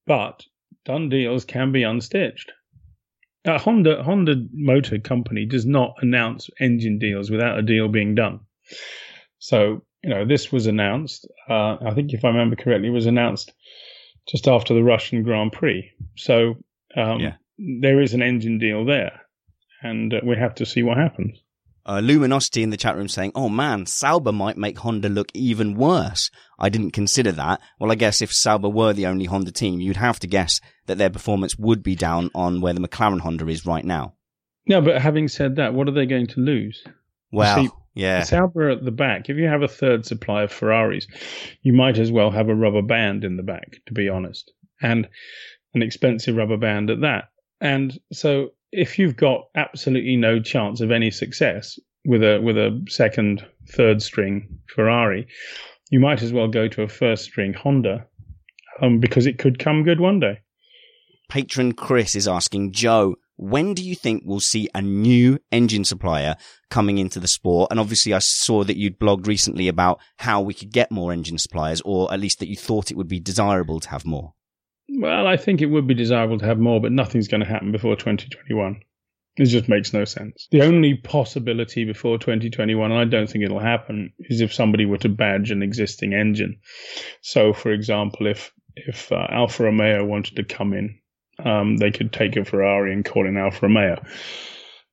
But 0.05 0.43
done 0.85 1.09
deals 1.09 1.45
can 1.45 1.71
be 1.71 1.81
unstitched. 1.81 2.49
uh, 3.47 3.57
Honda 3.57 4.03
Honda 4.03 4.35
Motor 4.53 4.99
Company 4.99 5.45
does 5.45 5.65
not 5.65 5.95
announce 6.01 6.49
engine 6.59 6.99
deals 6.99 7.31
without 7.31 7.57
a 7.57 7.61
deal 7.63 7.87
being 7.87 8.13
done. 8.15 8.41
So 9.39 9.81
you 10.03 10.09
know 10.11 10.25
this 10.25 10.51
was 10.51 10.67
announced. 10.67 11.27
Uh, 11.49 11.77
I 11.83 11.93
think 11.95 12.13
if 12.13 12.23
I 12.23 12.27
remember 12.29 12.55
correctly, 12.55 12.89
it 12.89 12.91
was 12.91 13.05
announced 13.07 13.51
just 14.27 14.47
after 14.47 14.73
the 14.73 14.83
Russian 14.83 15.23
Grand 15.23 15.51
Prix. 15.51 15.91
So 16.15 16.55
um, 16.95 17.19
Yeah. 17.19 17.33
there 17.57 18.01
is 18.01 18.13
an 18.13 18.21
engine 18.21 18.57
deal 18.57 18.85
there, 18.85 19.21
and 19.81 20.13
uh, 20.13 20.21
we 20.23 20.35
have 20.37 20.55
to 20.55 20.65
see 20.65 20.83
what 20.83 20.97
happens. 20.97 21.37
Uh, 21.87 21.99
Luminosity 21.99 22.63
in 22.63 22.71
the 22.71 22.77
chat 22.77 22.95
room 22.95 23.07
saying, 23.07 23.31
"Oh 23.35 23.47
man, 23.47 23.85
Sauber 23.85 24.31
might 24.31 24.57
make 24.57 24.79
Honda 24.79 25.07
look 25.07 25.29
even 25.35 25.75
worse." 25.75 26.31
I 26.57 26.69
didn't 26.69 26.91
consider 26.91 27.31
that. 27.33 27.61
Well, 27.79 27.91
I 27.91 27.95
guess 27.95 28.23
if 28.23 28.33
Sauber 28.33 28.69
were 28.69 28.91
the 28.93 29.05
only 29.05 29.25
Honda 29.25 29.51
team, 29.51 29.79
you'd 29.79 29.97
have 29.97 30.19
to 30.21 30.27
guess 30.27 30.59
that 30.87 30.97
their 30.97 31.11
performance 31.11 31.57
would 31.59 31.83
be 31.83 31.95
down 31.95 32.31
on 32.33 32.59
where 32.59 32.73
the 32.73 32.79
McLaren 32.79 33.19
Honda 33.19 33.47
is 33.49 33.67
right 33.67 33.85
now. 33.85 34.15
No, 34.67 34.81
but 34.81 34.99
having 34.99 35.27
said 35.27 35.57
that, 35.57 35.75
what 35.75 35.87
are 35.87 35.91
they 35.91 36.07
going 36.07 36.25
to 36.25 36.39
lose? 36.39 36.83
Well, 37.31 37.55
see, 37.65 37.69
yeah, 37.95 38.23
Sauber 38.23 38.69
at 38.69 38.83
the 38.83 38.91
back. 38.91 39.29
If 39.29 39.37
you 39.37 39.47
have 39.47 39.61
a 39.61 39.67
third 39.67 40.05
supply 40.05 40.43
of 40.43 40.51
Ferraris, 40.51 41.07
you 41.61 41.73
might 41.73 41.97
as 41.97 42.11
well 42.11 42.29
have 42.29 42.49
a 42.49 42.55
rubber 42.55 42.81
band 42.81 43.23
in 43.23 43.37
the 43.37 43.43
back, 43.43 43.77
to 43.87 43.93
be 43.93 44.09
honest, 44.09 44.51
and 44.81 45.07
an 45.73 45.81
expensive 45.81 46.35
rubber 46.35 46.57
band 46.57 46.89
at 46.89 47.01
that. 47.01 47.29
And 47.61 47.97
so, 48.11 48.49
if 48.71 48.99
you've 48.99 49.15
got 49.15 49.47
absolutely 49.55 50.17
no 50.17 50.41
chance 50.41 50.81
of 50.81 50.91
any 50.91 51.09
success 51.09 51.79
with 52.05 52.21
a 52.21 52.39
with 52.41 52.57
a 52.57 52.85
second, 52.89 53.45
third 53.69 54.01
string 54.01 54.59
Ferrari, 54.67 55.27
you 55.89 56.01
might 56.01 56.21
as 56.21 56.33
well 56.33 56.49
go 56.49 56.67
to 56.67 56.83
a 56.83 56.89
first 56.89 57.23
string 57.23 57.53
Honda, 57.53 58.05
um, 58.81 58.99
because 58.99 59.25
it 59.25 59.39
could 59.39 59.57
come 59.57 59.83
good 59.83 60.01
one 60.01 60.19
day. 60.19 60.41
Patron 61.29 61.71
Chris 61.71 62.15
is 62.15 62.27
asking 62.27 62.71
Joe, 62.71 63.15
when 63.37 63.73
do 63.73 63.83
you 63.83 63.95
think 63.95 64.23
we'll 64.25 64.39
see 64.39 64.69
a 64.73 64.81
new 64.81 65.39
engine 65.51 65.83
supplier 65.83 66.35
coming 66.69 66.97
into 66.97 67.19
the 67.19 67.27
sport? 67.27 67.69
And 67.71 67.79
obviously, 67.79 68.13
I 68.13 68.19
saw 68.19 68.63
that 68.63 68.77
you'd 68.77 68.99
blogged 68.99 69.27
recently 69.27 69.67
about 69.67 69.99
how 70.17 70.41
we 70.41 70.53
could 70.53 70.71
get 70.71 70.91
more 70.91 71.11
engine 71.11 71.37
suppliers, 71.37 71.81
or 71.83 72.11
at 72.13 72.19
least 72.19 72.39
that 72.39 72.49
you 72.49 72.55
thought 72.55 72.91
it 72.91 72.97
would 72.97 73.07
be 73.07 73.19
desirable 73.19 73.79
to 73.79 73.89
have 73.89 74.05
more. 74.05 74.33
Well, 74.89 75.27
I 75.27 75.37
think 75.37 75.61
it 75.61 75.67
would 75.67 75.87
be 75.87 75.93
desirable 75.93 76.39
to 76.39 76.45
have 76.45 76.59
more, 76.59 76.79
but 76.79 76.91
nothing's 76.91 77.27
going 77.27 77.41
to 77.41 77.47
happen 77.47 77.71
before 77.71 77.95
2021. 77.95 78.81
It 79.37 79.45
just 79.45 79.67
makes 79.67 79.91
no 79.91 80.05
sense. 80.05 80.47
The 80.51 80.61
only 80.61 80.95
possibility 80.95 81.83
before 81.83 82.17
2021, 82.17 82.91
and 82.91 82.99
I 82.99 83.03
don't 83.03 83.29
think 83.29 83.43
it'll 83.43 83.59
happen, 83.59 84.13
is 84.19 84.39
if 84.39 84.53
somebody 84.53 84.85
were 84.85 84.97
to 84.99 85.09
badge 85.09 85.51
an 85.51 85.61
existing 85.61 86.13
engine. 86.13 86.59
So, 87.21 87.51
for 87.51 87.71
example, 87.71 88.27
if 88.27 88.53
if 88.77 89.11
uh, 89.11 89.27
Alfa 89.29 89.63
Romeo 89.63 90.05
wanted 90.05 90.35
to 90.35 90.43
come 90.43 90.73
in, 90.73 90.99
um, 91.43 91.77
they 91.77 91.91
could 91.91 92.13
take 92.13 92.35
a 92.35 92.45
Ferrari 92.45 92.93
and 92.93 93.05
call 93.05 93.27
it 93.27 93.37
Alfa 93.37 93.67
Romeo. 93.67 94.01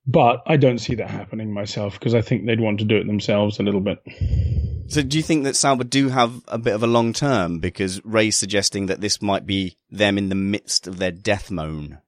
But 0.06 0.42
I 0.46 0.56
don't 0.56 0.78
see 0.78 0.96
that 0.96 1.10
happening 1.10 1.54
myself 1.54 1.98
because 1.98 2.14
I 2.14 2.22
think 2.22 2.44
they'd 2.44 2.60
want 2.60 2.80
to 2.80 2.84
do 2.84 2.96
it 2.96 3.06
themselves 3.06 3.60
a 3.60 3.62
little 3.62 3.80
bit. 3.80 4.02
So 4.88 5.00
do 5.02 5.16
you 5.16 5.22
think 5.22 5.44
that 5.44 5.54
Sauber 5.54 5.84
do 5.84 6.08
have 6.08 6.42
a 6.48 6.58
bit 6.58 6.74
of 6.74 6.82
a 6.82 6.88
long 6.88 7.12
term? 7.12 7.60
Because 7.60 8.04
Ray's 8.04 8.36
suggesting 8.36 8.86
that 8.86 9.00
this 9.00 9.22
might 9.22 9.46
be 9.46 9.76
them 9.90 10.18
in 10.18 10.28
the 10.28 10.34
midst 10.34 10.88
of 10.88 10.98
their 10.98 11.12
death 11.12 11.50
moan. 11.50 11.98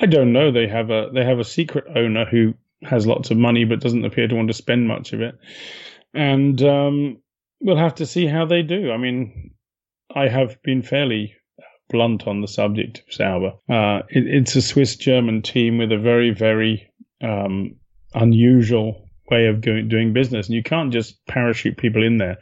I 0.00 0.06
don't 0.06 0.32
know. 0.32 0.50
They 0.50 0.68
have 0.68 0.90
a 0.90 1.10
they 1.12 1.24
have 1.24 1.40
a 1.40 1.44
secret 1.44 1.84
owner 1.94 2.24
who 2.24 2.54
has 2.82 3.06
lots 3.06 3.30
of 3.30 3.36
money 3.36 3.64
but 3.64 3.80
doesn't 3.80 4.04
appear 4.04 4.28
to 4.28 4.34
want 4.34 4.48
to 4.48 4.54
spend 4.54 4.86
much 4.86 5.12
of 5.12 5.20
it, 5.20 5.34
and 6.14 6.60
um, 6.62 7.18
we'll 7.60 7.76
have 7.76 7.96
to 7.96 8.06
see 8.06 8.26
how 8.26 8.46
they 8.46 8.62
do. 8.62 8.92
I 8.92 8.96
mean, 8.96 9.54
I 10.14 10.28
have 10.28 10.62
been 10.62 10.82
fairly 10.82 11.34
blunt 11.88 12.26
on 12.26 12.40
the 12.40 12.48
subject 12.48 13.02
of 13.06 13.12
Sauber. 13.12 13.52
Uh, 13.68 14.02
it, 14.08 14.26
it's 14.26 14.56
a 14.56 14.62
Swiss 14.62 14.96
German 14.96 15.42
team 15.42 15.78
with 15.78 15.92
a 15.92 15.98
very 15.98 16.30
very 16.30 16.90
um, 17.22 17.76
unusual 18.14 19.04
way 19.30 19.46
of 19.46 19.60
going, 19.60 19.88
doing 19.88 20.12
business, 20.12 20.46
and 20.46 20.54
you 20.54 20.62
can't 20.62 20.92
just 20.92 21.24
parachute 21.26 21.76
people 21.76 22.02
in 22.02 22.18
there 22.18 22.38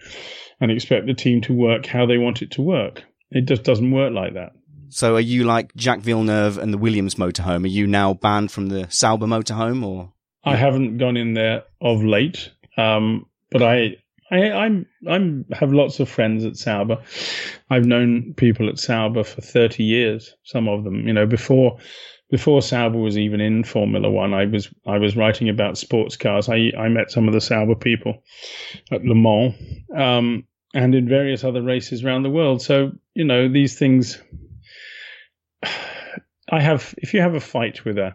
and 0.60 0.70
expect 0.70 1.06
the 1.06 1.14
team 1.14 1.40
to 1.42 1.52
work 1.52 1.86
how 1.86 2.06
they 2.06 2.18
want 2.18 2.42
it 2.42 2.50
to 2.52 2.62
work. 2.62 3.02
It 3.30 3.46
just 3.46 3.64
doesn't 3.64 3.90
work 3.90 4.12
like 4.12 4.34
that. 4.34 4.52
So 4.88 5.16
are 5.16 5.20
you 5.20 5.44
like 5.44 5.72
Jacques 5.76 6.00
Villeneuve 6.00 6.58
and 6.58 6.72
the 6.72 6.78
Williams 6.78 7.16
motorhome? 7.16 7.64
Are 7.64 7.68
you 7.68 7.86
now 7.86 8.14
banned 8.14 8.52
from 8.52 8.68
the 8.68 8.86
Sauber 8.88 9.26
motorhome 9.26 9.84
or? 9.84 10.12
I 10.44 10.54
haven't 10.54 10.98
gone 10.98 11.16
in 11.16 11.34
there 11.34 11.64
of 11.80 12.04
late, 12.04 12.52
um, 12.76 13.26
but 13.50 13.62
I, 13.62 13.96
I, 14.30 14.50
I'm, 14.50 14.86
I'm 15.08 15.44
have 15.52 15.72
lots 15.72 16.00
of 16.00 16.08
friends 16.08 16.44
at 16.44 16.56
Sauber. 16.56 16.98
I've 17.70 17.86
known 17.86 18.34
people 18.36 18.68
at 18.68 18.78
Sauber 18.78 19.24
for 19.24 19.40
30 19.40 19.84
years. 19.84 20.34
Some 20.44 20.68
of 20.68 20.84
them, 20.84 21.06
you 21.06 21.12
know, 21.12 21.26
before, 21.26 21.78
before 22.30 22.60
Sauber 22.60 22.98
was 22.98 23.16
even 23.16 23.40
in 23.40 23.62
Formula 23.62 24.10
One, 24.10 24.34
I 24.34 24.46
was, 24.46 24.68
I 24.86 24.98
was 24.98 25.16
writing 25.16 25.48
about 25.48 25.78
sports 25.78 26.16
cars. 26.16 26.48
I, 26.48 26.72
I 26.76 26.88
met 26.88 27.10
some 27.10 27.28
of 27.28 27.34
the 27.34 27.40
Sauber 27.40 27.76
people 27.76 28.22
at 28.90 29.04
Le 29.04 29.14
Mans, 29.14 29.54
um, 29.96 30.44
and 30.74 30.94
in 30.94 31.08
various 31.08 31.44
other 31.44 31.62
races 31.62 32.04
around 32.04 32.24
the 32.24 32.30
world. 32.30 32.62
So, 32.62 32.92
you 33.14 33.24
know, 33.24 33.48
these 33.48 33.78
things, 33.78 34.20
I 35.62 36.60
have, 36.60 36.94
if 36.98 37.14
you 37.14 37.20
have 37.20 37.34
a 37.34 37.40
fight 37.40 37.84
with 37.84 37.96
a, 37.96 38.14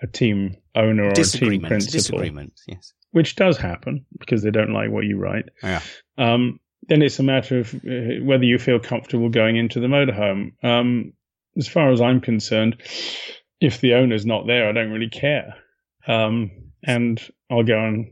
a 0.00 0.06
team 0.06 0.56
owner 0.76 1.04
or 1.04 1.10
a 1.10 1.14
team 1.14 1.60
principal, 1.62 2.18
Disagreement. 2.18 2.52
Yes. 2.68 2.92
Which 3.14 3.36
does 3.36 3.56
happen 3.56 4.04
because 4.18 4.42
they 4.42 4.50
don't 4.50 4.72
like 4.72 4.90
what 4.90 5.04
you 5.04 5.16
write, 5.18 5.46
Yeah. 5.62 5.80
um, 6.18 6.58
then 6.88 7.00
it's 7.00 7.18
a 7.18 7.22
matter 7.22 7.60
of 7.60 7.74
uh, 7.74 8.22
whether 8.24 8.44
you 8.44 8.58
feel 8.58 8.78
comfortable 8.78 9.28
going 9.30 9.56
into 9.56 9.80
the 9.80 9.86
motorhome. 9.86 10.52
Um, 10.62 11.12
as 11.56 11.68
far 11.68 11.90
as 11.92 12.00
I'm 12.00 12.20
concerned, 12.20 12.82
if 13.60 13.80
the 13.80 13.94
owner's 13.94 14.26
not 14.26 14.46
there, 14.46 14.68
I 14.68 14.72
don't 14.72 14.90
really 14.90 15.08
care. 15.10 15.54
Um, 16.06 16.50
and 16.82 17.20
I'll 17.50 17.62
go 17.62 17.78
and 17.78 18.06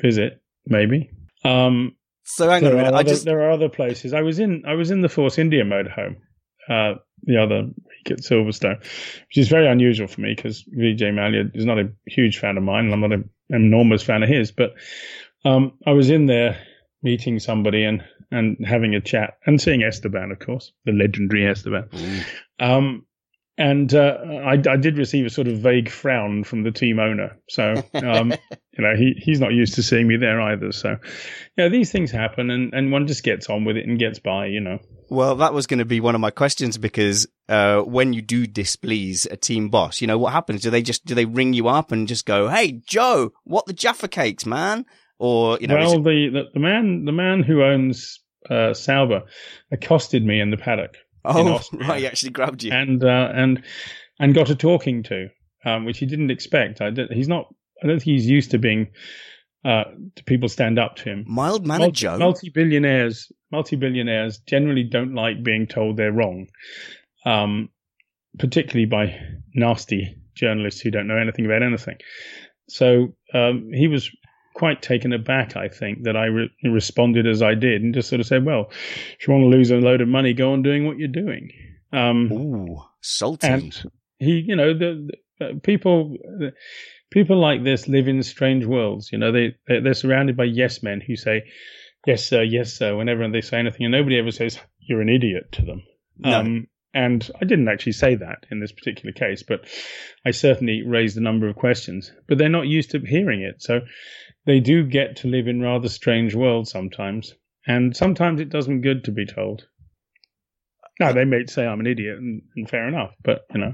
visit, 0.00 0.40
maybe. 0.66 1.10
Um, 1.44 1.94
So 2.24 2.48
hang 2.48 2.64
on 2.64 2.72
a 2.72 2.74
there, 2.74 2.76
minute. 2.78 2.92
are 2.94 2.96
I 2.96 3.00
other, 3.00 3.08
just, 3.10 3.24
there 3.26 3.42
are 3.42 3.50
other 3.52 3.68
places. 3.68 4.12
I 4.14 4.22
was 4.22 4.38
in 4.38 4.62
I 4.66 4.74
was 4.74 4.90
in 4.90 5.02
the 5.02 5.08
Force 5.08 5.38
India 5.38 5.64
motorhome 5.64 6.16
uh, 6.68 6.94
the 7.24 7.36
other 7.36 7.68
week 8.00 8.10
at 8.18 8.24
Silverstone, 8.24 8.78
which 8.80 9.38
is 9.38 9.48
very 9.48 9.66
unusual 9.66 10.06
for 10.06 10.20
me 10.20 10.34
because 10.34 10.64
Vijay 10.64 11.12
Mallya 11.12 11.50
is 11.54 11.64
not 11.64 11.78
a 11.78 11.90
huge 12.06 12.38
fan 12.38 12.56
of 12.56 12.62
mine, 12.62 12.86
and 12.86 12.94
I'm 12.94 13.00
not 13.00 13.12
an 13.12 13.30
enormous 13.50 14.02
fan 14.02 14.22
of 14.22 14.28
his. 14.28 14.52
But 14.52 14.74
um, 15.44 15.72
I 15.86 15.92
was 15.92 16.10
in 16.10 16.26
there 16.26 16.60
meeting 17.02 17.38
somebody 17.38 17.84
and 17.84 18.04
and 18.32 18.56
having 18.64 18.94
a 18.94 19.00
chat 19.00 19.38
and 19.44 19.60
seeing 19.60 19.82
Esteban, 19.82 20.30
of 20.30 20.38
course, 20.38 20.72
the 20.84 20.92
legendary 20.92 21.46
Esteban. 21.46 21.88
Um, 22.60 23.06
and 23.58 23.92
uh, 23.94 24.16
I, 24.44 24.52
I 24.52 24.76
did 24.76 24.96
receive 24.96 25.26
a 25.26 25.30
sort 25.30 25.46
of 25.48 25.58
vague 25.58 25.90
frown 25.90 26.44
from 26.44 26.62
the 26.62 26.70
team 26.70 26.98
owner. 26.98 27.36
So, 27.48 27.74
um, 27.94 28.32
you 28.78 28.84
know, 28.84 28.94
he, 28.96 29.14
he's 29.16 29.40
not 29.40 29.52
used 29.52 29.74
to 29.74 29.82
seeing 29.82 30.06
me 30.06 30.16
there 30.16 30.40
either. 30.40 30.72
So, 30.72 30.96
yeah, 31.56 31.68
these 31.68 31.92
things 31.92 32.10
happen 32.10 32.50
and, 32.50 32.72
and 32.72 32.90
one 32.90 33.06
just 33.06 33.22
gets 33.22 33.50
on 33.50 33.64
with 33.64 33.76
it 33.76 33.86
and 33.86 33.98
gets 33.98 34.18
by, 34.18 34.46
you 34.46 34.60
know. 34.60 34.78
well, 35.10 35.34
that 35.36 35.52
was 35.52 35.66
going 35.66 35.78
to 35.80 35.84
be 35.84 36.00
one 36.00 36.14
of 36.14 36.20
my 36.20 36.30
questions 36.30 36.78
because 36.78 37.26
uh, 37.48 37.80
when 37.80 38.12
you 38.12 38.22
do 38.22 38.46
displease 38.46 39.26
a 39.26 39.36
team 39.36 39.68
boss, 39.68 40.00
you 40.00 40.06
know 40.06 40.16
what 40.18 40.32
happens? 40.32 40.62
Do 40.62 40.70
they 40.70 40.82
just 40.82 41.04
do 41.04 41.14
they 41.14 41.24
ring 41.26 41.52
you 41.52 41.68
up 41.68 41.92
and 41.92 42.06
just 42.08 42.24
go, 42.26 42.48
"Hey, 42.48 42.80
Joe, 42.86 43.32
what 43.44 43.66
the 43.66 43.72
Jaffa 43.72 44.08
cakes, 44.08 44.46
man?" 44.46 44.86
Or 45.18 45.58
you 45.60 45.66
know, 45.66 45.74
well, 45.76 45.94
it- 45.98 46.04
the, 46.04 46.28
the, 46.32 46.42
the 46.54 46.60
man 46.60 47.04
the 47.04 47.12
man 47.12 47.42
who 47.42 47.62
owns 47.64 48.20
uh, 48.48 48.72
Sauber 48.72 49.22
accosted 49.72 50.24
me 50.24 50.40
in 50.40 50.50
the 50.50 50.56
paddock. 50.56 50.96
Oh, 51.24 51.60
right, 51.72 51.98
he 52.00 52.06
actually 52.06 52.30
grabbed 52.30 52.62
you. 52.62 52.72
and 52.72 53.02
uh, 53.04 53.30
and 53.34 53.62
and 54.18 54.34
got 54.34 54.50
a 54.50 54.54
talking 54.54 55.02
to, 55.04 55.28
um, 55.64 55.84
which 55.84 55.98
he 55.98 56.06
didn't 56.06 56.30
expect. 56.30 56.80
I 56.80 56.90
did, 56.90 57.10
he's 57.12 57.28
not. 57.28 57.52
I 57.82 57.86
don't 57.86 57.98
think 57.98 58.16
he's 58.16 58.26
used 58.28 58.50
to 58.50 58.58
being 58.58 58.88
uh, 59.64 59.84
to 60.16 60.24
people 60.24 60.48
stand 60.48 60.78
up 60.78 60.96
to 60.96 61.04
him. 61.04 61.24
Mild 61.28 61.66
mannered 61.66 61.94
Joe. 61.94 62.18
Multi 62.18 62.50
billionaires, 62.50 63.30
multi 63.50 63.76
billionaires 63.76 64.38
generally 64.46 64.84
don't 64.84 65.14
like 65.14 65.42
being 65.42 65.66
told 65.66 65.96
they're 65.96 66.12
wrong, 66.12 66.46
um, 67.24 67.68
particularly 68.38 68.86
by 68.86 69.18
nasty 69.54 70.16
journalists 70.34 70.80
who 70.80 70.90
don't 70.90 71.06
know 71.06 71.18
anything 71.18 71.44
about 71.44 71.62
anything. 71.62 71.96
So 72.68 73.14
um, 73.34 73.70
he 73.72 73.88
was 73.88 74.10
quite 74.60 74.82
taken 74.82 75.14
aback, 75.14 75.56
I 75.56 75.68
think, 75.68 76.02
that 76.02 76.18
I 76.18 76.26
re- 76.26 76.50
responded 76.62 77.26
as 77.26 77.40
I 77.42 77.54
did 77.54 77.80
and 77.82 77.94
just 77.94 78.10
sort 78.10 78.20
of 78.20 78.26
said, 78.26 78.44
"Well, 78.44 78.68
if 79.18 79.26
you 79.26 79.32
want 79.32 79.44
to 79.44 79.56
lose 79.56 79.70
a 79.70 79.76
load 79.76 80.02
of 80.02 80.08
money, 80.08 80.34
go 80.34 80.52
on 80.52 80.62
doing 80.62 80.86
what 80.86 80.98
you're 80.98 81.08
doing." 81.08 81.50
Um, 81.94 82.30
Ooh, 82.30 82.82
salty. 83.00 83.46
and 83.46 83.82
he, 84.18 84.44
you 84.46 84.54
know, 84.54 84.74
the, 84.74 85.08
the 85.38 85.46
uh, 85.46 85.52
people, 85.62 86.10
the, 86.10 86.52
people 87.10 87.40
like 87.40 87.64
this 87.64 87.88
live 87.88 88.06
in 88.06 88.22
strange 88.22 88.66
worlds. 88.66 89.10
You 89.10 89.18
know, 89.18 89.32
they 89.32 89.56
they're, 89.66 89.82
they're 89.82 89.94
surrounded 89.94 90.36
by 90.36 90.44
yes 90.44 90.82
men 90.82 91.00
who 91.00 91.16
say, 91.16 91.44
"Yes, 92.06 92.26
sir, 92.26 92.42
yes, 92.42 92.74
sir," 92.74 92.94
whenever 92.94 93.26
they 93.30 93.40
say 93.40 93.58
anything, 93.58 93.86
and 93.86 93.92
nobody 93.92 94.18
ever 94.18 94.30
says, 94.30 94.60
"You're 94.78 95.00
an 95.00 95.08
idiot" 95.08 95.52
to 95.52 95.62
them. 95.62 95.82
No. 96.18 96.38
Um, 96.38 96.66
and 96.92 97.30
I 97.40 97.44
didn't 97.44 97.68
actually 97.68 97.92
say 97.92 98.16
that 98.16 98.46
in 98.50 98.60
this 98.60 98.72
particular 98.72 99.12
case, 99.12 99.42
but 99.42 99.60
I 100.26 100.32
certainly 100.32 100.82
raised 100.82 101.16
a 101.16 101.22
number 101.22 101.48
of 101.48 101.56
questions. 101.56 102.12
But 102.28 102.36
they're 102.36 102.48
not 102.48 102.66
used 102.66 102.90
to 102.90 102.98
hearing 102.98 103.42
it, 103.42 103.62
so 103.62 103.80
they 104.46 104.60
do 104.60 104.84
get 104.84 105.16
to 105.16 105.28
live 105.28 105.48
in 105.48 105.60
rather 105.60 105.88
strange 105.88 106.34
worlds 106.34 106.70
sometimes. 106.70 107.34
And 107.66 107.96
sometimes 107.96 108.40
it 108.40 108.48
does 108.48 108.66
them 108.66 108.80
good 108.80 109.04
to 109.04 109.12
be 109.12 109.26
told. 109.26 109.66
Now 110.98 111.12
they 111.12 111.24
may 111.24 111.46
say 111.46 111.66
I'm 111.66 111.80
an 111.80 111.86
idiot, 111.86 112.18
and, 112.18 112.42
and 112.56 112.68
fair 112.68 112.86
enough. 112.86 113.14
But 113.24 113.46
you 113.54 113.60
know, 113.60 113.72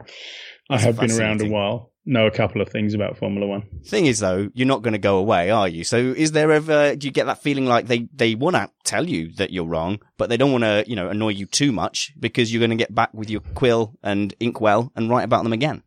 I 0.70 0.78
have 0.78 0.98
been 0.98 1.10
around 1.10 1.42
a 1.42 1.48
while, 1.48 1.92
know 2.04 2.26
a 2.26 2.30
couple 2.30 2.60
of 2.60 2.68
things 2.68 2.94
about 2.94 3.18
Formula 3.18 3.46
One. 3.46 3.64
Thing 3.84 4.06
is, 4.06 4.20
though, 4.20 4.48
you're 4.54 4.66
not 4.66 4.82
going 4.82 4.92
to 4.92 4.98
go 4.98 5.18
away, 5.18 5.50
are 5.50 5.68
you? 5.68 5.82
So, 5.82 5.96
is 5.98 6.30
there 6.32 6.52
ever? 6.52 6.94
Do 6.94 7.06
you 7.06 7.12
get 7.12 7.26
that 7.26 7.42
feeling 7.42 7.66
like 7.66 7.88
they 7.88 8.08
they 8.14 8.36
want 8.36 8.54
to 8.54 8.70
tell 8.84 9.08
you 9.08 9.32
that 9.34 9.50
you're 9.50 9.66
wrong, 9.66 9.98
but 10.18 10.28
they 10.28 10.36
don't 10.36 10.52
want 10.52 10.62
to, 10.62 10.84
you 10.86 10.94
know, 10.94 11.08
annoy 11.08 11.30
you 11.30 11.46
too 11.46 11.72
much 11.72 12.12
because 12.18 12.52
you're 12.52 12.60
going 12.60 12.70
to 12.70 12.76
get 12.76 12.94
back 12.94 13.12
with 13.12 13.28
your 13.28 13.40
quill 13.40 13.98
and 14.04 14.32
inkwell 14.38 14.92
and 14.94 15.10
write 15.10 15.24
about 15.24 15.42
them 15.42 15.52
again? 15.52 15.82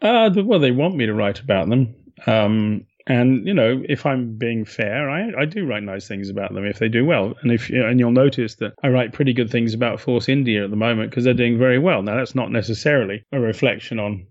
Uh, 0.00 0.30
well, 0.36 0.60
they 0.60 0.70
want 0.70 0.96
me 0.96 1.04
to 1.04 1.14
write 1.14 1.40
about 1.40 1.68
them. 1.68 1.94
Um, 2.26 2.86
and 3.08 3.46
you 3.46 3.54
know, 3.54 3.82
if 3.88 4.04
I'm 4.04 4.36
being 4.36 4.64
fair, 4.66 5.08
I 5.08 5.30
I 5.40 5.44
do 5.46 5.66
write 5.66 5.82
nice 5.82 6.06
things 6.06 6.28
about 6.28 6.52
them 6.52 6.66
if 6.66 6.78
they 6.78 6.88
do 6.88 7.04
well. 7.04 7.34
And 7.42 7.50
if 7.50 7.70
and 7.70 7.98
you'll 7.98 8.12
notice 8.12 8.56
that 8.56 8.74
I 8.82 8.88
write 8.88 9.14
pretty 9.14 9.32
good 9.32 9.50
things 9.50 9.72
about 9.72 9.98
Force 10.00 10.28
India 10.28 10.62
at 10.62 10.70
the 10.70 10.76
moment 10.76 11.10
because 11.10 11.24
they're 11.24 11.34
doing 11.34 11.58
very 11.58 11.78
well. 11.78 12.02
Now 12.02 12.16
that's 12.16 12.34
not 12.34 12.52
necessarily 12.52 13.24
a 13.32 13.40
reflection 13.40 13.98
on 13.98 14.26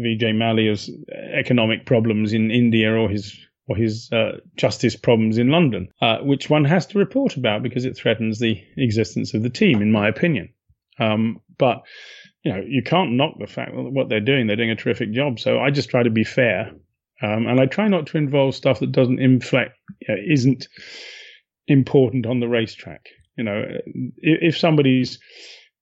Vijay 0.00 0.34
Mallya's 0.34 0.90
economic 1.34 1.84
problems 1.84 2.32
in 2.32 2.50
India 2.50 2.92
or 2.92 3.10
his 3.10 3.36
or 3.68 3.76
his 3.76 4.10
uh, 4.10 4.38
justice 4.56 4.96
problems 4.96 5.38
in 5.38 5.48
London, 5.48 5.88
uh, 6.00 6.18
which 6.18 6.50
one 6.50 6.64
has 6.64 6.86
to 6.86 6.98
report 6.98 7.36
about 7.36 7.62
because 7.62 7.84
it 7.84 7.96
threatens 7.96 8.38
the 8.38 8.62
existence 8.76 9.32
of 9.34 9.42
the 9.42 9.50
team, 9.50 9.80
in 9.80 9.92
my 9.92 10.08
opinion. 10.08 10.48
Um, 10.98 11.40
but 11.58 11.82
you 12.42 12.52
know, 12.52 12.62
you 12.66 12.82
can't 12.82 13.12
knock 13.12 13.34
the 13.38 13.46
fact 13.46 13.74
that 13.74 13.82
what 13.82 14.08
they're 14.08 14.20
doing. 14.20 14.46
They're 14.46 14.56
doing 14.56 14.70
a 14.70 14.76
terrific 14.76 15.12
job. 15.12 15.40
So 15.40 15.58
I 15.58 15.70
just 15.70 15.90
try 15.90 16.02
to 16.02 16.10
be 16.10 16.24
fair 16.24 16.72
um, 17.22 17.46
and 17.46 17.60
I 17.60 17.66
try 17.66 17.88
not 17.88 18.06
to 18.08 18.18
involve 18.18 18.54
stuff 18.54 18.80
that 18.80 18.92
doesn't 18.92 19.20
inflect, 19.20 19.76
isn't 20.08 20.66
important 21.66 22.26
on 22.26 22.40
the 22.40 22.48
racetrack. 22.48 23.06
You 23.36 23.44
know, 23.44 23.64
if, 24.18 24.54
if 24.54 24.58
somebody's, 24.58 25.18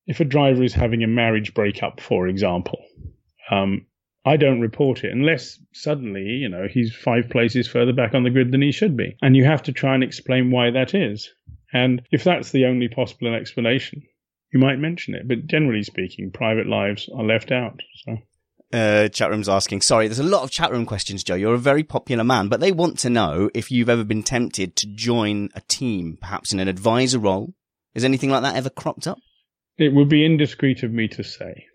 if 0.07 0.21
a 0.21 0.25
driver 0.25 0.63
is 0.63 0.75
having 0.75 1.03
a 1.03 1.09
marriage 1.09 1.55
breakup, 1.55 2.01
for 2.01 2.29
example, 2.29 2.85
um, 3.51 3.87
I 4.25 4.37
don't 4.37 4.61
report 4.61 5.03
it 5.03 5.13
unless 5.13 5.59
suddenly, 5.73 6.23
you 6.23 6.49
know, 6.49 6.69
he's 6.71 6.95
five 6.95 7.29
places 7.29 7.67
further 7.67 7.93
back 7.93 8.15
on 8.15 8.23
the 8.23 8.31
grid 8.31 8.53
than 8.53 8.63
he 8.63 8.71
should 8.71 8.97
be. 8.97 9.17
And 9.21 9.37
you 9.37 9.45
have 9.45 9.65
to 9.65 9.73
try 9.73 9.95
and 9.95 10.05
explain 10.05 10.51
why 10.51 10.71
that 10.71 10.95
is. 10.95 11.29
And 11.73 12.03
if 12.13 12.23
that's 12.23 12.53
the 12.53 12.67
only 12.67 12.89
possible 12.89 13.35
explanation, 13.35 14.03
you 14.53 14.61
might 14.61 14.79
mention 14.79 15.15
it. 15.15 15.27
But 15.27 15.47
generally 15.47 15.83
speaking, 15.83 16.31
private 16.31 16.69
lives 16.69 17.09
are 17.13 17.25
left 17.25 17.51
out. 17.51 17.81
So 18.05 18.19
uh, 18.73 19.09
chat 19.09 19.31
room's 19.31 19.49
asking. 19.49 19.83
Sorry, 19.83 20.09
there's 20.09 20.19
a 20.19 20.25
lot 20.25 20.43
of 20.43 20.51
chat 20.51 20.71
room 20.71 20.87
questions, 20.87 21.23
Joe. 21.23 21.35
You're 21.35 21.55
a 21.55 21.59
very 21.59 21.83
popular 21.83 22.25
man, 22.25 22.49
but 22.49 22.61
they 22.61 22.73
want 22.73 22.99
to 23.01 23.11
know 23.11 23.51
if 23.55 23.71
you've 23.71 23.89
ever 23.89 24.05
been 24.05 24.23
tempted 24.23 24.77
to 24.77 24.87
join 24.87 25.51
a 25.55 25.61
team, 25.63 26.19
perhaps 26.21 26.53
in 26.53 26.61
an 26.61 26.69
advisor 26.69 27.19
role. 27.19 27.55
Has 27.95 28.05
anything 28.05 28.31
like 28.31 28.43
that 28.43 28.57
ever 28.57 28.71
cropped 28.71 29.07
up? 29.07 29.19
It 29.79 29.93
would 29.93 30.09
be 30.09 30.25
indiscreet 30.25 30.83
of 30.83 30.93
me 30.93 31.09
to 31.09 31.23
say, 31.23 31.67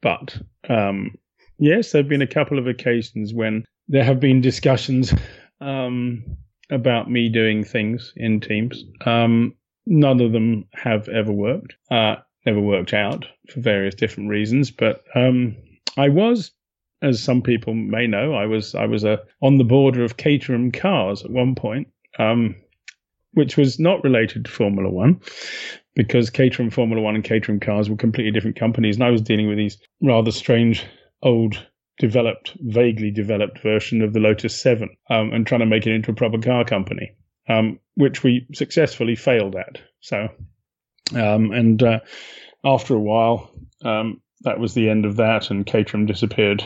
but 0.00 0.38
um, 0.68 1.16
yes, 1.58 1.92
there 1.92 2.02
have 2.02 2.08
been 2.08 2.22
a 2.22 2.26
couple 2.26 2.58
of 2.58 2.66
occasions 2.66 3.34
when 3.34 3.64
there 3.88 4.04
have 4.04 4.20
been 4.20 4.40
discussions 4.40 5.12
um, 5.60 6.24
about 6.70 7.10
me 7.10 7.28
doing 7.28 7.64
things 7.64 8.12
in 8.16 8.40
teams. 8.40 8.84
Um, 9.04 9.54
none 9.86 10.20
of 10.20 10.32
them 10.32 10.66
have 10.74 11.08
ever 11.08 11.32
worked. 11.32 11.74
Uh, 11.90 12.16
never 12.44 12.60
worked 12.60 12.94
out 12.94 13.26
for 13.48 13.60
various 13.60 13.94
different 13.94 14.30
reasons, 14.30 14.70
but 14.70 15.02
um, 15.14 15.56
I 15.96 16.08
was, 16.08 16.52
as 17.02 17.22
some 17.22 17.42
people 17.42 17.74
may 17.74 18.06
know, 18.06 18.34
I 18.34 18.46
was 18.46 18.74
I 18.74 18.86
was 18.86 19.04
a 19.04 19.20
on 19.42 19.58
the 19.58 19.64
border 19.64 20.04
of 20.04 20.16
Caterham 20.16 20.72
Cars 20.72 21.24
at 21.24 21.30
one 21.30 21.54
point, 21.54 21.88
um, 22.18 22.56
which 23.32 23.56
was 23.56 23.78
not 23.78 24.04
related 24.04 24.44
to 24.44 24.50
Formula 24.50 24.90
One, 24.90 25.20
because 25.94 26.30
Caterham 26.30 26.70
Formula 26.70 27.02
One 27.02 27.14
and 27.14 27.24
Caterham 27.24 27.60
Cars 27.60 27.88
were 27.88 27.96
completely 27.96 28.32
different 28.32 28.56
companies, 28.56 28.96
and 28.96 29.04
I 29.04 29.10
was 29.10 29.22
dealing 29.22 29.48
with 29.48 29.58
these 29.58 29.78
rather 30.02 30.30
strange 30.30 30.84
old 31.22 31.66
developed, 31.98 32.54
vaguely 32.60 33.10
developed 33.10 33.60
version 33.60 34.02
of 34.02 34.12
the 34.12 34.20
Lotus 34.20 34.60
7 34.60 34.88
um, 35.08 35.32
and 35.32 35.46
trying 35.46 35.60
to 35.60 35.66
make 35.66 35.86
it 35.86 35.94
into 35.94 36.10
a 36.10 36.14
proper 36.14 36.38
car 36.38 36.64
company, 36.64 37.12
um, 37.48 37.78
which 37.94 38.22
we 38.22 38.46
successfully 38.52 39.16
failed 39.16 39.56
at. 39.56 39.80
So, 40.00 40.28
um, 41.14 41.52
and 41.52 41.82
uh, 41.82 42.00
after 42.64 42.94
a 42.94 43.00
while, 43.00 43.50
um, 43.82 44.20
that 44.46 44.58
was 44.58 44.72
the 44.72 44.88
end 44.88 45.04
of 45.04 45.16
that, 45.16 45.50
and 45.50 45.66
Caterham 45.66 46.06
disappeared 46.06 46.64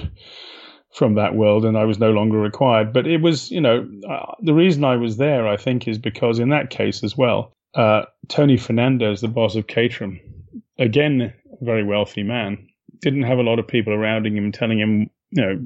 from 0.93 1.15
that 1.15 1.35
world, 1.35 1.65
and 1.65 1.77
I 1.77 1.85
was 1.85 1.99
no 1.99 2.11
longer 2.11 2.39
required. 2.39 2.93
But 2.93 3.07
it 3.07 3.21
was, 3.21 3.51
you 3.51 3.61
know, 3.61 3.89
uh, 4.09 4.35
the 4.41 4.55
reason 4.55 4.85
I 4.85 4.97
was 4.97 5.17
there, 5.17 5.49
I 5.49 5.57
think, 5.57 5.89
is 5.89 5.99
because 5.99 6.39
in 6.39 6.51
that 6.51 6.71
case 6.71 7.03
as 7.03 7.17
well, 7.17 7.53
uh, 7.75 8.03
Tony 8.29 8.57
Fernandes, 8.57 9.21
the 9.21 9.29
boss 9.29 9.57
of 9.57 9.67
Caterham, 9.67 10.21
again, 10.79 11.33
a 11.61 11.65
very 11.65 11.85
wealthy 11.85 12.23
man, 12.23 12.69
didn't 13.01 13.23
have 13.23 13.39
a 13.39 13.43
lot 13.43 13.59
of 13.59 13.69
people 13.69 13.93
around 13.93 14.27
him 14.27 14.53
telling 14.53 14.79
him, 14.79 15.11
you 15.31 15.43
know, 15.43 15.61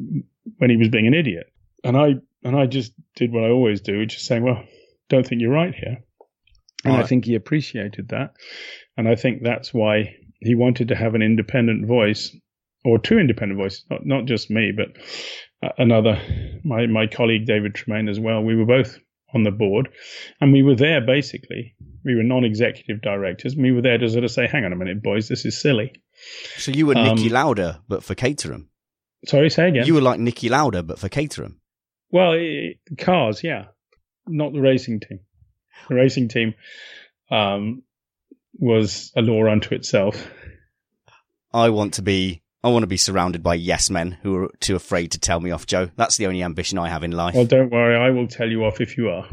when 0.59 0.71
he 0.71 0.77
was 0.77 0.89
being 0.89 1.07
an 1.07 1.15
idiot. 1.15 1.47
And 1.83 1.97
I 1.97 2.15
and 2.43 2.57
I 2.57 2.67
just 2.67 2.93
did 3.17 3.33
what 3.33 3.45
I 3.45 3.49
always 3.49 3.81
do, 3.81 3.99
which 3.99 4.17
is 4.17 4.23
saying, 4.23 4.43
well, 4.43 4.63
don't 5.09 5.27
think 5.27 5.41
you're 5.41 5.51
right 5.51 5.75
here. 5.75 6.05
And 6.85 6.95
right. 6.95 7.05
I 7.05 7.07
think 7.07 7.25
he 7.25 7.35
appreciated 7.35 8.09
that. 8.09 8.35
And 8.97 9.09
I 9.09 9.15
think 9.15 9.43
that's 9.43 9.73
why 9.73 10.17
he 10.41 10.55
wanted 10.55 10.89
to 10.89 10.95
have 10.95 11.15
an 11.15 11.23
independent 11.23 11.87
voice 11.87 12.35
or 12.85 12.99
two 12.99 13.19
independent 13.19 13.59
voices, 13.59 13.85
not 13.91 14.07
not 14.07 14.25
just 14.27 14.51
me, 14.51 14.73
but 14.77 14.89
uh, 15.67 15.73
another 15.79 16.21
my 16.65 16.87
my 16.87 17.07
colleague 17.07 17.47
David 17.47 17.75
Tremayne 17.75 18.11
as 18.11 18.21
well. 18.21 18.43
We 18.43 18.57
were 18.57 18.67
both 18.67 18.99
on 19.35 19.43
the 19.43 19.51
board, 19.51 19.89
and 20.41 20.53
we 20.53 20.63
were 20.63 20.77
there 20.77 21.01
basically. 21.01 21.75
We 22.05 22.15
were 22.15 22.23
non-executive 22.23 23.01
directors, 23.01 23.55
and 23.55 23.63
we 23.63 23.73
were 23.73 23.81
there 23.81 23.99
to 23.99 24.09
sort 24.09 24.25
of 24.25 24.31
say, 24.31 24.47
"Hang 24.47 24.65
on 24.65 24.73
a 24.73 24.77
minute, 24.77 25.03
boys, 25.03 25.29
this 25.29 25.45
is 25.45 25.59
silly." 25.59 25.93
So 26.57 26.71
you 26.71 26.87
were 26.87 26.97
um, 26.97 27.17
Niki 27.17 27.31
Lauda, 27.31 27.83
but 27.89 28.05
for 28.05 28.15
Caterham. 28.15 28.69
Sorry, 29.27 29.49
say 29.49 29.69
again. 29.69 29.87
You 29.87 29.95
were 29.95 30.03
like 30.03 30.21
Niki 30.21 30.51
Lauda, 30.51 30.83
but 30.83 30.99
for 30.99 31.09
Caterham. 31.09 31.61
Well, 32.11 32.35
it, 32.35 32.79
cars, 32.99 33.43
yeah, 33.43 33.67
not 34.27 34.53
the 34.53 34.61
racing 34.61 35.01
team. 35.01 35.21
The 35.89 35.95
racing 35.95 36.29
team 36.29 36.55
um, 37.31 37.83
was 38.59 39.13
a 39.17 39.23
law 39.23 39.51
unto 39.51 39.75
itself. 39.75 40.29
I 41.53 41.71
want 41.71 41.95
to 41.95 42.03
be 42.03 42.43
I 42.63 42.69
want 42.69 42.83
to 42.83 42.89
be 42.89 42.97
surrounded 42.97 43.43
by 43.43 43.57
yes 43.57 43.91
men 43.91 44.13
who 44.23 44.37
are 44.37 44.51
too 44.61 44.75
afraid 44.75 45.13
to 45.13 45.21
tell 45.21 45.39
me 45.39 45.51
off, 45.51 45.67
Joe. 45.67 45.91
That's 45.97 46.17
the 46.17 46.27
only 46.27 46.43
ambition 46.43 46.79
I 46.79 46.89
have 46.89 47.05
in 47.05 47.13
life. 47.13 47.35
Well, 47.35 47.45
don't 47.45 47.71
worry, 47.71 47.95
I 47.95 48.11
will 48.11 48.27
tell 48.27 48.49
you 48.49 48.65
off 48.65 48.81
if 48.81 48.97
you 48.97 49.11
are. 49.11 49.29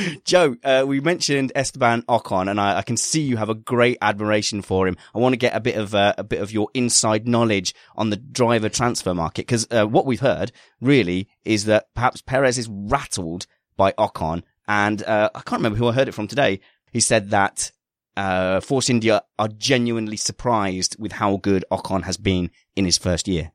Joe, 0.24 0.56
uh, 0.62 0.84
we 0.86 1.00
mentioned 1.00 1.52
Esteban 1.54 2.02
Ocon, 2.02 2.50
and 2.50 2.60
I, 2.60 2.78
I, 2.78 2.82
can 2.82 2.96
see 2.96 3.22
you 3.22 3.36
have 3.36 3.48
a 3.48 3.54
great 3.54 3.98
admiration 4.00 4.62
for 4.62 4.86
him. 4.86 4.96
I 5.14 5.18
want 5.18 5.32
to 5.32 5.38
get 5.38 5.56
a 5.56 5.60
bit 5.60 5.76
of 5.76 5.94
uh, 5.94 6.14
a 6.18 6.24
bit 6.24 6.40
of 6.40 6.52
your 6.52 6.68
inside 6.74 7.26
knowledge 7.26 7.74
on 7.96 8.10
the 8.10 8.16
driver 8.16 8.68
transfer 8.68 9.14
market 9.14 9.46
because 9.46 9.66
uh, 9.70 9.86
what 9.86 10.06
we've 10.06 10.20
heard 10.20 10.52
really 10.80 11.28
is 11.44 11.64
that 11.66 11.86
perhaps 11.94 12.22
Perez 12.22 12.58
is 12.58 12.68
rattled 12.68 13.46
by 13.76 13.92
Ocon, 13.92 14.42
and 14.68 15.02
uh, 15.04 15.30
I 15.34 15.40
can't 15.40 15.60
remember 15.60 15.78
who 15.78 15.88
I 15.88 15.92
heard 15.92 16.08
it 16.08 16.12
from 16.12 16.28
today. 16.28 16.60
He 16.92 17.00
said 17.00 17.30
that 17.30 17.72
uh, 18.16 18.60
Force 18.60 18.90
India 18.90 19.22
are 19.38 19.48
genuinely 19.48 20.16
surprised 20.16 20.96
with 20.98 21.12
how 21.12 21.36
good 21.36 21.64
Ocon 21.70 22.04
has 22.04 22.16
been 22.16 22.50
in 22.76 22.84
his 22.84 22.98
first 22.98 23.28
year? 23.28 23.52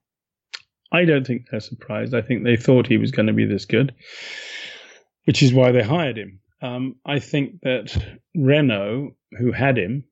I 0.91 1.05
don't 1.05 1.27
think 1.27 1.47
they're 1.51 1.59
surprised. 1.59 2.13
I 2.13 2.21
think 2.21 2.43
they 2.43 2.55
thought 2.55 2.87
he 2.87 2.97
was 2.97 3.11
going 3.11 3.27
to 3.27 3.33
be 3.33 3.45
this 3.45 3.65
good, 3.65 3.93
which 5.25 5.43
is 5.43 5.53
why 5.53 5.71
they 5.71 5.83
hired 5.83 6.17
him. 6.17 6.39
Um, 6.61 6.95
I 7.05 7.19
think 7.19 7.61
that 7.61 7.95
Renault, 8.35 9.15
who 9.37 9.51
had 9.51 9.77
him, 9.77 10.05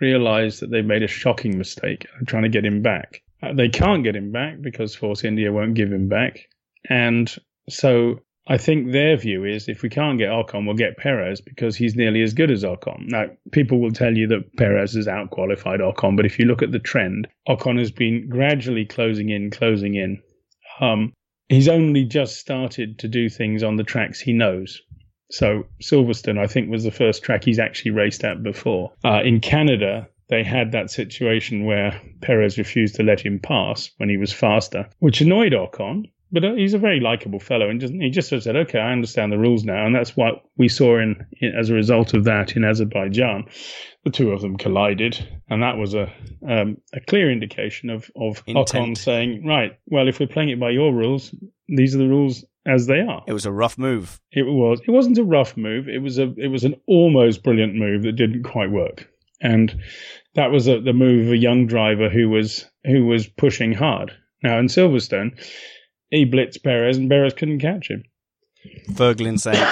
realized 0.00 0.60
that 0.60 0.70
they 0.70 0.82
made 0.82 1.02
a 1.02 1.08
shocking 1.08 1.56
mistake 1.56 2.06
trying 2.26 2.42
to 2.42 2.48
get 2.48 2.64
him 2.64 2.82
back. 2.82 3.22
Uh, 3.42 3.52
they 3.52 3.68
can't 3.68 4.04
get 4.04 4.16
him 4.16 4.32
back 4.32 4.60
because 4.60 4.94
Force 4.94 5.24
India 5.24 5.52
won't 5.52 5.74
give 5.74 5.92
him 5.92 6.08
back. 6.08 6.48
And 6.88 7.34
so 7.68 8.20
I 8.46 8.58
think 8.58 8.92
their 8.92 9.16
view 9.16 9.44
is 9.44 9.68
if 9.68 9.82
we 9.82 9.88
can't 9.88 10.18
get 10.18 10.28
Ocon, 10.28 10.66
we'll 10.66 10.76
get 10.76 10.98
Perez 10.98 11.40
because 11.40 11.76
he's 11.76 11.96
nearly 11.96 12.22
as 12.22 12.34
good 12.34 12.50
as 12.50 12.62
Ocon. 12.62 13.08
Now, 13.08 13.26
people 13.52 13.80
will 13.80 13.92
tell 13.92 14.14
you 14.14 14.26
that 14.28 14.56
Perez 14.56 14.92
has 14.94 15.06
outqualified 15.06 15.80
Ocon, 15.80 16.16
but 16.16 16.26
if 16.26 16.38
you 16.38 16.44
look 16.44 16.60
at 16.60 16.70
the 16.70 16.78
trend, 16.78 17.26
Ocon 17.48 17.78
has 17.78 17.90
been 17.90 18.28
gradually 18.28 18.84
closing 18.84 19.30
in, 19.30 19.50
closing 19.50 19.94
in. 19.94 20.22
Um, 20.80 21.14
he's 21.48 21.68
only 21.68 22.04
just 22.04 22.36
started 22.36 22.98
to 22.98 23.08
do 23.08 23.30
things 23.30 23.62
on 23.62 23.76
the 23.76 23.84
tracks 23.84 24.20
he 24.20 24.34
knows. 24.34 24.82
So 25.30 25.66
Silverstone, 25.82 26.38
I 26.38 26.46
think, 26.46 26.70
was 26.70 26.84
the 26.84 26.90
first 26.90 27.22
track 27.22 27.44
he's 27.44 27.58
actually 27.58 27.92
raced 27.92 28.24
at 28.24 28.42
before. 28.42 28.92
Uh, 29.02 29.22
in 29.24 29.40
Canada, 29.40 30.06
they 30.28 30.44
had 30.44 30.72
that 30.72 30.90
situation 30.90 31.64
where 31.64 31.98
Perez 32.20 32.58
refused 32.58 32.96
to 32.96 33.02
let 33.02 33.20
him 33.20 33.38
pass 33.38 33.90
when 33.96 34.10
he 34.10 34.18
was 34.18 34.32
faster, 34.32 34.88
which 34.98 35.22
annoyed 35.22 35.52
Ocon 35.52 36.04
but 36.34 36.44
uh, 36.44 36.54
he's 36.54 36.74
a 36.74 36.78
very 36.78 37.00
likable 37.00 37.38
fellow, 37.38 37.70
and 37.70 37.80
just, 37.80 37.94
he 37.94 38.10
just 38.10 38.28
sort 38.28 38.38
of 38.38 38.42
said, 38.42 38.56
"Okay, 38.56 38.78
I 38.78 38.92
understand 38.92 39.32
the 39.32 39.38
rules 39.38 39.64
now," 39.64 39.86
and 39.86 39.94
that's 39.94 40.16
what 40.16 40.42
we 40.58 40.68
saw 40.68 40.98
in, 40.98 41.24
in, 41.40 41.54
as 41.58 41.70
a 41.70 41.74
result 41.74 42.12
of 42.12 42.24
that 42.24 42.56
in 42.56 42.64
Azerbaijan. 42.64 43.44
The 44.04 44.10
two 44.10 44.32
of 44.32 44.42
them 44.42 44.58
collided, 44.58 45.26
and 45.48 45.62
that 45.62 45.78
was 45.78 45.94
a 45.94 46.12
um, 46.46 46.76
a 46.92 47.00
clear 47.00 47.30
indication 47.30 47.88
of 47.88 48.10
of 48.16 48.42
Intent. 48.46 48.68
Ocon 48.68 48.98
saying, 48.98 49.46
"Right, 49.46 49.78
well, 49.86 50.08
if 50.08 50.20
we're 50.20 50.26
playing 50.26 50.50
it 50.50 50.60
by 50.60 50.70
your 50.70 50.92
rules, 50.92 51.34
these 51.68 51.94
are 51.94 51.98
the 51.98 52.08
rules 52.08 52.44
as 52.66 52.86
they 52.86 53.00
are." 53.00 53.22
It 53.26 53.32
was 53.32 53.46
a 53.46 53.52
rough 53.52 53.78
move. 53.78 54.20
It 54.32 54.42
was. 54.42 54.80
It 54.86 54.90
wasn't 54.90 55.18
a 55.18 55.24
rough 55.24 55.56
move. 55.56 55.88
It 55.88 56.02
was 56.02 56.18
a. 56.18 56.34
It 56.36 56.48
was 56.48 56.64
an 56.64 56.74
almost 56.86 57.42
brilliant 57.44 57.76
move 57.76 58.02
that 58.02 58.12
didn't 58.12 58.42
quite 58.42 58.70
work. 58.70 59.08
and 59.40 59.74
that 60.34 60.50
was 60.50 60.66
a, 60.66 60.80
the 60.80 60.92
move 60.92 61.26
of 61.26 61.32
a 61.32 61.36
young 61.36 61.66
driver 61.66 62.08
who 62.08 62.28
was 62.28 62.68
who 62.84 63.06
was 63.06 63.26
pushing 63.26 63.72
hard. 63.72 64.12
Now 64.42 64.58
in 64.58 64.66
Silverstone, 64.66 65.30
he 66.10 66.26
blitzed 66.26 66.62
Perez, 66.62 66.96
and 66.96 67.08
Perez 67.08 67.34
couldn't 67.34 67.60
catch 67.60 67.90
him. 67.90 68.04
Verglin 68.90 69.38
saying, 69.38 69.62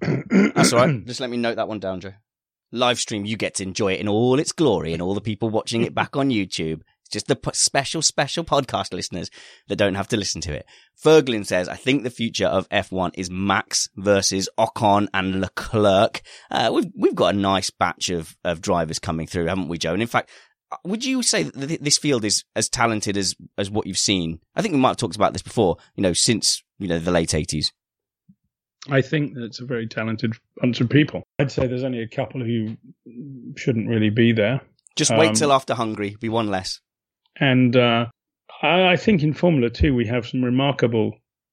"That's 0.54 0.72
all 0.72 0.86
right. 0.86 1.06
Just 1.06 1.20
let 1.20 1.30
me 1.30 1.36
note 1.36 1.56
that 1.56 1.68
one 1.68 1.80
down, 1.80 2.00
Joe." 2.00 2.14
Live 2.72 2.98
stream, 2.98 3.24
you 3.24 3.36
get 3.36 3.54
to 3.56 3.62
enjoy 3.62 3.92
it 3.92 4.00
in 4.00 4.08
all 4.08 4.38
its 4.38 4.52
glory, 4.52 4.92
and 4.92 5.00
all 5.00 5.14
the 5.14 5.20
people 5.20 5.48
watching 5.48 5.82
it 5.82 5.94
back 5.94 6.16
on 6.16 6.30
YouTube. 6.30 6.80
It's 7.04 7.12
just 7.12 7.26
the 7.26 7.36
p- 7.36 7.50
special, 7.52 8.00
special 8.00 8.44
podcast 8.44 8.94
listeners 8.94 9.30
that 9.68 9.76
don't 9.76 9.94
have 9.94 10.08
to 10.08 10.16
listen 10.16 10.40
to 10.42 10.54
it. 10.54 10.64
Ferglin 11.00 11.44
says, 11.44 11.68
I 11.68 11.76
think 11.76 12.02
the 12.02 12.10
future 12.10 12.46
of 12.46 12.68
F1 12.70 13.10
is 13.14 13.30
Max 13.30 13.90
versus 13.94 14.48
Ocon 14.58 15.08
and 15.12 15.42
Leclerc. 15.42 16.22
Uh, 16.50 16.70
we've, 16.72 16.90
we've 16.96 17.14
got 17.14 17.34
a 17.34 17.38
nice 17.38 17.68
batch 17.68 18.08
of, 18.08 18.38
of 18.42 18.62
drivers 18.62 18.98
coming 18.98 19.26
through, 19.26 19.46
haven't 19.46 19.68
we, 19.68 19.76
Joe? 19.76 19.92
And 19.92 20.00
in 20.00 20.08
fact, 20.08 20.30
would 20.84 21.04
you 21.04 21.22
say 21.22 21.42
that 21.44 21.68
th- 21.68 21.80
this 21.80 21.98
field 21.98 22.24
is 22.24 22.44
as 22.56 22.68
talented 22.68 23.16
as, 23.16 23.34
as 23.58 23.70
what 23.70 23.86
you've 23.86 23.98
seen? 23.98 24.40
I 24.54 24.62
think 24.62 24.72
we 24.72 24.80
might 24.80 24.88
have 24.90 24.96
talked 24.96 25.16
about 25.16 25.32
this 25.32 25.42
before, 25.42 25.76
you 25.94 26.02
know, 26.02 26.12
since, 26.12 26.62
you 26.78 26.88
know, 26.88 26.98
the 26.98 27.10
late 27.10 27.30
80s. 27.30 27.72
I 28.90 29.00
think 29.00 29.34
that 29.34 29.44
it's 29.44 29.60
a 29.60 29.64
very 29.64 29.86
talented 29.86 30.34
bunch 30.60 30.80
of 30.80 30.90
people. 30.90 31.22
I'd 31.38 31.50
say 31.50 31.66
there's 31.66 31.84
only 31.84 32.02
a 32.02 32.08
couple 32.08 32.44
who 32.44 32.76
shouldn't 33.56 33.88
really 33.88 34.10
be 34.10 34.32
there. 34.32 34.60
Just 34.96 35.10
wait 35.16 35.28
Um, 35.28 35.34
till 35.34 35.52
after 35.52 35.74
Hungary, 35.74 36.16
be 36.20 36.28
one 36.28 36.48
less. 36.48 36.80
And 37.40 37.74
uh, 37.74 38.06
I, 38.62 38.92
I 38.92 38.96
think 38.96 39.22
in 39.22 39.32
Formula 39.32 39.70
Two 39.70 39.94
we 39.94 40.06
have 40.06 40.26
some 40.26 40.44
remarkable. 40.44 41.12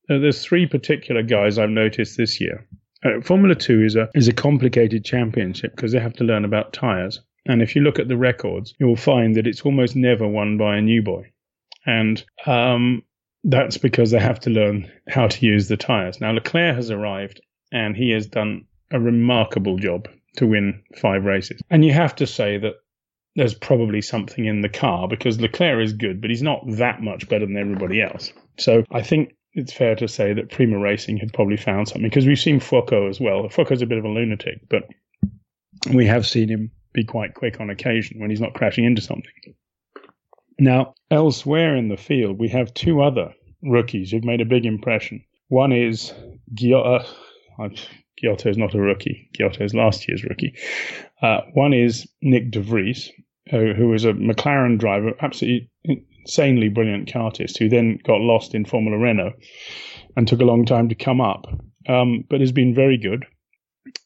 Uh, 0.10 0.20
there's 0.20 0.44
three 0.44 0.68
particular 0.68 1.24
guys 1.24 1.58
I've 1.58 1.70
noticed 1.70 2.18
this 2.18 2.40
year. 2.42 2.68
Uh, 3.04 3.22
Formula 3.22 3.56
Two 3.56 3.84
is 3.84 3.96
a 3.96 4.10
is 4.14 4.28
a 4.28 4.34
complicated 4.34 5.06
championship 5.06 5.76
because 5.76 5.92
they 5.94 6.00
have 6.00 6.14
to 6.16 6.24
learn 6.24 6.46
about 6.46 6.74
tires. 6.74 7.22
And 7.46 7.62
if 7.62 7.76
you 7.76 7.82
look 7.82 8.00
at 8.00 8.08
the 8.08 8.18
records, 8.18 8.74
you'll 8.80 8.96
find 8.96 9.36
that 9.36 9.48
it's 9.48 9.62
almost 9.62 9.96
never 9.96 10.28
won 10.28 10.58
by 10.58 10.78
a 10.78 10.82
new 10.82 11.02
boy. 11.02 11.32
And 11.86 12.24
um, 12.46 13.04
that's 13.44 13.78
because 13.78 14.12
they 14.12 14.20
have 14.20 14.40
to 14.42 14.50
learn 14.50 14.92
how 15.08 15.28
to 15.28 15.46
use 15.46 15.68
the 15.68 15.78
tires. 15.78 16.22
Now 16.22 16.32
Leclerc 16.32 16.76
has 16.76 16.92
arrived 16.92 17.42
and 17.72 17.96
he 17.96 18.12
has 18.12 18.28
done 18.28 18.66
a 18.92 19.00
remarkable 19.00 19.78
job 19.78 20.08
to 20.38 20.46
win 20.46 20.82
five 20.98 21.26
races. 21.26 21.62
And 21.70 21.84
you 21.84 21.94
have 21.94 22.16
to 22.18 22.28
say 22.28 22.58
that 22.58 22.76
there's 23.36 23.54
probably 23.54 24.02
something 24.02 24.46
in 24.46 24.62
the 24.62 24.70
car 24.70 25.08
because 25.08 25.40
Leclerc 25.40 25.84
is 25.84 25.94
good, 25.94 26.22
but 26.22 26.30
he's 26.30 26.42
not 26.42 26.64
that 26.68 27.02
much 27.02 27.28
better 27.30 27.46
than 27.46 27.58
everybody 27.58 28.02
else. 28.02 28.32
So 28.58 28.84
I 28.92 29.02
think 29.02 29.34
it's 29.54 29.74
fair 29.74 29.96
to 29.96 30.08
say 30.08 30.34
that 30.34 30.52
Prema 30.52 30.78
Racing 30.78 31.18
had 31.18 31.34
probably 31.34 31.58
found 31.58 31.88
something 31.88 32.04
because 32.04 32.26
we've 32.26 32.40
seen 32.40 32.60
Fuoco 32.60 33.10
as 33.10 33.20
well. 33.20 33.44
Fuoco's 33.44 33.82
a 33.82 33.86
bit 33.86 33.98
of 33.98 34.06
a 34.06 34.10
lunatic, 34.10 34.62
but 34.70 34.84
we 35.94 36.06
have 36.06 36.28
seen 36.28 36.50
him 36.50 36.72
be 36.94 37.04
quite 37.04 37.34
quick 37.34 37.60
on 37.60 37.70
occasion 37.70 38.20
when 38.20 38.30
he's 38.30 38.42
not 38.42 38.54
crashing 38.54 38.86
into 38.86 39.02
something. 39.02 39.32
Now, 40.60 40.94
elsewhere 41.10 41.76
in 41.76 41.90
the 41.90 41.98
field, 41.98 42.40
we 42.40 42.50
have 42.50 42.74
two 42.74 43.02
other 43.02 43.34
rookies 43.64 44.12
who've 44.12 44.24
made 44.24 44.42
a 44.42 44.46
big 44.46 44.66
impression. 44.66 45.24
One 45.48 45.72
is 45.72 46.14
Ghiotto. 46.54 47.06
Ghiotto 48.22 48.50
is 48.50 48.58
not 48.58 48.76
a 48.76 48.82
rookie. 48.82 49.30
Ghiotto 49.38 49.64
is 49.64 49.74
last 49.74 50.08
year's 50.08 50.24
rookie. 50.24 50.56
Uh, 51.22 51.42
one 51.54 51.74
is 51.74 52.08
Nyck 52.24 52.52
de 52.52 52.62
Vries, 52.62 53.12
who, 53.50 53.74
who 53.74 53.88
was 53.90 54.06
a 54.06 54.14
McLaren 54.14 54.78
driver, 54.78 55.14
absolutely 55.22 55.70
insanely 55.84 56.70
brilliant 56.70 57.12
kartist, 57.12 57.58
who 57.58 57.68
then 57.68 58.00
got 58.04 58.22
lost 58.22 58.54
in 58.54 58.66
Formula 58.66 58.98
Renault 58.98 59.34
and 60.16 60.28
took 60.28 60.42
a 60.42 60.46
long 60.46 60.66
time 60.66 60.90
to 60.90 60.96
come 60.96 61.22
up, 61.22 61.48
um, 61.88 62.24
but 62.30 62.42
has 62.42 62.52
been 62.52 62.76
very 62.76 62.98
good. 62.98 63.26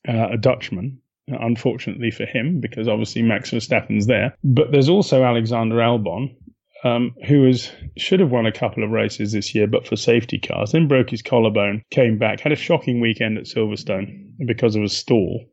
Uh, 0.08 0.30
a 0.32 0.38
Dutchman, 0.38 1.02
unfortunately 1.28 2.12
for 2.12 2.26
him, 2.26 2.60
because 2.60 2.88
obviously 2.88 3.22
Max 3.22 3.52
Verstappen's 3.52 4.08
there. 4.08 4.36
But 4.44 4.72
there's 4.72 4.90
also 4.90 5.24
Alexander 5.24 5.78
Albon, 5.78 6.36
um, 6.84 7.16
who 7.28 7.52
should 7.98 8.20
have 8.20 8.32
won 8.32 8.46
a 8.46 8.52
couple 8.52 8.84
of 8.84 8.92
races 8.92 9.32
this 9.32 9.56
year, 9.56 9.68
but 9.68 9.88
for 9.88 9.96
safety 9.96 10.40
cars, 10.40 10.72
then 10.72 10.88
broke 10.88 11.10
his 11.10 11.22
collarbone, 11.22 11.82
came 11.90 12.18
back, 12.18 12.40
had 12.40 12.52
a 12.52 12.58
shocking 12.58 13.00
weekend 13.00 13.38
at 13.38 13.46
Silverstone 13.46 14.30
because 14.46 14.76
of 14.76 14.84
a 14.84 14.90
stall 14.90 15.46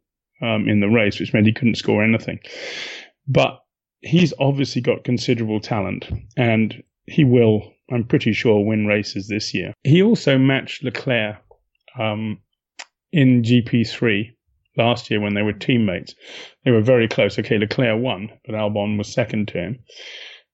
um, 0.42 0.68
in 0.68 0.80
the 0.80 0.88
race, 0.88 1.18
which 1.18 1.32
meant 1.32 1.46
he 1.46 1.52
couldn't 1.52 1.76
score 1.76 2.04
anything. 2.04 2.38
But 3.26 3.60
he's 4.00 4.34
obviously 4.38 4.82
got 4.82 5.04
considerable 5.04 5.60
talent, 5.60 6.10
and 6.36 6.82
he 7.06 7.24
will, 7.24 7.72
I'm 7.90 8.04
pretty 8.04 8.34
sure, 8.34 8.64
win 8.64 8.86
races 8.86 9.28
this 9.28 9.54
year. 9.54 9.72
He 9.84 10.02
also 10.02 10.36
matched 10.36 10.84
Leclerc 10.84 11.36
um, 11.98 12.40
in 13.12 13.42
GP3 13.42 14.32
last 14.76 15.10
year 15.10 15.20
when 15.20 15.34
they 15.34 15.42
were 15.42 15.52
teammates. 15.52 16.14
They 16.64 16.70
were 16.70 16.80
very 16.82 17.08
close. 17.08 17.38
Okay, 17.38 17.58
Leclerc 17.58 18.00
won, 18.00 18.30
but 18.44 18.54
Albon 18.54 18.98
was 18.98 19.12
second 19.12 19.48
to 19.48 19.58
him. 19.58 19.78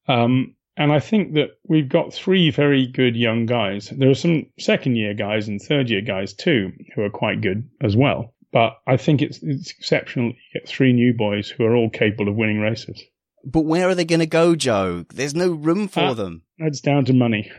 Um, 0.09 0.55
and 0.77 0.93
I 0.93 1.01
think 1.01 1.35
that 1.35 1.51
we've 1.67 1.89
got 1.89 2.15
three 2.15 2.51
very 2.51 2.87
good 2.87 3.17
young 3.17 3.47
guys. 3.47 3.91
There 3.91 4.11
are 4.11 4.15
some 4.15 4.47
second 4.59 4.97
year 4.97 5.13
guys 5.15 5.49
and 5.49 5.61
third 5.61 5.91
year 5.91 6.01
guys 6.03 6.33
too 6.35 6.73
who 6.95 7.03
are 7.03 7.11
quite 7.11 7.41
good 7.41 7.69
as 7.83 7.97
well. 7.97 8.35
But 8.53 8.79
I 8.87 8.97
think 8.97 9.21
it's, 9.21 9.41
it's 9.43 9.71
exceptional. 9.73 10.29
You 10.29 10.61
get 10.61 10.69
three 10.69 10.93
new 10.93 11.13
boys 11.13 11.49
who 11.51 11.65
are 11.65 11.75
all 11.77 11.91
capable 11.91 12.29
of 12.29 12.37
winning 12.37 12.61
races. 12.61 13.03
But 13.45 13.67
where 13.67 13.89
are 13.89 13.95
they 13.95 14.05
going 14.05 14.21
to 14.21 14.27
go, 14.27 14.55
Joe? 14.57 15.05
There's 15.13 15.35
no 15.35 15.51
room 15.51 15.89
for 15.89 16.01
Uh, 16.01 16.15
them. 16.15 16.43
That's 16.59 16.81
down 16.81 17.05
to 17.07 17.13
money. 17.13 17.51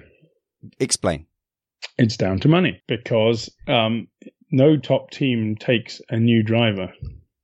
Explain. 0.80 1.26
It's 1.98 2.18
down 2.18 2.40
to 2.40 2.48
money 2.48 2.82
because 2.88 3.50
um, 3.68 4.08
no 4.52 4.78
top 4.78 5.12
team 5.12 5.56
takes 5.56 6.02
a 6.10 6.18
new 6.18 6.44
driver. 6.44 6.92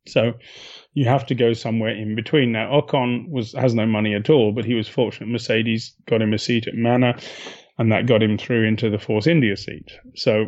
So 0.07 0.33
you 0.93 1.05
have 1.05 1.25
to 1.27 1.35
go 1.35 1.53
somewhere 1.53 1.95
in 1.95 2.15
between. 2.15 2.51
Now 2.51 2.79
Ocon 2.79 3.29
was 3.29 3.53
has 3.53 3.73
no 3.73 3.85
money 3.85 4.13
at 4.13 4.29
all, 4.29 4.51
but 4.51 4.65
he 4.65 4.75
was 4.75 4.87
fortunate. 4.87 5.29
Mercedes 5.29 5.95
got 6.07 6.21
him 6.21 6.33
a 6.33 6.37
seat 6.37 6.67
at 6.67 6.75
Manor, 6.75 7.15
and 7.77 7.91
that 7.91 8.07
got 8.07 8.21
him 8.21 8.37
through 8.37 8.67
into 8.67 8.89
the 8.89 8.99
Force 8.99 9.27
India 9.27 9.57
seat. 9.57 9.91
So 10.15 10.47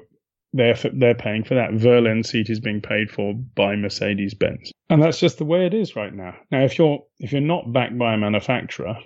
they're 0.53 0.71
f- 0.71 0.93
they're 0.93 1.15
paying 1.15 1.43
for 1.43 1.55
that. 1.55 1.71
Wehrlein's 1.71 2.29
seat 2.29 2.49
is 2.49 2.59
being 2.59 2.81
paid 2.81 3.09
for 3.09 3.33
by 3.33 3.75
Mercedes 3.75 4.33
Benz, 4.33 4.71
and 4.89 5.01
that's 5.01 5.19
just 5.19 5.37
the 5.37 5.45
way 5.45 5.65
it 5.65 5.73
is 5.73 5.95
right 5.95 6.13
now. 6.13 6.35
Now, 6.51 6.63
if 6.63 6.77
you're 6.77 6.99
if 7.19 7.31
you're 7.31 7.41
not 7.41 7.73
backed 7.73 7.97
by 7.97 8.13
a 8.13 8.17
manufacturer, 8.17 8.97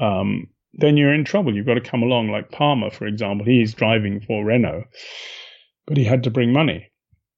um, 0.00 0.46
then 0.74 0.96
you're 0.96 1.14
in 1.14 1.24
trouble. 1.24 1.54
You've 1.54 1.66
got 1.66 1.74
to 1.74 1.80
come 1.80 2.02
along. 2.02 2.30
Like 2.30 2.50
Palmer, 2.50 2.90
for 2.90 3.06
example, 3.06 3.44
he's 3.44 3.74
driving 3.74 4.20
for 4.20 4.44
Renault, 4.44 4.84
but 5.90 5.98
he 5.98 6.04
had 6.04 6.22
to 6.22 6.30
bring 6.30 6.52
money. 6.52 6.88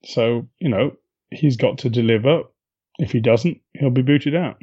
So 0.05 0.47
you 0.61 0.69
know 0.69 0.93
he's 1.31 1.57
got 1.57 1.79
to 1.79 1.91
deliver. 1.91 2.43
If 2.99 3.11
he 3.11 3.21
doesn't, 3.21 3.59
he'll 3.73 3.91
be 3.91 4.03
booted 4.03 4.37
out. 4.37 4.59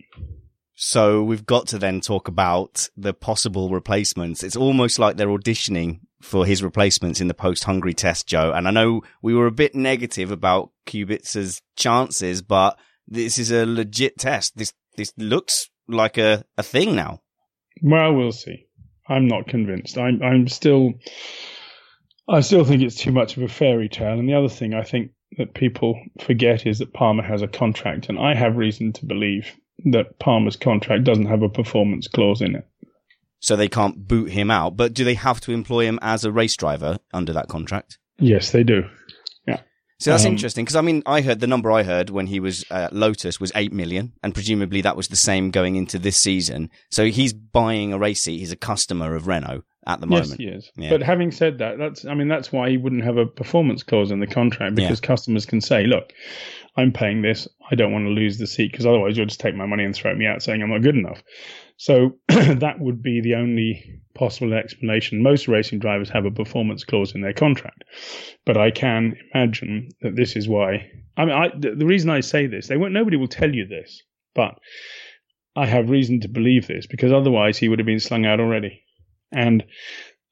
So 0.75 1.23
we've 1.23 1.45
got 1.45 1.67
to 1.69 1.79
then 1.79 1.99
talk 1.99 2.27
about 2.27 2.87
the 2.95 3.13
possible 3.13 3.69
replacements. 3.69 4.43
It's 4.43 4.55
almost 4.55 4.99
like 4.99 5.17
they're 5.17 5.27
auditioning 5.27 6.01
for 6.21 6.45
his 6.45 6.61
replacements 6.61 7.19
in 7.19 7.27
the 7.27 7.33
post-Hungary 7.33 7.95
test, 7.95 8.27
Joe. 8.27 8.53
And 8.53 8.67
I 8.67 8.71
know 8.71 9.01
we 9.23 9.33
were 9.33 9.47
a 9.47 9.51
bit 9.51 9.73
negative 9.73 10.31
about 10.31 10.71
Kubica's 10.85 11.61
chances, 11.75 12.43
but 12.43 12.77
this 13.07 13.39
is 13.39 13.51
a 13.51 13.65
legit 13.65 14.19
test. 14.19 14.55
This 14.55 14.71
this 14.97 15.11
looks 15.17 15.67
like 15.87 16.19
a, 16.19 16.45
a 16.57 16.63
thing 16.63 16.95
now. 16.95 17.21
Well, 17.81 18.13
we'll 18.13 18.31
see. 18.33 18.67
I'm 19.07 19.27
not 19.27 19.47
convinced. 19.47 19.97
I'm 19.97 20.21
I'm 20.21 20.47
still 20.47 20.93
I 22.29 22.41
still 22.41 22.63
think 22.63 22.81
it's 22.81 22.95
too 22.95 23.11
much 23.11 23.37
of 23.37 23.43
a 23.43 23.47
fairy 23.47 23.89
tale. 23.89 24.19
And 24.19 24.29
the 24.29 24.35
other 24.35 24.49
thing 24.49 24.73
I 24.73 24.83
think 24.83 25.11
that 25.37 25.53
people 25.53 25.99
forget 26.21 26.65
is 26.65 26.79
that 26.79 26.93
Palmer 26.93 27.23
has 27.23 27.41
a 27.41 27.47
contract, 27.47 28.09
and 28.09 28.19
I 28.19 28.35
have 28.35 28.55
reason 28.55 28.93
to 28.93 29.05
believe 29.05 29.55
that 29.85 30.19
Palmer's 30.19 30.55
contract 30.55 31.03
doesn't 31.05 31.27
have 31.27 31.41
a 31.41 31.49
performance 31.49 32.07
clause 32.07 32.41
in 32.41 32.55
it. 32.55 32.67
So 33.39 33.55
they 33.55 33.69
can't 33.69 34.07
boot 34.07 34.31
him 34.31 34.51
out. 34.51 34.75
But 34.75 34.93
do 34.93 35.05
they 35.05 35.13
have 35.13 35.39
to 35.41 35.53
employ 35.53 35.85
him 35.85 35.97
as 36.01 36.25
a 36.25 36.31
race 36.31 36.57
driver 36.57 36.99
under 37.13 37.31
that 37.33 37.47
contract? 37.47 37.97
Yes, 38.17 38.51
they 38.51 38.63
do. 38.63 38.83
Yeah. 39.47 39.61
So 39.97 40.11
that's 40.11 40.25
Um, 40.25 40.33
interesting 40.33 40.65
because 40.65 40.75
I 40.75 40.81
mean, 40.81 41.01
I 41.05 41.21
heard 41.21 41.39
the 41.39 41.47
number 41.47 41.71
I 41.71 41.83
heard 41.83 42.09
when 42.09 42.27
he 42.27 42.41
was 42.41 42.65
at 42.69 42.93
Lotus 42.93 43.39
was 43.39 43.53
eight 43.55 43.71
million, 43.71 44.11
and 44.21 44.33
presumably 44.33 44.81
that 44.81 44.97
was 44.97 45.07
the 45.07 45.15
same 45.15 45.51
going 45.51 45.77
into 45.77 45.97
this 45.97 46.17
season. 46.17 46.69
So 46.91 47.05
he's 47.05 47.31
buying 47.31 47.93
a 47.93 47.97
race 47.97 48.21
seat. 48.21 48.39
He's 48.39 48.51
a 48.51 48.57
customer 48.57 49.15
of 49.15 49.25
Renault 49.27 49.63
at 49.89 50.01
the 50.01 50.07
Yes, 50.07 50.27
moment. 50.27 50.39
he 50.39 50.47
is. 50.47 50.71
Yeah. 50.77 50.89
But 50.89 51.01
having 51.01 51.31
said 51.31 51.57
that, 51.59 51.77
that's 51.77 52.05
I 52.05 52.13
mean 52.13 52.27
that's 52.27 52.51
why 52.51 52.69
he 52.69 52.77
wouldn't 52.77 53.03
have 53.03 53.17
a 53.17 53.25
performance 53.25 53.83
clause 53.83 54.11
in 54.11 54.19
the 54.19 54.27
contract 54.27 54.75
because 54.75 54.99
customers 55.01 55.45
can 55.45 55.61
say, 55.61 55.85
"Look, 55.85 56.13
I'm 56.77 56.91
paying 56.91 57.21
this. 57.21 57.47
I 57.71 57.75
don't 57.75 57.91
want 57.91 58.05
to 58.05 58.11
lose 58.11 58.37
the 58.37 58.47
seat 58.47 58.71
because 58.71 58.85
otherwise 58.85 59.17
you'll 59.17 59.25
just 59.25 59.39
take 59.39 59.55
my 59.55 59.65
money 59.65 59.83
and 59.83 59.95
throw 59.95 60.15
me 60.15 60.25
out 60.25 60.43
saying 60.43 60.61
I'm 60.61 60.69
not 60.69 60.81
good 60.81 60.95
enough." 60.95 61.23
So 61.77 62.17
that 62.27 62.75
would 62.79 63.01
be 63.01 63.21
the 63.21 63.35
only 63.35 64.01
possible 64.13 64.53
explanation. 64.53 65.23
Most 65.23 65.47
racing 65.47 65.79
drivers 65.79 66.09
have 66.09 66.25
a 66.25 66.31
performance 66.31 66.83
clause 66.83 67.15
in 67.15 67.21
their 67.21 67.33
contract, 67.33 67.83
but 68.45 68.57
I 68.57 68.71
can 68.71 69.15
imagine 69.33 69.89
that 70.01 70.15
this 70.15 70.35
is 70.35 70.47
why. 70.47 70.89
I 71.17 71.25
mean, 71.25 71.35
I, 71.35 71.49
the, 71.57 71.75
the 71.75 71.85
reason 71.85 72.09
I 72.09 72.19
say 72.19 72.47
this, 72.47 72.67
they 72.67 72.77
won't. 72.77 72.93
Nobody 72.93 73.17
will 73.17 73.27
tell 73.27 73.53
you 73.53 73.65
this, 73.65 74.03
but 74.35 74.55
I 75.55 75.65
have 75.65 75.89
reason 75.89 76.21
to 76.21 76.27
believe 76.27 76.67
this 76.67 76.85
because 76.85 77.11
otherwise 77.11 77.57
he 77.57 77.67
would 77.69 77.79
have 77.79 77.85
been 77.85 77.99
slung 77.99 78.25
out 78.25 78.39
already. 78.39 78.83
And 79.31 79.63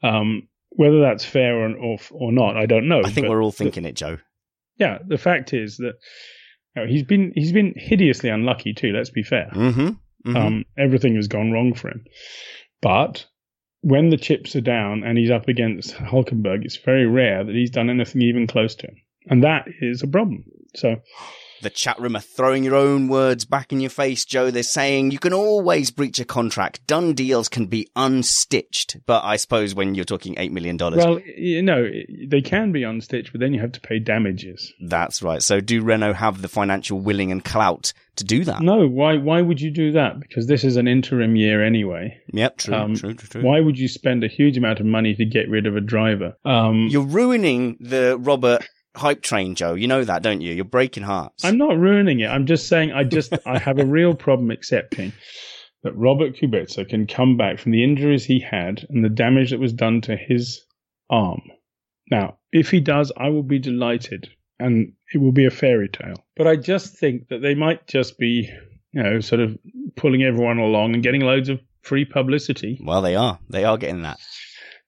um, 0.04 0.48
whether 0.70 1.02
that's 1.02 1.26
fair 1.26 1.56
or, 1.58 1.76
or 1.76 1.98
or 2.12 2.32
not, 2.32 2.58
I 2.58 2.66
don't 2.66 2.88
know. 2.88 3.02
I 3.04 3.10
think 3.10 3.26
But 3.28 3.32
we're 3.32 3.44
all 3.44 3.52
the- 3.52 3.58
thinking 3.58 3.86
it, 3.86 3.96
Joe. 3.96 4.18
yeah, 4.78 5.00
the 5.06 5.18
fact 5.18 5.54
is 5.54 5.78
that 5.78 5.94
you 6.76 6.82
know, 6.82 6.88
he's 6.88 7.04
been 7.04 7.32
he's 7.36 7.52
been 7.52 7.74
hideously 7.76 8.30
unlucky 8.30 8.74
too. 8.74 8.92
Let's 8.94 9.10
be 9.10 9.24
fair. 9.24 9.50
Mm-hmm. 9.54 9.82
mm-hmm. 9.88 10.36
Um, 10.36 10.66
everything 10.78 11.16
has 11.16 11.28
gone 11.28 11.52
wrong 11.52 11.74
for 11.74 11.90
him. 11.90 12.06
But 12.82 13.26
when 13.82 14.10
the 14.10 14.18
chips 14.18 14.56
are 14.56 14.62
down 14.62 15.04
and 15.04 15.18
he's 15.18 15.32
up 15.32 15.48
against 15.48 15.94
Hulkenberg, 15.96 16.66
it's 16.66 16.78
very 16.78 17.06
rare 17.06 17.44
that 17.44 17.56
he's 17.56 17.72
done 17.72 17.90
anything 17.90 18.22
even 18.22 18.46
close 18.48 18.76
to 18.76 18.88
him, 18.88 18.96
and 19.28 19.44
that 19.44 19.66
is 19.82 20.04
a 20.04 20.08
problem. 20.08 20.44
So 20.76 20.98
the 21.62 21.70
chat 21.70 22.00
room 22.00 22.16
are 22.16 22.22
throwing 22.22 22.64
your 22.64 22.76
own 22.76 23.08
words 23.08 23.46
back 23.46 23.72
in 23.72 23.80
your 23.80 23.90
face, 23.90 24.26
Joe. 24.26 24.52
They're 24.52 24.64
saying 24.64 25.12
you 25.12 25.20
can 25.20 25.34
always 25.34 25.92
breach 25.92 26.20
a 26.20 26.26
contract. 26.26 26.86
Done 26.88 27.14
deals 27.14 27.50
can 27.50 27.68
be 27.68 27.90
unstitched. 27.96 29.02
But 29.06 29.24
I 29.24 29.38
suppose 29.38 29.76
when 29.76 29.96
you're 29.96 30.06
talking 30.06 30.36
$8 30.36 30.52
million. 30.52 30.78
Well, 30.78 31.20
you 31.20 31.62
know, 31.62 31.90
they 32.28 32.42
can 32.42 32.72
be 32.72 32.82
unstitched, 32.82 33.32
but 33.32 33.42
then 33.42 33.54
you 33.54 33.62
have 33.62 33.72
to 33.74 33.82
pay 33.82 34.00
damages. 34.00 34.74
That's 34.80 35.22
right. 35.22 35.42
So 35.42 35.60
do 35.60 35.82
Renault 35.82 36.14
have 36.14 36.42
the 36.42 36.48
financial 36.48 37.00
willing 37.00 37.32
and 37.32 37.44
clout 37.44 37.94
to 38.18 38.24
do 38.24 38.44
that? 38.46 38.62
No. 38.62 38.88
Why, 38.88 39.18
why 39.18 39.42
would 39.42 39.62
you 39.62 39.72
do 39.72 39.92
that? 39.94 40.20
Because 40.20 40.48
this 40.48 40.64
is 40.64 40.78
an 40.78 40.88
interim 40.88 41.36
year 41.36 41.64
anyway. 41.64 42.20
Yep. 42.34 42.58
True, 42.58 42.74
um, 42.74 42.96
true, 42.96 43.14
true, 43.14 43.30
true. 43.30 43.42
Why 43.44 43.60
would 43.60 43.78
you 43.78 43.88
spend 43.88 44.24
a 44.24 44.28
huge 44.28 44.58
amount 44.58 44.80
of 44.80 44.86
money 44.86 45.16
to 45.16 45.26
get 45.26 45.50
rid 45.50 45.66
of 45.66 45.76
a 45.76 45.82
driver? 45.82 46.36
Um, 46.46 46.88
you're 46.90 47.04
ruining 47.04 47.78
the 47.80 48.18
Robert 48.18 48.68
hype 48.98 49.22
train, 49.22 49.56
Joe. 49.56 49.74
You 49.74 49.88
know 49.88 50.04
that, 50.04 50.24
don't 50.24 50.42
you? 50.42 50.54
You're 50.54 50.66
breaking 50.66 51.04
hearts. 51.04 51.46
I'm 51.46 51.58
not 51.58 51.78
ruining 51.78 52.20
it. 52.20 52.28
I'm 52.28 52.46
just 52.46 52.68
saying 52.68 52.92
I 52.92 53.04
just 53.04 53.34
I 53.46 53.58
have 53.60 53.80
a 53.80 53.86
real 53.86 54.14
problem 54.16 54.52
accepting 54.52 55.14
that 55.84 55.96
Robert 55.96 56.36
Kubica 56.36 56.88
can 56.90 57.08
come 57.08 57.38
back 57.38 57.60
from 57.60 57.72
the 57.72 57.84
injuries 57.84 58.26
he 58.26 58.40
had 58.40 58.86
and 58.90 59.04
the 59.04 59.10
damage 59.10 59.52
that 59.52 59.60
was 59.60 59.74
done 59.74 60.02
to 60.02 60.16
his 60.16 60.66
arm. 61.10 61.42
Now, 62.10 62.38
if 62.52 62.72
he 62.72 62.80
does, 62.80 63.12
I 63.18 63.30
will 63.30 63.44
be 63.44 63.60
delighted 63.60 64.30
and 64.60 64.94
it 65.14 65.20
will 65.20 65.32
be 65.32 65.46
a 65.46 65.52
fairy 65.52 65.90
tale. 65.90 66.26
But 66.36 66.48
I 66.48 66.56
just 66.56 66.98
think 66.98 67.28
that 67.30 67.42
they 67.42 67.54
might 67.54 67.88
just 67.88 68.18
be, 68.18 68.50
you 68.92 69.04
know, 69.04 69.20
sort 69.20 69.42
of 69.42 69.58
pulling 69.96 70.24
everyone 70.24 70.58
along 70.58 70.94
and 70.94 71.04
getting 71.04 71.22
loads 71.22 71.50
of 71.50 71.60
free 71.82 72.06
publicity. 72.06 72.80
Well, 72.84 73.02
they 73.02 73.16
are. 73.16 73.40
They 73.50 73.64
are 73.64 73.78
getting 73.78 74.02
that. 74.02 74.20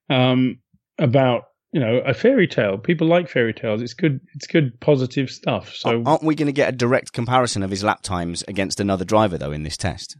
Um, 0.10 0.60
about 0.98 1.44
you 1.72 1.80
know, 1.80 1.98
a 2.06 2.14
fairy 2.14 2.48
tale. 2.48 2.78
People 2.78 3.08
like 3.08 3.30
fairy 3.30 3.54
tales. 3.54 3.82
It's 3.82 3.94
good. 3.94 4.20
It's 4.34 4.48
good, 4.48 4.80
positive 4.80 5.30
stuff. 5.30 5.74
So, 5.76 6.04
aren't 6.06 6.24
we 6.24 6.36
going 6.36 6.48
to 6.48 6.52
get 6.54 6.70
a 6.70 6.78
direct 6.78 7.14
comparison 7.14 7.64
of 7.64 7.70
his 7.70 7.84
lap 7.84 8.02
times 8.02 8.44
against 8.48 8.80
another 8.80 9.06
driver 9.06 9.38
though 9.38 9.52
in 9.52 9.64
this 9.64 9.78
test? 9.78 10.18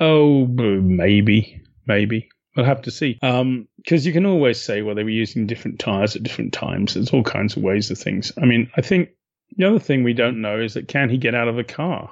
Oh, 0.00 0.46
maybe, 0.46 1.62
maybe. 1.86 2.28
We'll 2.56 2.66
have 2.66 2.82
to 2.82 2.90
see. 2.90 3.14
Because 3.14 3.40
um, 3.40 3.68
you 3.86 4.12
can 4.12 4.26
always 4.26 4.60
say, 4.60 4.82
well, 4.82 4.94
they 4.94 5.04
were 5.04 5.10
using 5.10 5.46
different 5.46 5.78
tires 5.78 6.16
at 6.16 6.22
different 6.22 6.52
times. 6.52 6.94
There's 6.94 7.10
all 7.10 7.22
kinds 7.22 7.56
of 7.56 7.62
ways 7.62 7.90
of 7.90 7.98
things. 7.98 8.32
I 8.40 8.44
mean, 8.44 8.70
I 8.76 8.80
think 8.80 9.10
the 9.56 9.66
other 9.66 9.78
thing 9.78 10.02
we 10.02 10.14
don't 10.14 10.40
know 10.40 10.58
is 10.58 10.74
that 10.74 10.88
can 10.88 11.10
he 11.10 11.18
get 11.18 11.34
out 11.34 11.48
of 11.48 11.56
the 11.56 11.64
car 11.64 12.10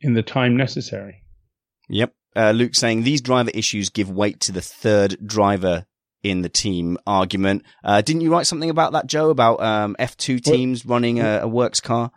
in 0.00 0.14
the 0.14 0.22
time 0.22 0.56
necessary? 0.56 1.22
Yep. 1.88 2.12
Uh, 2.36 2.50
Luke 2.50 2.74
saying 2.74 3.02
these 3.02 3.22
driver 3.22 3.50
issues 3.54 3.88
give 3.88 4.10
weight 4.10 4.40
to 4.40 4.52
the 4.52 4.60
third 4.60 5.16
driver 5.26 5.86
in 6.22 6.42
the 6.42 6.48
team 6.48 6.98
argument. 7.06 7.64
Uh, 7.84 8.00
didn't 8.00 8.22
you 8.22 8.30
write 8.30 8.46
something 8.46 8.70
about 8.70 8.92
that, 8.92 9.06
Joe? 9.06 9.30
About 9.30 9.60
um, 9.60 9.96
F 9.98 10.16
two 10.16 10.38
teams 10.38 10.84
what? 10.84 10.94
running 10.94 11.20
a, 11.20 11.40
a, 11.42 11.48
works 11.48 11.80
car. 11.80 12.10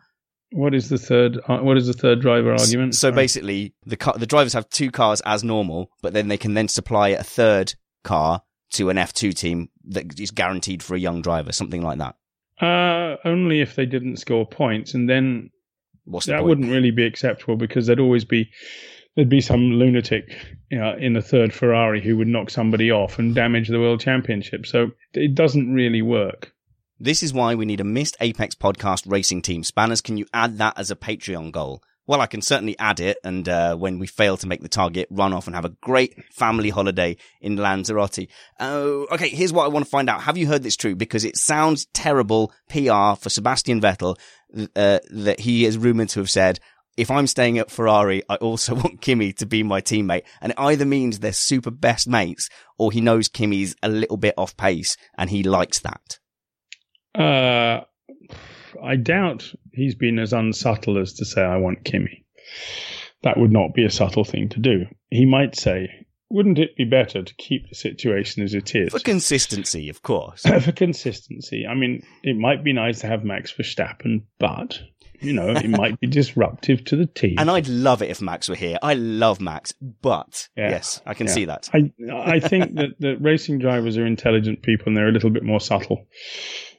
What 0.51 0.73
is 0.73 0.89
the 0.89 0.97
third? 0.97 1.39
Uh, 1.47 1.59
what 1.59 1.77
is 1.77 1.87
the 1.87 1.93
third 1.93 2.21
driver 2.21 2.51
argument? 2.51 2.95
So, 2.95 3.09
so 3.09 3.15
basically, 3.15 3.73
the 3.85 3.97
car, 3.97 4.15
the 4.17 4.25
drivers 4.25 4.53
have 4.53 4.69
two 4.69 4.91
cars 4.91 5.21
as 5.25 5.43
normal, 5.43 5.91
but 6.01 6.13
then 6.13 6.27
they 6.27 6.37
can 6.37 6.53
then 6.53 6.67
supply 6.67 7.09
a 7.09 7.23
third 7.23 7.75
car 8.03 8.41
to 8.71 8.89
an 8.89 8.97
F 8.97 9.13
two 9.13 9.31
team 9.31 9.69
that 9.85 10.19
is 10.19 10.31
guaranteed 10.31 10.83
for 10.83 10.95
a 10.95 10.99
young 10.99 11.21
driver, 11.21 11.51
something 11.51 11.81
like 11.81 11.99
that. 11.99 12.15
Uh, 12.59 13.17
only 13.25 13.61
if 13.61 13.75
they 13.75 13.85
didn't 13.85 14.17
score 14.17 14.45
points, 14.45 14.93
and 14.93 15.09
then 15.09 15.51
What's 16.05 16.25
the 16.25 16.33
that 16.33 16.39
point? 16.39 16.49
wouldn't 16.49 16.71
really 16.71 16.91
be 16.91 17.05
acceptable 17.05 17.55
because 17.55 17.87
there'd 17.87 17.99
always 17.99 18.25
be 18.25 18.51
there'd 19.15 19.29
be 19.29 19.41
some 19.41 19.73
lunatic 19.73 20.35
you 20.69 20.79
know, 20.79 20.95
in 20.97 21.13
the 21.13 21.21
third 21.21 21.53
Ferrari 21.53 22.01
who 22.01 22.17
would 22.17 22.27
knock 22.27 22.49
somebody 22.49 22.91
off 22.91 23.19
and 23.19 23.35
damage 23.35 23.67
the 23.67 23.79
world 23.79 23.99
championship. 23.99 24.65
So 24.65 24.91
it 25.13 25.35
doesn't 25.35 25.73
really 25.73 26.01
work. 26.01 26.53
This 26.99 27.23
is 27.23 27.33
why 27.33 27.55
we 27.55 27.65
need 27.65 27.81
a 27.81 27.85
missed 27.85 28.15
Apex 28.21 28.55
podcast 28.55 29.09
racing 29.09 29.41
team. 29.41 29.63
Spanners, 29.63 30.01
can 30.01 30.17
you 30.17 30.27
add 30.33 30.59
that 30.59 30.77
as 30.77 30.91
a 30.91 30.95
Patreon 30.95 31.51
goal? 31.51 31.81
Well, 32.07 32.21
I 32.21 32.27
can 32.27 32.41
certainly 32.41 32.77
add 32.79 32.99
it, 32.99 33.17
and 33.23 33.47
uh, 33.47 33.75
when 33.75 33.99
we 33.99 34.07
fail 34.07 34.35
to 34.37 34.47
make 34.47 34.61
the 34.61 34.67
target, 34.67 35.07
run 35.11 35.33
off 35.33 35.45
and 35.45 35.55
have 35.55 35.65
a 35.65 35.75
great 35.81 36.15
family 36.33 36.69
holiday 36.69 37.15
in 37.39 37.57
Lanzarote. 37.57 38.27
Oh, 38.59 39.07
okay. 39.11 39.29
Here's 39.29 39.53
what 39.53 39.65
I 39.65 39.69
want 39.69 39.85
to 39.85 39.89
find 39.89 40.09
out: 40.09 40.23
Have 40.23 40.37
you 40.37 40.47
heard 40.47 40.63
this 40.63 40.75
true? 40.75 40.95
Because 40.95 41.23
it 41.23 41.37
sounds 41.37 41.85
terrible 41.93 42.51
PR 42.69 43.13
for 43.15 43.29
Sebastian 43.29 43.81
Vettel 43.81 44.17
uh, 44.75 44.99
that 45.11 45.39
he 45.39 45.63
is 45.63 45.77
rumored 45.77 46.09
to 46.09 46.19
have 46.19 46.29
said, 46.29 46.59
if 46.97 47.09
I'm 47.09 47.27
staying 47.27 47.57
at 47.57 47.71
Ferrari, 47.71 48.23
I 48.29 48.35
also 48.35 48.75
want 48.81 49.01
Kimi 49.01 49.33
to 49.33 49.45
be 49.45 49.63
my 49.63 49.81
teammate. 49.81 50.23
And 50.41 50.51
it 50.51 50.59
either 50.59 50.85
means 50.85 51.19
they're 51.19 51.33
super 51.33 51.71
best 51.71 52.07
mates 52.07 52.49
or 52.77 52.91
he 52.91 53.01
knows 53.01 53.27
Kimi's 53.27 53.75
a 53.81 53.89
little 53.89 54.17
bit 54.17 54.35
off 54.37 54.57
pace 54.57 54.97
and 55.17 55.29
he 55.29 55.43
likes 55.43 55.79
that. 55.79 56.19
Uh, 57.13 57.83
I 58.81 58.95
doubt 58.95 59.53
he's 59.73 59.95
been 59.95 60.19
as 60.19 60.33
unsubtle 60.33 60.97
as 60.97 61.13
to 61.13 61.25
say, 61.25 61.41
I 61.41 61.57
want 61.57 61.83
Kimi. 61.83 62.25
That 63.23 63.37
would 63.37 63.51
not 63.51 63.73
be 63.73 63.85
a 63.85 63.91
subtle 63.91 64.23
thing 64.23 64.49
to 64.49 64.59
do. 64.59 64.85
He 65.09 65.25
might 65.25 65.55
say, 65.55 65.89
wouldn't 66.29 66.59
it 66.59 66.75
be 66.77 66.85
better 66.85 67.21
to 67.21 67.35
keep 67.35 67.67
the 67.69 67.75
situation 67.75 68.41
as 68.41 68.53
it 68.53 68.73
is? 68.73 68.91
For 68.91 68.99
consistency, 68.99 69.89
of 69.89 70.01
course. 70.01 70.41
For 70.63 70.71
consistency. 70.71 71.67
I 71.67 71.75
mean, 71.75 72.03
it 72.23 72.37
might 72.37 72.63
be 72.63 72.73
nice 72.73 73.01
to 73.01 73.07
have 73.07 73.25
Max 73.25 73.51
Verstappen, 73.51 74.23
but 74.39 74.79
you 75.21 75.33
know, 75.33 75.49
it 75.49 75.69
might 75.69 75.99
be 75.99 76.07
disruptive 76.07 76.83
to 76.85 76.95
the 76.95 77.05
team. 77.05 77.35
And 77.37 77.49
I'd 77.49 77.67
love 77.67 78.01
it 78.01 78.09
if 78.09 78.21
Max 78.21 78.49
were 78.49 78.55
here. 78.55 78.77
I 78.81 78.95
love 78.95 79.39
Max, 79.39 79.73
but 80.01 80.49
yeah. 80.57 80.71
yes, 80.71 81.01
I 81.05 81.13
can 81.13 81.27
yeah. 81.27 81.33
see 81.33 81.45
that. 81.45 81.69
I 81.73 81.91
I 82.11 82.39
think 82.39 82.75
that, 82.75 82.99
that 82.99 83.17
racing 83.21 83.59
drivers 83.59 83.97
are 83.97 84.05
intelligent 84.05 84.63
people 84.63 84.87
and 84.87 84.97
they're 84.97 85.07
a 85.07 85.11
little 85.11 85.29
bit 85.29 85.43
more 85.43 85.61
subtle 85.61 86.07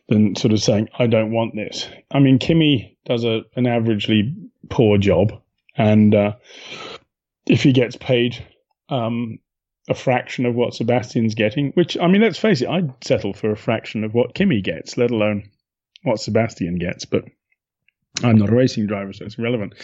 than 0.09 0.37
sort 0.37 0.53
of 0.53 0.61
saying, 0.61 0.89
I 0.99 1.07
don't 1.07 1.33
want 1.33 1.55
this. 1.55 1.89
I 2.11 2.19
mean, 2.19 2.39
Kimi 2.39 2.99
does 3.05 3.25
a, 3.25 3.43
an 3.57 3.65
averagely 3.65 4.35
poor 4.69 4.99
job. 4.99 5.33
And 5.77 6.15
uh, 6.15 6.33
if 7.47 7.63
he 7.63 7.73
gets 7.73 7.97
paid 7.97 8.45
um, 8.89 9.39
a 9.89 9.95
fraction 9.95 10.47
of 10.47 10.55
what 10.55 10.75
Sebastian's 10.75 11.35
getting, 11.35 11.73
which, 11.73 11.97
I 11.99 12.09
mean, 12.09 12.21
let's 12.23 12.39
face 12.39 12.61
it, 12.61 12.69
I'd 12.69 12.93
settle 13.05 13.33
for 13.33 13.51
a 13.51 13.57
fraction 13.57 14.05
of 14.05 14.13
what 14.13 14.35
Kimi 14.35 14.61
gets, 14.61 14.99
let 14.99 15.11
alone 15.11 15.51
what 16.03 16.21
Sebastian 16.21 16.79
gets. 16.79 17.05
But 17.05 17.25
I'm 18.23 18.37
not 18.37 18.51
a 18.51 18.55
racing 18.55 18.87
driver, 18.87 19.13
so 19.13 19.25
it's 19.25 19.39
irrelevant. 19.39 19.75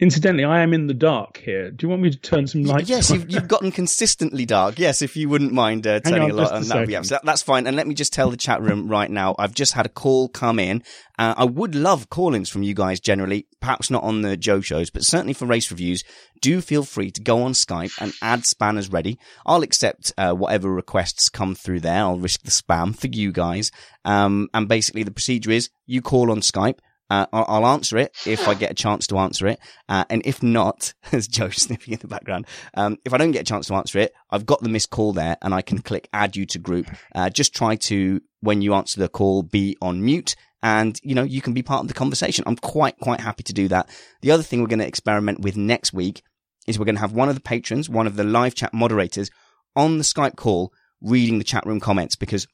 Incidentally, 0.00 0.44
I 0.44 0.60
am 0.60 0.74
in 0.74 0.86
the 0.86 0.94
dark 0.94 1.38
here. 1.38 1.70
Do 1.70 1.86
you 1.86 1.88
want 1.88 2.02
me 2.02 2.10
to 2.10 2.18
turn 2.18 2.46
some 2.46 2.62
lights? 2.62 2.90
Yes, 2.90 3.10
you've, 3.10 3.30
you've, 3.30 3.48
gotten 3.48 3.72
consistently 3.72 4.44
dark. 4.44 4.78
Yes, 4.78 5.00
if 5.00 5.16
you 5.16 5.30
wouldn't 5.30 5.52
mind 5.52 5.86
uh, 5.86 6.00
turning 6.00 6.24
on, 6.24 6.30
a 6.30 6.34
light 6.34 6.52
on 6.52 6.68
that, 6.68 6.90
yeah, 6.90 7.00
so 7.00 7.14
that, 7.14 7.24
that's 7.24 7.40
fine. 7.40 7.66
And 7.66 7.76
let 7.76 7.86
me 7.86 7.94
just 7.94 8.12
tell 8.12 8.30
the 8.30 8.36
chat 8.36 8.60
room 8.60 8.88
right 8.88 9.10
now. 9.10 9.34
I've 9.38 9.54
just 9.54 9.72
had 9.72 9.86
a 9.86 9.88
call 9.88 10.28
come 10.28 10.58
in. 10.58 10.84
Uh, 11.18 11.34
I 11.38 11.44
would 11.44 11.74
love 11.74 12.10
call-ins 12.10 12.50
from 12.50 12.62
you 12.62 12.74
guys 12.74 13.00
generally, 13.00 13.46
perhaps 13.60 13.90
not 13.90 14.04
on 14.04 14.20
the 14.20 14.36
Joe 14.36 14.60
shows, 14.60 14.90
but 14.90 15.02
certainly 15.02 15.32
for 15.32 15.46
race 15.46 15.70
reviews. 15.70 16.04
Do 16.42 16.60
feel 16.60 16.84
free 16.84 17.10
to 17.10 17.22
go 17.22 17.42
on 17.42 17.52
Skype 17.52 17.92
and 17.98 18.12
add 18.20 18.44
spanners 18.44 18.90
ready. 18.90 19.18
I'll 19.46 19.62
accept 19.62 20.12
uh, 20.18 20.32
whatever 20.32 20.70
requests 20.70 21.30
come 21.30 21.54
through 21.54 21.80
there. 21.80 22.00
I'll 22.00 22.18
risk 22.18 22.42
the 22.42 22.50
spam 22.50 22.94
for 22.96 23.06
you 23.06 23.32
guys. 23.32 23.70
Um, 24.04 24.48
and 24.52 24.68
basically 24.68 25.02
the 25.02 25.10
procedure 25.10 25.50
is 25.50 25.70
you 25.86 26.02
call 26.02 26.30
on 26.30 26.40
Skype 26.40 26.78
uh, 27.10 27.26
I'll, 27.32 27.66
answer 27.66 27.98
it 27.98 28.16
if 28.24 28.46
I 28.46 28.54
get 28.54 28.70
a 28.70 28.74
chance 28.74 29.08
to 29.08 29.18
answer 29.18 29.46
it. 29.48 29.58
Uh, 29.88 30.04
and 30.08 30.22
if 30.24 30.42
not, 30.42 30.94
there's 31.10 31.28
Joe 31.28 31.50
sniffing 31.50 31.92
in 31.92 32.00
the 32.00 32.08
background, 32.08 32.46
um, 32.74 32.98
if 33.04 33.12
I 33.12 33.18
don't 33.18 33.32
get 33.32 33.42
a 33.42 33.44
chance 33.44 33.66
to 33.66 33.74
answer 33.74 33.98
it, 33.98 34.14
I've 34.30 34.46
got 34.46 34.62
the 34.62 34.68
missed 34.68 34.90
call 34.90 35.12
there 35.12 35.36
and 35.42 35.52
I 35.52 35.62
can 35.62 35.78
click 35.82 36.08
add 36.12 36.36
you 36.36 36.46
to 36.46 36.58
group. 36.58 36.86
Uh, 37.14 37.28
just 37.28 37.54
try 37.54 37.76
to, 37.76 38.20
when 38.40 38.62
you 38.62 38.74
answer 38.74 39.00
the 39.00 39.08
call, 39.08 39.42
be 39.42 39.76
on 39.82 40.04
mute 40.04 40.36
and, 40.62 40.98
you 41.02 41.14
know, 41.14 41.22
you 41.22 41.40
can 41.40 41.52
be 41.52 41.62
part 41.62 41.82
of 41.82 41.88
the 41.88 41.94
conversation. 41.94 42.44
I'm 42.46 42.56
quite, 42.56 42.98
quite 42.98 43.20
happy 43.20 43.42
to 43.44 43.52
do 43.52 43.68
that. 43.68 43.88
The 44.22 44.30
other 44.30 44.42
thing 44.42 44.60
we're 44.60 44.68
going 44.68 44.80
to 44.80 44.86
experiment 44.86 45.40
with 45.40 45.56
next 45.56 45.92
week 45.92 46.22
is 46.66 46.78
we're 46.78 46.84
going 46.84 46.96
to 46.96 47.00
have 47.00 47.12
one 47.12 47.28
of 47.28 47.34
the 47.34 47.40
patrons, 47.40 47.88
one 47.88 48.06
of 48.06 48.16
the 48.16 48.24
live 48.24 48.54
chat 48.54 48.72
moderators 48.72 49.30
on 49.74 49.98
the 49.98 50.04
Skype 50.04 50.36
call 50.36 50.72
reading 51.00 51.38
the 51.38 51.44
chat 51.44 51.64
room 51.66 51.80
comments 51.80 52.14
because 52.14 52.46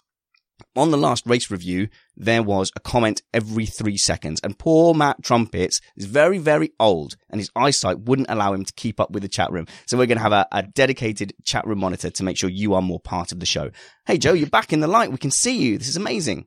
on 0.75 0.91
the 0.91 0.99
last 0.99 1.27
race 1.27 1.51
review, 1.51 1.89
there 2.17 2.43
was 2.43 2.71
a 2.77 2.81
comment 2.81 3.23
every 3.33 3.67
three 3.67 3.97
seconds. 3.97 4.41
And 4.43 4.59
poor 4.59 4.95
Matt 4.95 5.23
Trumpets 5.23 5.81
is 5.97 6.07
very, 6.07 6.39
very 6.39 6.73
old 6.81 7.17
and 7.31 7.41
his 7.41 7.51
eyesight 7.55 8.01
wouldn't 8.01 8.31
allow 8.31 8.53
him 8.53 8.65
to 8.65 8.73
keep 8.75 9.01
up 9.01 9.11
with 9.11 9.23
the 9.23 9.29
chat 9.29 9.51
room. 9.53 9.67
So 9.87 9.97
we're 9.97 10.07
going 10.07 10.19
to 10.19 10.23
have 10.23 10.33
a, 10.33 10.47
a, 10.53 10.63
dedicated 10.63 11.33
chat 11.45 11.67
room 11.67 11.81
monitor 11.81 12.11
to 12.11 12.25
make 12.25 12.37
sure 12.37 12.51
you 12.51 12.75
are 12.75 12.83
more 12.83 13.01
part 13.01 13.33
of 13.33 13.41
the 13.41 13.47
show. 13.47 13.71
Hey, 14.07 14.19
Joe, 14.19 14.33
you're 14.33 14.49
back 14.49 14.73
in 14.73 14.81
the 14.81 14.87
light. 14.87 15.11
We 15.11 15.19
can 15.19 15.31
see 15.31 15.57
you. 15.57 15.79
This 15.79 15.89
is 15.89 15.97
amazing. 15.97 16.47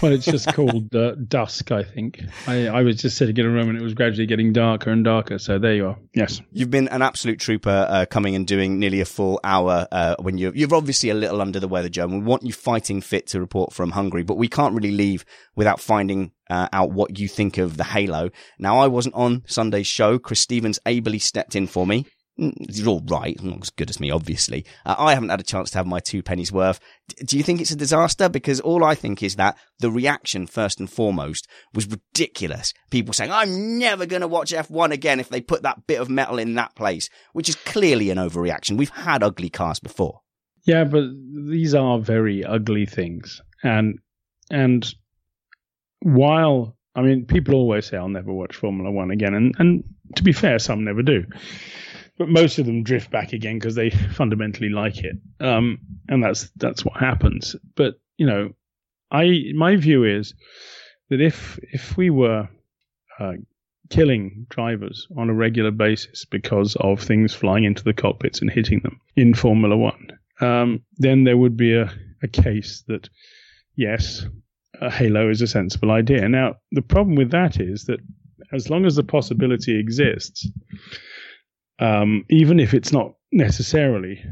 Well, 0.00 0.12
it's 0.12 0.24
just 0.24 0.52
called 0.54 0.94
uh, 0.94 1.14
dusk, 1.14 1.72
I 1.72 1.82
think. 1.82 2.22
I, 2.46 2.68
I, 2.68 2.82
was 2.82 2.96
just 2.96 3.18
sitting 3.18 3.36
in 3.36 3.44
a 3.44 3.50
room 3.50 3.68
and 3.68 3.76
it 3.76 3.82
was 3.82 3.92
gradually 3.92 4.26
getting 4.26 4.52
darker 4.52 4.90
and 4.90 5.04
darker. 5.04 5.38
So 5.38 5.58
there 5.58 5.74
you 5.74 5.88
are. 5.88 5.98
Yes. 6.14 6.40
You've 6.52 6.70
been 6.70 6.88
an 6.88 7.02
absolute 7.02 7.38
trooper 7.38 7.86
uh, 7.88 8.06
coming 8.06 8.34
and 8.34 8.46
doing 8.46 8.78
nearly 8.78 9.00
a 9.00 9.04
full 9.04 9.40
hour 9.44 9.86
uh, 9.92 10.16
when 10.20 10.38
you're, 10.38 10.54
you're 10.54 10.74
obviously 10.74 11.10
a 11.10 11.14
little 11.14 11.42
under 11.42 11.60
the 11.60 11.68
weather, 11.68 11.90
Joe. 11.90 12.04
And 12.04 12.20
we 12.20 12.26
want 12.26 12.44
you 12.44 12.52
fighting 12.52 13.02
fit 13.02 13.26
to 13.28 13.40
report 13.40 13.74
from 13.74 13.90
Hungary, 13.90 14.22
but 14.22 14.36
we 14.36 14.48
can't 14.48 14.74
really 14.74 14.92
leave 14.92 15.24
without 15.54 15.80
finding 15.80 16.32
uh, 16.48 16.68
out 16.72 16.92
what 16.92 17.18
you 17.18 17.28
think 17.28 17.58
of 17.58 17.76
the 17.76 17.84
Halo. 17.84 18.30
Now, 18.58 18.78
I 18.78 18.86
wasn't 18.86 19.14
on 19.14 19.42
Sunday's 19.46 19.86
show. 19.86 20.18
Chris 20.18 20.40
Stevens 20.40 20.78
ably 20.86 21.18
stepped 21.18 21.54
in 21.54 21.66
for 21.66 21.86
me. 21.86 22.06
He's 22.36 22.86
all 22.86 23.02
right, 23.06 23.40
not 23.42 23.62
as 23.62 23.70
good 23.70 23.90
as 23.90 24.00
me, 24.00 24.10
obviously. 24.10 24.64
Uh, 24.86 24.94
I 24.98 25.14
haven't 25.14 25.28
had 25.28 25.40
a 25.40 25.44
chance 25.44 25.70
to 25.70 25.78
have 25.78 25.86
my 25.86 26.00
two 26.00 26.22
pennies 26.22 26.50
worth. 26.50 26.80
D- 27.08 27.24
do 27.24 27.36
you 27.36 27.42
think 27.42 27.60
it's 27.60 27.70
a 27.70 27.76
disaster? 27.76 28.30
Because 28.30 28.60
all 28.60 28.82
I 28.82 28.94
think 28.94 29.22
is 29.22 29.36
that 29.36 29.58
the 29.80 29.90
reaction, 29.90 30.46
first 30.46 30.80
and 30.80 30.90
foremost, 30.90 31.46
was 31.74 31.86
ridiculous. 31.86 32.72
People 32.90 33.12
saying, 33.12 33.30
I'm 33.30 33.78
never 33.78 34.06
going 34.06 34.22
to 34.22 34.28
watch 34.28 34.52
F1 34.52 34.90
again 34.90 35.20
if 35.20 35.28
they 35.28 35.42
put 35.42 35.62
that 35.62 35.86
bit 35.86 36.00
of 36.00 36.08
metal 36.08 36.38
in 36.38 36.54
that 36.54 36.74
place, 36.74 37.10
which 37.34 37.48
is 37.48 37.56
clearly 37.56 38.08
an 38.08 38.18
overreaction. 38.18 38.78
We've 38.78 38.88
had 38.88 39.22
ugly 39.22 39.50
cars 39.50 39.78
before. 39.78 40.20
Yeah, 40.64 40.84
but 40.84 41.04
these 41.48 41.74
are 41.74 41.98
very 41.98 42.44
ugly 42.44 42.86
things. 42.86 43.42
And, 43.62 43.98
and 44.50 44.86
while, 46.00 46.76
I 46.94 47.02
mean, 47.02 47.26
people 47.26 47.54
always 47.54 47.86
say, 47.86 47.98
I'll 47.98 48.08
never 48.08 48.32
watch 48.32 48.56
Formula 48.56 48.90
One 48.90 49.10
again. 49.10 49.34
And, 49.34 49.54
and 49.58 49.84
to 50.16 50.22
be 50.22 50.32
fair, 50.32 50.58
some 50.58 50.84
never 50.84 51.02
do 51.02 51.24
but 52.20 52.28
most 52.28 52.58
of 52.58 52.66
them 52.66 52.82
drift 52.82 53.10
back 53.10 53.32
again 53.32 53.58
because 53.58 53.74
they 53.74 53.88
fundamentally 53.88 54.68
like 54.68 54.98
it, 54.98 55.16
um, 55.40 55.78
and 56.06 56.22
that's 56.22 56.50
that's 56.56 56.84
what 56.84 56.98
happens. 56.98 57.56
But 57.76 57.94
you 58.18 58.26
know, 58.26 58.50
I 59.10 59.52
my 59.54 59.76
view 59.76 60.04
is 60.04 60.34
that 61.08 61.22
if 61.22 61.58
if 61.72 61.96
we 61.96 62.10
were 62.10 62.46
uh, 63.18 63.32
killing 63.88 64.44
drivers 64.50 65.08
on 65.16 65.30
a 65.30 65.34
regular 65.34 65.70
basis 65.70 66.26
because 66.26 66.76
of 66.76 67.00
things 67.02 67.32
flying 67.32 67.64
into 67.64 67.82
the 67.82 67.94
cockpits 67.94 68.42
and 68.42 68.50
hitting 68.50 68.80
them 68.80 69.00
in 69.16 69.32
Formula 69.32 69.74
One, 69.74 70.08
um, 70.42 70.82
then 70.98 71.24
there 71.24 71.38
would 71.38 71.56
be 71.56 71.74
a, 71.74 71.90
a 72.22 72.28
case 72.28 72.84
that 72.88 73.08
yes, 73.76 74.26
a 74.78 74.90
halo 74.90 75.30
is 75.30 75.40
a 75.40 75.46
sensible 75.46 75.90
idea. 75.90 76.28
Now 76.28 76.56
the 76.70 76.82
problem 76.82 77.16
with 77.16 77.30
that 77.30 77.58
is 77.58 77.84
that 77.84 78.00
as 78.52 78.68
long 78.68 78.84
as 78.84 78.96
the 78.96 79.04
possibility 79.04 79.80
exists 79.80 80.46
um, 81.80 82.24
even 82.28 82.60
if 82.60 82.74
it's 82.74 82.92
not 82.92 83.14
necessarily 83.32 84.22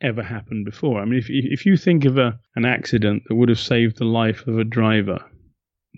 ever 0.00 0.22
happened 0.22 0.64
before. 0.64 1.00
I 1.00 1.04
mean, 1.04 1.18
if 1.18 1.26
if 1.28 1.66
you 1.66 1.76
think 1.76 2.04
of 2.04 2.18
a 2.18 2.38
an 2.54 2.64
accident 2.64 3.24
that 3.28 3.34
would 3.34 3.48
have 3.48 3.58
saved 3.58 3.98
the 3.98 4.04
life 4.04 4.46
of 4.46 4.58
a 4.58 4.64
driver 4.64 5.18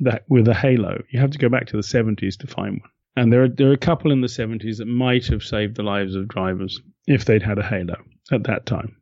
that 0.00 0.24
with 0.28 0.48
a 0.48 0.54
halo, 0.54 1.02
you 1.10 1.20
have 1.20 1.32
to 1.32 1.38
go 1.38 1.48
back 1.48 1.66
to 1.66 1.76
the 1.76 1.82
70s 1.82 2.36
to 2.38 2.46
find 2.46 2.80
one. 2.80 2.90
And 3.16 3.32
there 3.32 3.42
are 3.42 3.48
there 3.48 3.70
are 3.70 3.74
a 3.74 3.78
couple 3.78 4.12
in 4.12 4.20
the 4.20 4.28
70s 4.28 4.78
that 4.78 4.86
might 4.86 5.26
have 5.26 5.42
saved 5.42 5.76
the 5.76 5.82
lives 5.82 6.14
of 6.14 6.28
drivers 6.28 6.80
if 7.06 7.24
they'd 7.24 7.42
had 7.42 7.58
a 7.58 7.66
halo 7.66 7.96
at 8.30 8.44
that 8.44 8.66
time. 8.66 8.96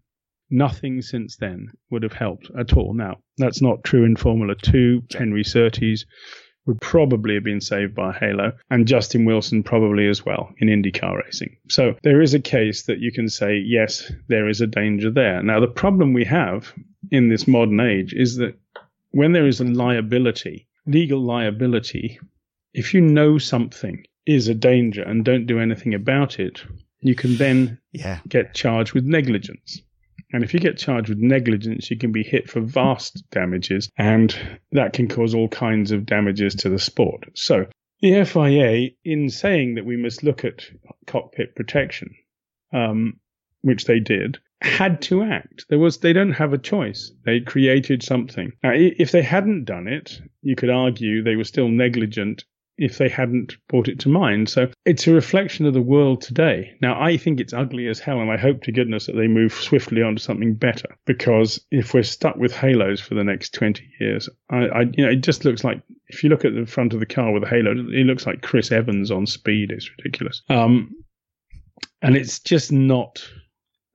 Nothing 0.51 1.03
since 1.03 1.37
then 1.37 1.69
would 1.91 2.03
have 2.03 2.13
helped 2.13 2.51
at 2.57 2.75
all. 2.75 2.95
Now, 2.95 3.19
that's 3.37 3.61
not 3.61 3.83
true 3.83 4.05
in 4.05 4.15
Formula 4.17 4.55
2. 4.55 5.03
Henry 5.13 5.43
Surtees 5.43 6.07
would 6.67 6.81
probably 6.81 7.35
have 7.35 7.45
been 7.45 7.61
saved 7.61 7.95
by 7.95 8.13
Halo, 8.13 8.53
and 8.71 8.89
Justin 8.89 9.25
Wilson 9.25 9.63
probably 9.63 10.09
as 10.09 10.27
well 10.27 10.53
in 10.59 10.69
IndyCar 10.69 11.25
racing. 11.25 11.57
So 11.69 11.95
there 12.03 12.21
is 12.21 12.35
a 12.35 12.41
case 12.41 12.83
that 12.85 12.99
you 12.99 13.13
can 13.13 13.29
say, 13.29 13.57
yes, 13.57 14.13
there 14.29 14.49
is 14.49 14.61
a 14.61 14.67
danger 14.67 15.11
there. 15.11 15.43
Now, 15.43 15.61
the 15.61 15.69
problem 15.69 16.13
we 16.13 16.25
have 16.25 16.73
in 17.11 17.29
this 17.29 17.47
modern 17.47 17.81
age 17.81 18.13
is 18.13 18.37
that 18.37 18.59
when 19.11 19.33
there 19.33 19.47
is 19.47 19.61
a 19.61 19.65
liability, 19.65 20.67
legal 20.87 21.21
liability, 21.21 22.19
if 22.75 22.93
you 22.93 23.01
know 23.01 23.39
something 23.39 24.05
is 24.27 24.49
a 24.49 24.55
danger 24.55 25.03
and 25.03 25.25
don't 25.25 25.47
do 25.47 25.61
anything 25.61 25.95
about 25.95 26.41
it, 26.41 26.63
you 27.01 27.15
can 27.15 27.37
then 27.37 27.79
yeah. 27.93 28.19
get 28.29 28.55
charged 28.55 28.93
with 28.93 29.05
negligence. 29.05 29.81
And 30.37 30.45
if 30.45 30.53
you 30.53 30.61
get 30.61 30.77
charged 30.77 31.09
with 31.09 31.17
negligence, 31.17 31.91
you 31.91 31.97
can 31.97 32.13
be 32.13 32.23
hit 32.23 32.51
for 32.51 32.61
vast 32.61 33.25
damages, 33.31 33.91
and 33.97 34.37
that 34.71 34.93
can 34.93 35.09
cause 35.09 35.35
all 35.35 35.49
kinds 35.49 35.93
of 35.93 36.05
damages 36.05 36.55
to 36.57 36.69
the 36.69 36.79
sport. 36.79 37.25
So, 37.33 37.65
the 38.03 38.23
FIA, 38.23 38.91
in 39.03 39.31
saying 39.31 39.77
that 39.77 39.87
we 39.87 39.97
must 39.97 40.23
look 40.23 40.45
at 40.45 40.67
cockpit 41.07 41.55
protection, 41.55 42.15
um, 42.71 43.19
which 43.63 43.87
they 43.87 43.99
did, 43.99 44.37
had 44.61 45.01
to 45.09 45.23
act. 45.23 45.65
There 45.71 45.79
was 45.79 46.01
they 46.01 46.13
don't 46.13 46.33
have 46.33 46.53
a 46.53 46.59
choice. 46.59 47.13
They 47.25 47.41
created 47.41 48.03
something. 48.03 48.53
Now, 48.63 48.73
if 48.75 49.13
they 49.13 49.23
hadn't 49.23 49.65
done 49.65 49.89
it, 49.89 50.21
you 50.43 50.55
could 50.55 50.69
argue 50.69 51.23
they 51.23 51.37
were 51.37 51.45
still 51.45 51.69
negligent 51.69 52.45
if 52.79 52.99
they 52.99 53.09
hadn't 53.09 53.57
brought 53.69 53.89
it 53.89 54.01
to 54.01 54.09
mind. 54.09 54.49
So 54.49 54.71
it's 54.85 55.07
a 55.07 55.13
reflection 55.13 55.67
of 55.67 55.75
the 55.75 55.83
world 55.83 56.21
today. 56.21 56.77
Now, 56.83 57.01
I 57.01 57.17
think 57.17 57.41
it's 57.41 57.53
ugly 57.53 57.89
as 57.89 57.99
hell, 57.99 58.21
and 58.21 58.31
I 58.31 58.37
hope 58.37 58.63
to 58.63 58.73
goodness 58.73 59.07
that 59.07 59.17
they 59.17 59.27
move 59.27 59.53
swiftly 59.53 60.03
on 60.03 60.17
to 60.17 60.23
something 60.23 60.55
better. 60.55 60.97
Because 61.07 61.65
if 61.71 61.95
we're 61.95 62.03
stuck 62.03 62.37
with 62.37 62.55
halos 62.55 63.01
for 63.01 63.15
the 63.15 63.25
next 63.25 63.55
20 63.55 63.83
years, 64.01 64.29
I, 64.51 64.57
I, 64.67 64.81
you 64.93 65.05
know, 65.05 65.11
it 65.11 65.23
just 65.23 65.45
looks 65.45 65.65
like 65.65 65.83
if 66.09 66.23
you 66.23 66.31
look 66.31 66.45
at 66.45 66.55
the 66.55 66.67
front 66.67 66.93
of 66.93 67.01
the 67.01 67.07
car 67.07 67.33
with 67.33 67.45
a 67.45 67.49
halo, 67.49 67.73
it 67.73 68.07
looks 68.07 68.27
like 68.27 68.43
Chris 68.43 68.71
Evans 68.71 69.11
on 69.11 69.27
speed. 69.27 69.71
It's 69.71 69.91
ridiculous. 69.97 70.43
Um, 70.49 70.95
and 72.03 72.17
it's 72.17 72.39
just 72.41 72.73
not 72.73 73.27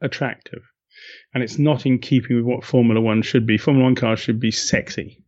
attractive. 0.02 0.64
And 1.34 1.44
it's 1.44 1.58
not 1.58 1.86
in 1.86 2.00
keeping 2.00 2.36
with 2.36 2.46
what 2.46 2.66
Formula 2.66 3.00
One 3.00 3.22
should 3.22 3.46
be. 3.46 3.58
Formula 3.58 3.86
One 3.86 3.96
cars 3.96 4.20
should 4.20 4.40
be 4.40 4.52
sexy 4.52 5.21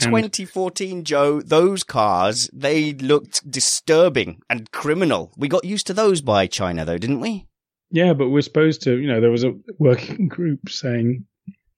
2014, 0.00 1.04
Joe, 1.04 1.40
those 1.40 1.84
cars, 1.84 2.48
they 2.52 2.92
looked 2.94 3.50
disturbing 3.50 4.40
and 4.48 4.70
criminal. 4.70 5.32
We 5.36 5.48
got 5.48 5.64
used 5.64 5.86
to 5.88 5.94
those 5.94 6.20
by 6.20 6.46
China, 6.46 6.84
though, 6.84 6.98
didn't 6.98 7.20
we? 7.20 7.46
Yeah, 7.90 8.12
but 8.12 8.28
we're 8.28 8.42
supposed 8.42 8.82
to, 8.82 8.98
you 8.98 9.06
know, 9.06 9.20
there 9.20 9.30
was 9.30 9.44
a 9.44 9.54
working 9.78 10.28
group 10.28 10.68
saying 10.68 11.24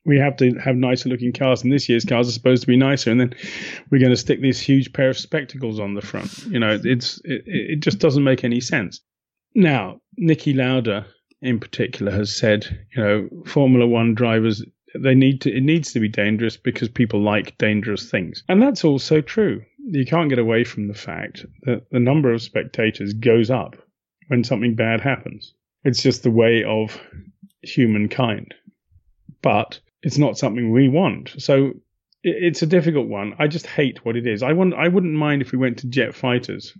we 0.04 0.18
have 0.18 0.36
to 0.38 0.54
have 0.54 0.76
nicer 0.76 1.08
looking 1.08 1.32
cars, 1.32 1.62
and 1.62 1.72
this 1.72 1.88
year's 1.88 2.04
cars 2.04 2.28
are 2.28 2.32
supposed 2.32 2.62
to 2.62 2.66
be 2.66 2.76
nicer, 2.76 3.10
and 3.10 3.20
then 3.20 3.34
we're 3.90 4.00
going 4.00 4.10
to 4.10 4.16
stick 4.16 4.40
this 4.40 4.60
huge 4.60 4.92
pair 4.92 5.10
of 5.10 5.18
spectacles 5.18 5.78
on 5.78 5.94
the 5.94 6.02
front. 6.02 6.44
You 6.46 6.58
know, 6.58 6.78
it's 6.82 7.20
it, 7.24 7.42
it 7.46 7.80
just 7.80 7.98
doesn't 7.98 8.24
make 8.24 8.42
any 8.42 8.60
sense. 8.60 9.00
Now, 9.54 10.00
Niki 10.18 10.56
Lauda 10.56 11.06
in 11.42 11.58
particular 11.58 12.12
has 12.12 12.34
said, 12.34 12.66
you 12.94 13.02
know, 13.02 13.28
Formula 13.46 13.86
One 13.86 14.14
drivers 14.14 14.64
they 14.94 15.14
need 15.14 15.40
to 15.42 15.54
it 15.54 15.62
needs 15.62 15.92
to 15.92 16.00
be 16.00 16.08
dangerous 16.08 16.56
because 16.56 16.88
people 16.88 17.20
like 17.20 17.56
dangerous 17.58 18.10
things. 18.10 18.42
And 18.48 18.60
that's 18.60 18.84
also 18.84 19.20
true. 19.20 19.62
You 19.78 20.04
can't 20.04 20.28
get 20.28 20.38
away 20.38 20.64
from 20.64 20.88
the 20.88 20.94
fact 20.94 21.46
that 21.62 21.90
the 21.90 22.00
number 22.00 22.32
of 22.32 22.42
spectators 22.42 23.12
goes 23.14 23.50
up 23.50 23.76
when 24.28 24.44
something 24.44 24.74
bad 24.74 25.00
happens. 25.00 25.54
It's 25.84 26.02
just 26.02 26.22
the 26.22 26.30
way 26.30 26.64
of 26.64 27.00
humankind. 27.62 28.54
But 29.42 29.80
it's 30.02 30.18
not 30.18 30.38
something 30.38 30.70
we 30.70 30.88
want. 30.88 31.34
So 31.38 31.72
it's 32.22 32.62
a 32.62 32.66
difficult 32.66 33.08
one. 33.08 33.34
I 33.38 33.46
just 33.46 33.66
hate 33.66 34.04
what 34.04 34.16
it 34.16 34.26
is. 34.26 34.42
I 34.42 34.52
want 34.52 34.74
i 34.74 34.88
wouldn't 34.88 35.14
mind 35.14 35.42
if 35.42 35.52
we 35.52 35.58
went 35.58 35.78
to 35.78 35.86
jet 35.86 36.14
fighters 36.14 36.76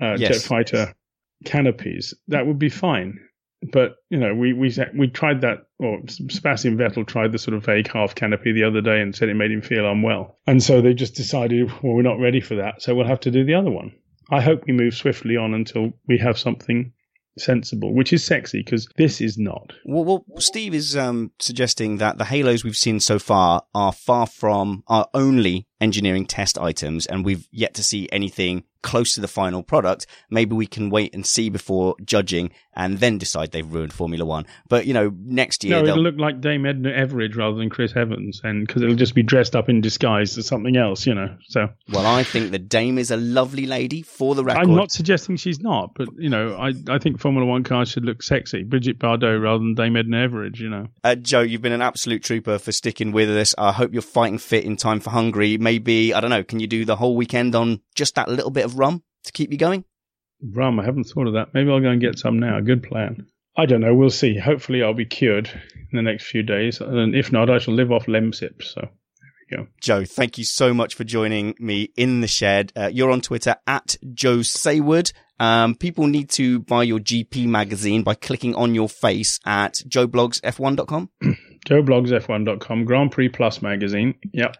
uh, 0.00 0.16
yes. 0.18 0.30
jet 0.30 0.42
fighter 0.42 0.94
canopies. 1.44 2.14
That 2.28 2.46
would 2.46 2.58
be 2.58 2.68
fine 2.68 3.18
but 3.72 3.96
you 4.10 4.18
know, 4.18 4.34
we 4.34 4.52
we 4.52 4.74
we 4.96 5.08
tried 5.08 5.40
that, 5.40 5.66
or 5.78 6.00
Sebastian 6.06 6.76
Vettel 6.76 7.06
tried 7.06 7.32
the 7.32 7.38
sort 7.38 7.56
of 7.56 7.64
vague 7.64 7.90
half 7.90 8.14
canopy 8.14 8.52
the 8.52 8.64
other 8.64 8.80
day 8.80 9.00
and 9.00 9.14
said 9.14 9.28
it 9.28 9.34
made 9.34 9.50
him 9.50 9.62
feel 9.62 9.90
unwell, 9.90 10.38
and 10.46 10.62
so 10.62 10.80
they 10.80 10.94
just 10.94 11.14
decided, 11.14 11.70
well, 11.82 11.94
we're 11.94 12.02
not 12.02 12.18
ready 12.18 12.40
for 12.40 12.56
that, 12.56 12.82
so 12.82 12.94
we'll 12.94 13.06
have 13.06 13.20
to 13.20 13.30
do 13.30 13.44
the 13.44 13.54
other 13.54 13.70
one. 13.70 13.92
I 14.30 14.40
hope 14.40 14.64
we 14.66 14.72
move 14.72 14.94
swiftly 14.94 15.36
on 15.36 15.54
until 15.54 15.92
we 16.08 16.18
have 16.18 16.38
something 16.38 16.92
sensible, 17.38 17.92
which 17.92 18.12
is 18.12 18.24
sexy 18.24 18.62
because 18.64 18.88
this 18.96 19.20
is 19.20 19.36
not. 19.38 19.72
Well, 19.84 20.04
well 20.04 20.24
Steve 20.38 20.74
is 20.74 20.96
um, 20.96 21.32
suggesting 21.38 21.98
that 21.98 22.18
the 22.18 22.24
halos 22.24 22.64
we've 22.64 22.76
seen 22.76 23.00
so 23.00 23.18
far 23.18 23.64
are 23.74 23.92
far 23.92 24.26
from 24.26 24.84
our 24.86 25.08
only 25.14 25.66
engineering 25.80 26.26
test 26.26 26.58
items, 26.58 27.06
and 27.06 27.24
we've 27.24 27.48
yet 27.50 27.74
to 27.74 27.82
see 27.82 28.08
anything 28.12 28.64
close 28.84 29.14
to 29.14 29.20
the 29.20 29.26
final 29.26 29.64
product, 29.64 30.06
maybe 30.30 30.54
we 30.54 30.66
can 30.66 30.90
wait 30.90 31.12
and 31.14 31.26
see 31.26 31.48
before 31.48 31.96
judging 32.04 32.52
and 32.74 32.98
then 32.98 33.18
decide 33.18 33.50
they've 33.50 33.72
ruined 33.72 33.92
Formula 33.92 34.24
One. 34.24 34.46
But, 34.68 34.86
you 34.86 34.94
know, 34.94 35.12
next 35.16 35.64
year. 35.64 35.82
No, 35.82 35.88
it'll 35.88 36.02
look 36.02 36.18
like 36.18 36.40
Dame 36.40 36.66
Edna 36.66 36.90
Everage 36.90 37.36
rather 37.36 37.56
than 37.56 37.70
Chris 37.70 37.96
Evans, 37.96 38.40
and 38.44 38.66
because 38.66 38.82
it'll 38.82 38.96
just 38.96 39.14
be 39.14 39.22
dressed 39.22 39.56
up 39.56 39.68
in 39.68 39.80
disguise 39.80 40.36
as 40.36 40.46
something 40.46 40.76
else, 40.76 41.06
you 41.06 41.14
know. 41.14 41.36
So. 41.48 41.68
Well, 41.92 42.06
I 42.06 42.24
think 42.24 42.50
the 42.50 42.58
Dame 42.58 42.98
is 42.98 43.10
a 43.10 43.16
lovely 43.16 43.66
lady 43.66 44.02
for 44.02 44.34
the 44.34 44.44
record. 44.44 44.68
I'm 44.68 44.74
not 44.74 44.92
suggesting 44.92 45.36
she's 45.36 45.60
not, 45.60 45.92
but, 45.94 46.08
you 46.18 46.28
know, 46.28 46.56
I, 46.56 46.74
I 46.88 46.98
think 46.98 47.20
Formula 47.20 47.46
One 47.46 47.64
cars 47.64 47.90
should 47.90 48.04
look 48.04 48.22
sexy. 48.22 48.64
Brigitte 48.64 48.98
Bardot 48.98 49.42
rather 49.42 49.58
than 49.58 49.74
Dame 49.74 49.96
Edna 49.96 50.28
Everage, 50.28 50.58
you 50.58 50.68
know. 50.68 50.88
Uh, 51.02 51.14
Joe, 51.14 51.40
you've 51.40 51.62
been 51.62 51.72
an 51.72 51.82
absolute 51.82 52.22
trooper 52.22 52.58
for 52.58 52.72
sticking 52.72 53.12
with 53.12 53.30
us. 53.30 53.54
I 53.56 53.72
hope 53.72 53.92
you're 53.92 54.02
fighting 54.02 54.38
fit 54.38 54.64
in 54.64 54.76
time 54.76 55.00
for 55.00 55.10
Hungary. 55.10 55.58
Maybe, 55.58 56.12
I 56.12 56.20
don't 56.20 56.30
know, 56.30 56.44
can 56.44 56.60
you 56.60 56.66
do 56.66 56.84
the 56.84 56.96
whole 56.96 57.16
weekend 57.16 57.54
on 57.54 57.80
just 57.94 58.14
that 58.14 58.28
little 58.28 58.50
bit 58.50 58.64
of 58.64 58.78
rum 58.78 59.02
to 59.24 59.32
keep 59.32 59.52
you 59.52 59.58
going? 59.58 59.84
Rum, 60.42 60.78
I 60.80 60.84
haven't 60.84 61.04
thought 61.04 61.26
of 61.26 61.34
that. 61.34 61.54
Maybe 61.54 61.70
I'll 61.70 61.80
go 61.80 61.88
and 61.88 62.00
get 62.00 62.18
some 62.18 62.38
now. 62.38 62.60
Good 62.60 62.82
plan. 62.82 63.26
I 63.56 63.66
don't 63.66 63.80
know. 63.80 63.94
We'll 63.94 64.10
see. 64.10 64.36
Hopefully, 64.36 64.82
I'll 64.82 64.94
be 64.94 65.06
cured 65.06 65.48
in 65.48 65.96
the 65.96 66.02
next 66.02 66.26
few 66.26 66.42
days. 66.42 66.80
And 66.80 67.14
if 67.14 67.32
not, 67.32 67.50
I 67.50 67.58
shall 67.58 67.74
live 67.74 67.92
off 67.92 68.06
Lemsip. 68.06 68.62
So 68.62 68.80
there 68.80 69.32
we 69.50 69.56
go. 69.56 69.66
Joe, 69.80 70.04
thank 70.04 70.38
you 70.38 70.44
so 70.44 70.74
much 70.74 70.94
for 70.94 71.04
joining 71.04 71.54
me 71.58 71.90
in 71.96 72.20
the 72.20 72.26
shed. 72.26 72.72
Uh, 72.76 72.90
you're 72.92 73.12
on 73.12 73.20
Twitter 73.20 73.56
at 73.66 73.96
Joe 74.12 74.38
Saward. 74.38 75.12
Um, 75.38 75.74
people 75.74 76.06
need 76.06 76.30
to 76.30 76.60
buy 76.60 76.84
your 76.84 76.98
GP 76.98 77.46
magazine 77.46 78.02
by 78.02 78.14
clicking 78.14 78.54
on 78.54 78.74
your 78.74 78.88
face 78.88 79.40
at 79.44 79.74
joeblogsf1.com. 79.88 81.10
joeblogsf1.com, 81.64 82.84
Grand 82.84 83.10
Prix 83.12 83.28
Plus 83.28 83.62
magazine. 83.62 84.14
Yep. 84.32 84.56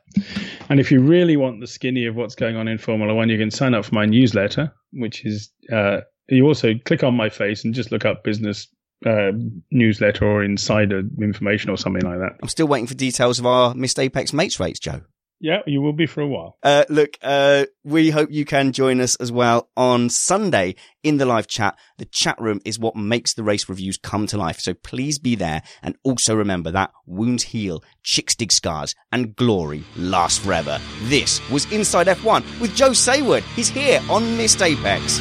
And 0.69 0.81
if 0.81 0.91
you 0.91 1.01
really 1.01 1.37
want 1.37 1.61
the 1.61 1.67
skinny 1.67 2.07
of 2.07 2.17
what's 2.17 2.35
going 2.35 2.57
on 2.57 2.69
in 2.69 2.79
Formula 2.79 3.15
One, 3.15 3.29
you 3.29 3.39
can 3.39 3.51
sign 3.51 3.75
up 3.75 3.85
for 3.85 3.95
my 3.95 4.07
newsletter, 4.07 4.73
which 4.93 5.25
is 5.25 5.51
uh, 5.73 6.01
you 6.29 6.47
also 6.47 6.75
click 6.85 7.03
on 7.03 7.15
my 7.15 7.29
face 7.29 7.65
and 7.65 7.75
just 7.75 7.93
look 7.93 8.05
up 8.05 8.25
business 8.25 8.69
uh, 9.07 9.33
newsletter 9.71 10.25
or 10.25 10.43
insider 10.43 11.03
information 11.21 11.71
or 11.71 11.77
something 11.77 12.05
like 12.05 12.19
that. 12.19 12.33
I'm 12.43 12.49
still 12.49 12.67
waiting 12.67 12.87
for 12.87 12.95
details 12.95 13.39
of 13.39 13.47
our 13.47 13.75
Missed 13.75 13.99
Apex 13.99 14.33
mates 14.33 14.59
rates, 14.59 14.79
Joe. 14.79 15.03
Yeah, 15.41 15.59
you 15.66 15.82
will 15.82 15.93
be 15.93 16.07
for 16.07 16.20
a 16.22 16.26
while. 16.26 16.57
Uh, 16.62 16.85
look, 16.89 17.18
uh, 17.22 17.66
we 17.82 18.11
hope 18.11 18.30
you 18.30 18.45
can 18.45 18.72
join 18.72 19.01
us 19.01 19.14
as 19.16 19.30
well 19.30 19.68
on 19.76 20.09
Sunday 20.09 20.74
in 21.03 21.18
the 21.18 21.26
live 21.26 21.47
chat. 21.47 21.78
The 21.99 22.07
chat 22.07 22.41
room 22.41 22.61
is 22.64 22.78
what 22.78 22.97
makes 22.97 23.35
the 23.35 23.43
race 23.43 23.68
reviews 23.68 23.99
come 23.99 24.26
to 24.28 24.39
life. 24.39 24.59
So 24.61 24.74
please 24.74 25.18
be 25.18 25.35
there. 25.35 25.62
And 25.82 25.97
also 26.03 26.35
remember 26.35 26.70
that 26.70 26.93
wounds 27.07 27.43
heal, 27.43 27.82
chicks 28.03 28.35
dig 28.35 28.53
scars, 28.53 28.95
and 29.12 29.37
glory 29.37 29.85
lasts 29.97 30.39
forever. 30.39 30.80
This 31.03 31.47
was 31.51 31.70
Inside 31.70 32.07
F1 32.07 32.61
with 32.61 32.74
Joe 32.74 32.91
Saward. 32.91 33.43
He's 33.55 33.68
here 33.68 34.01
on 34.09 34.37
Missed 34.39 34.62
Apex. 34.62 35.20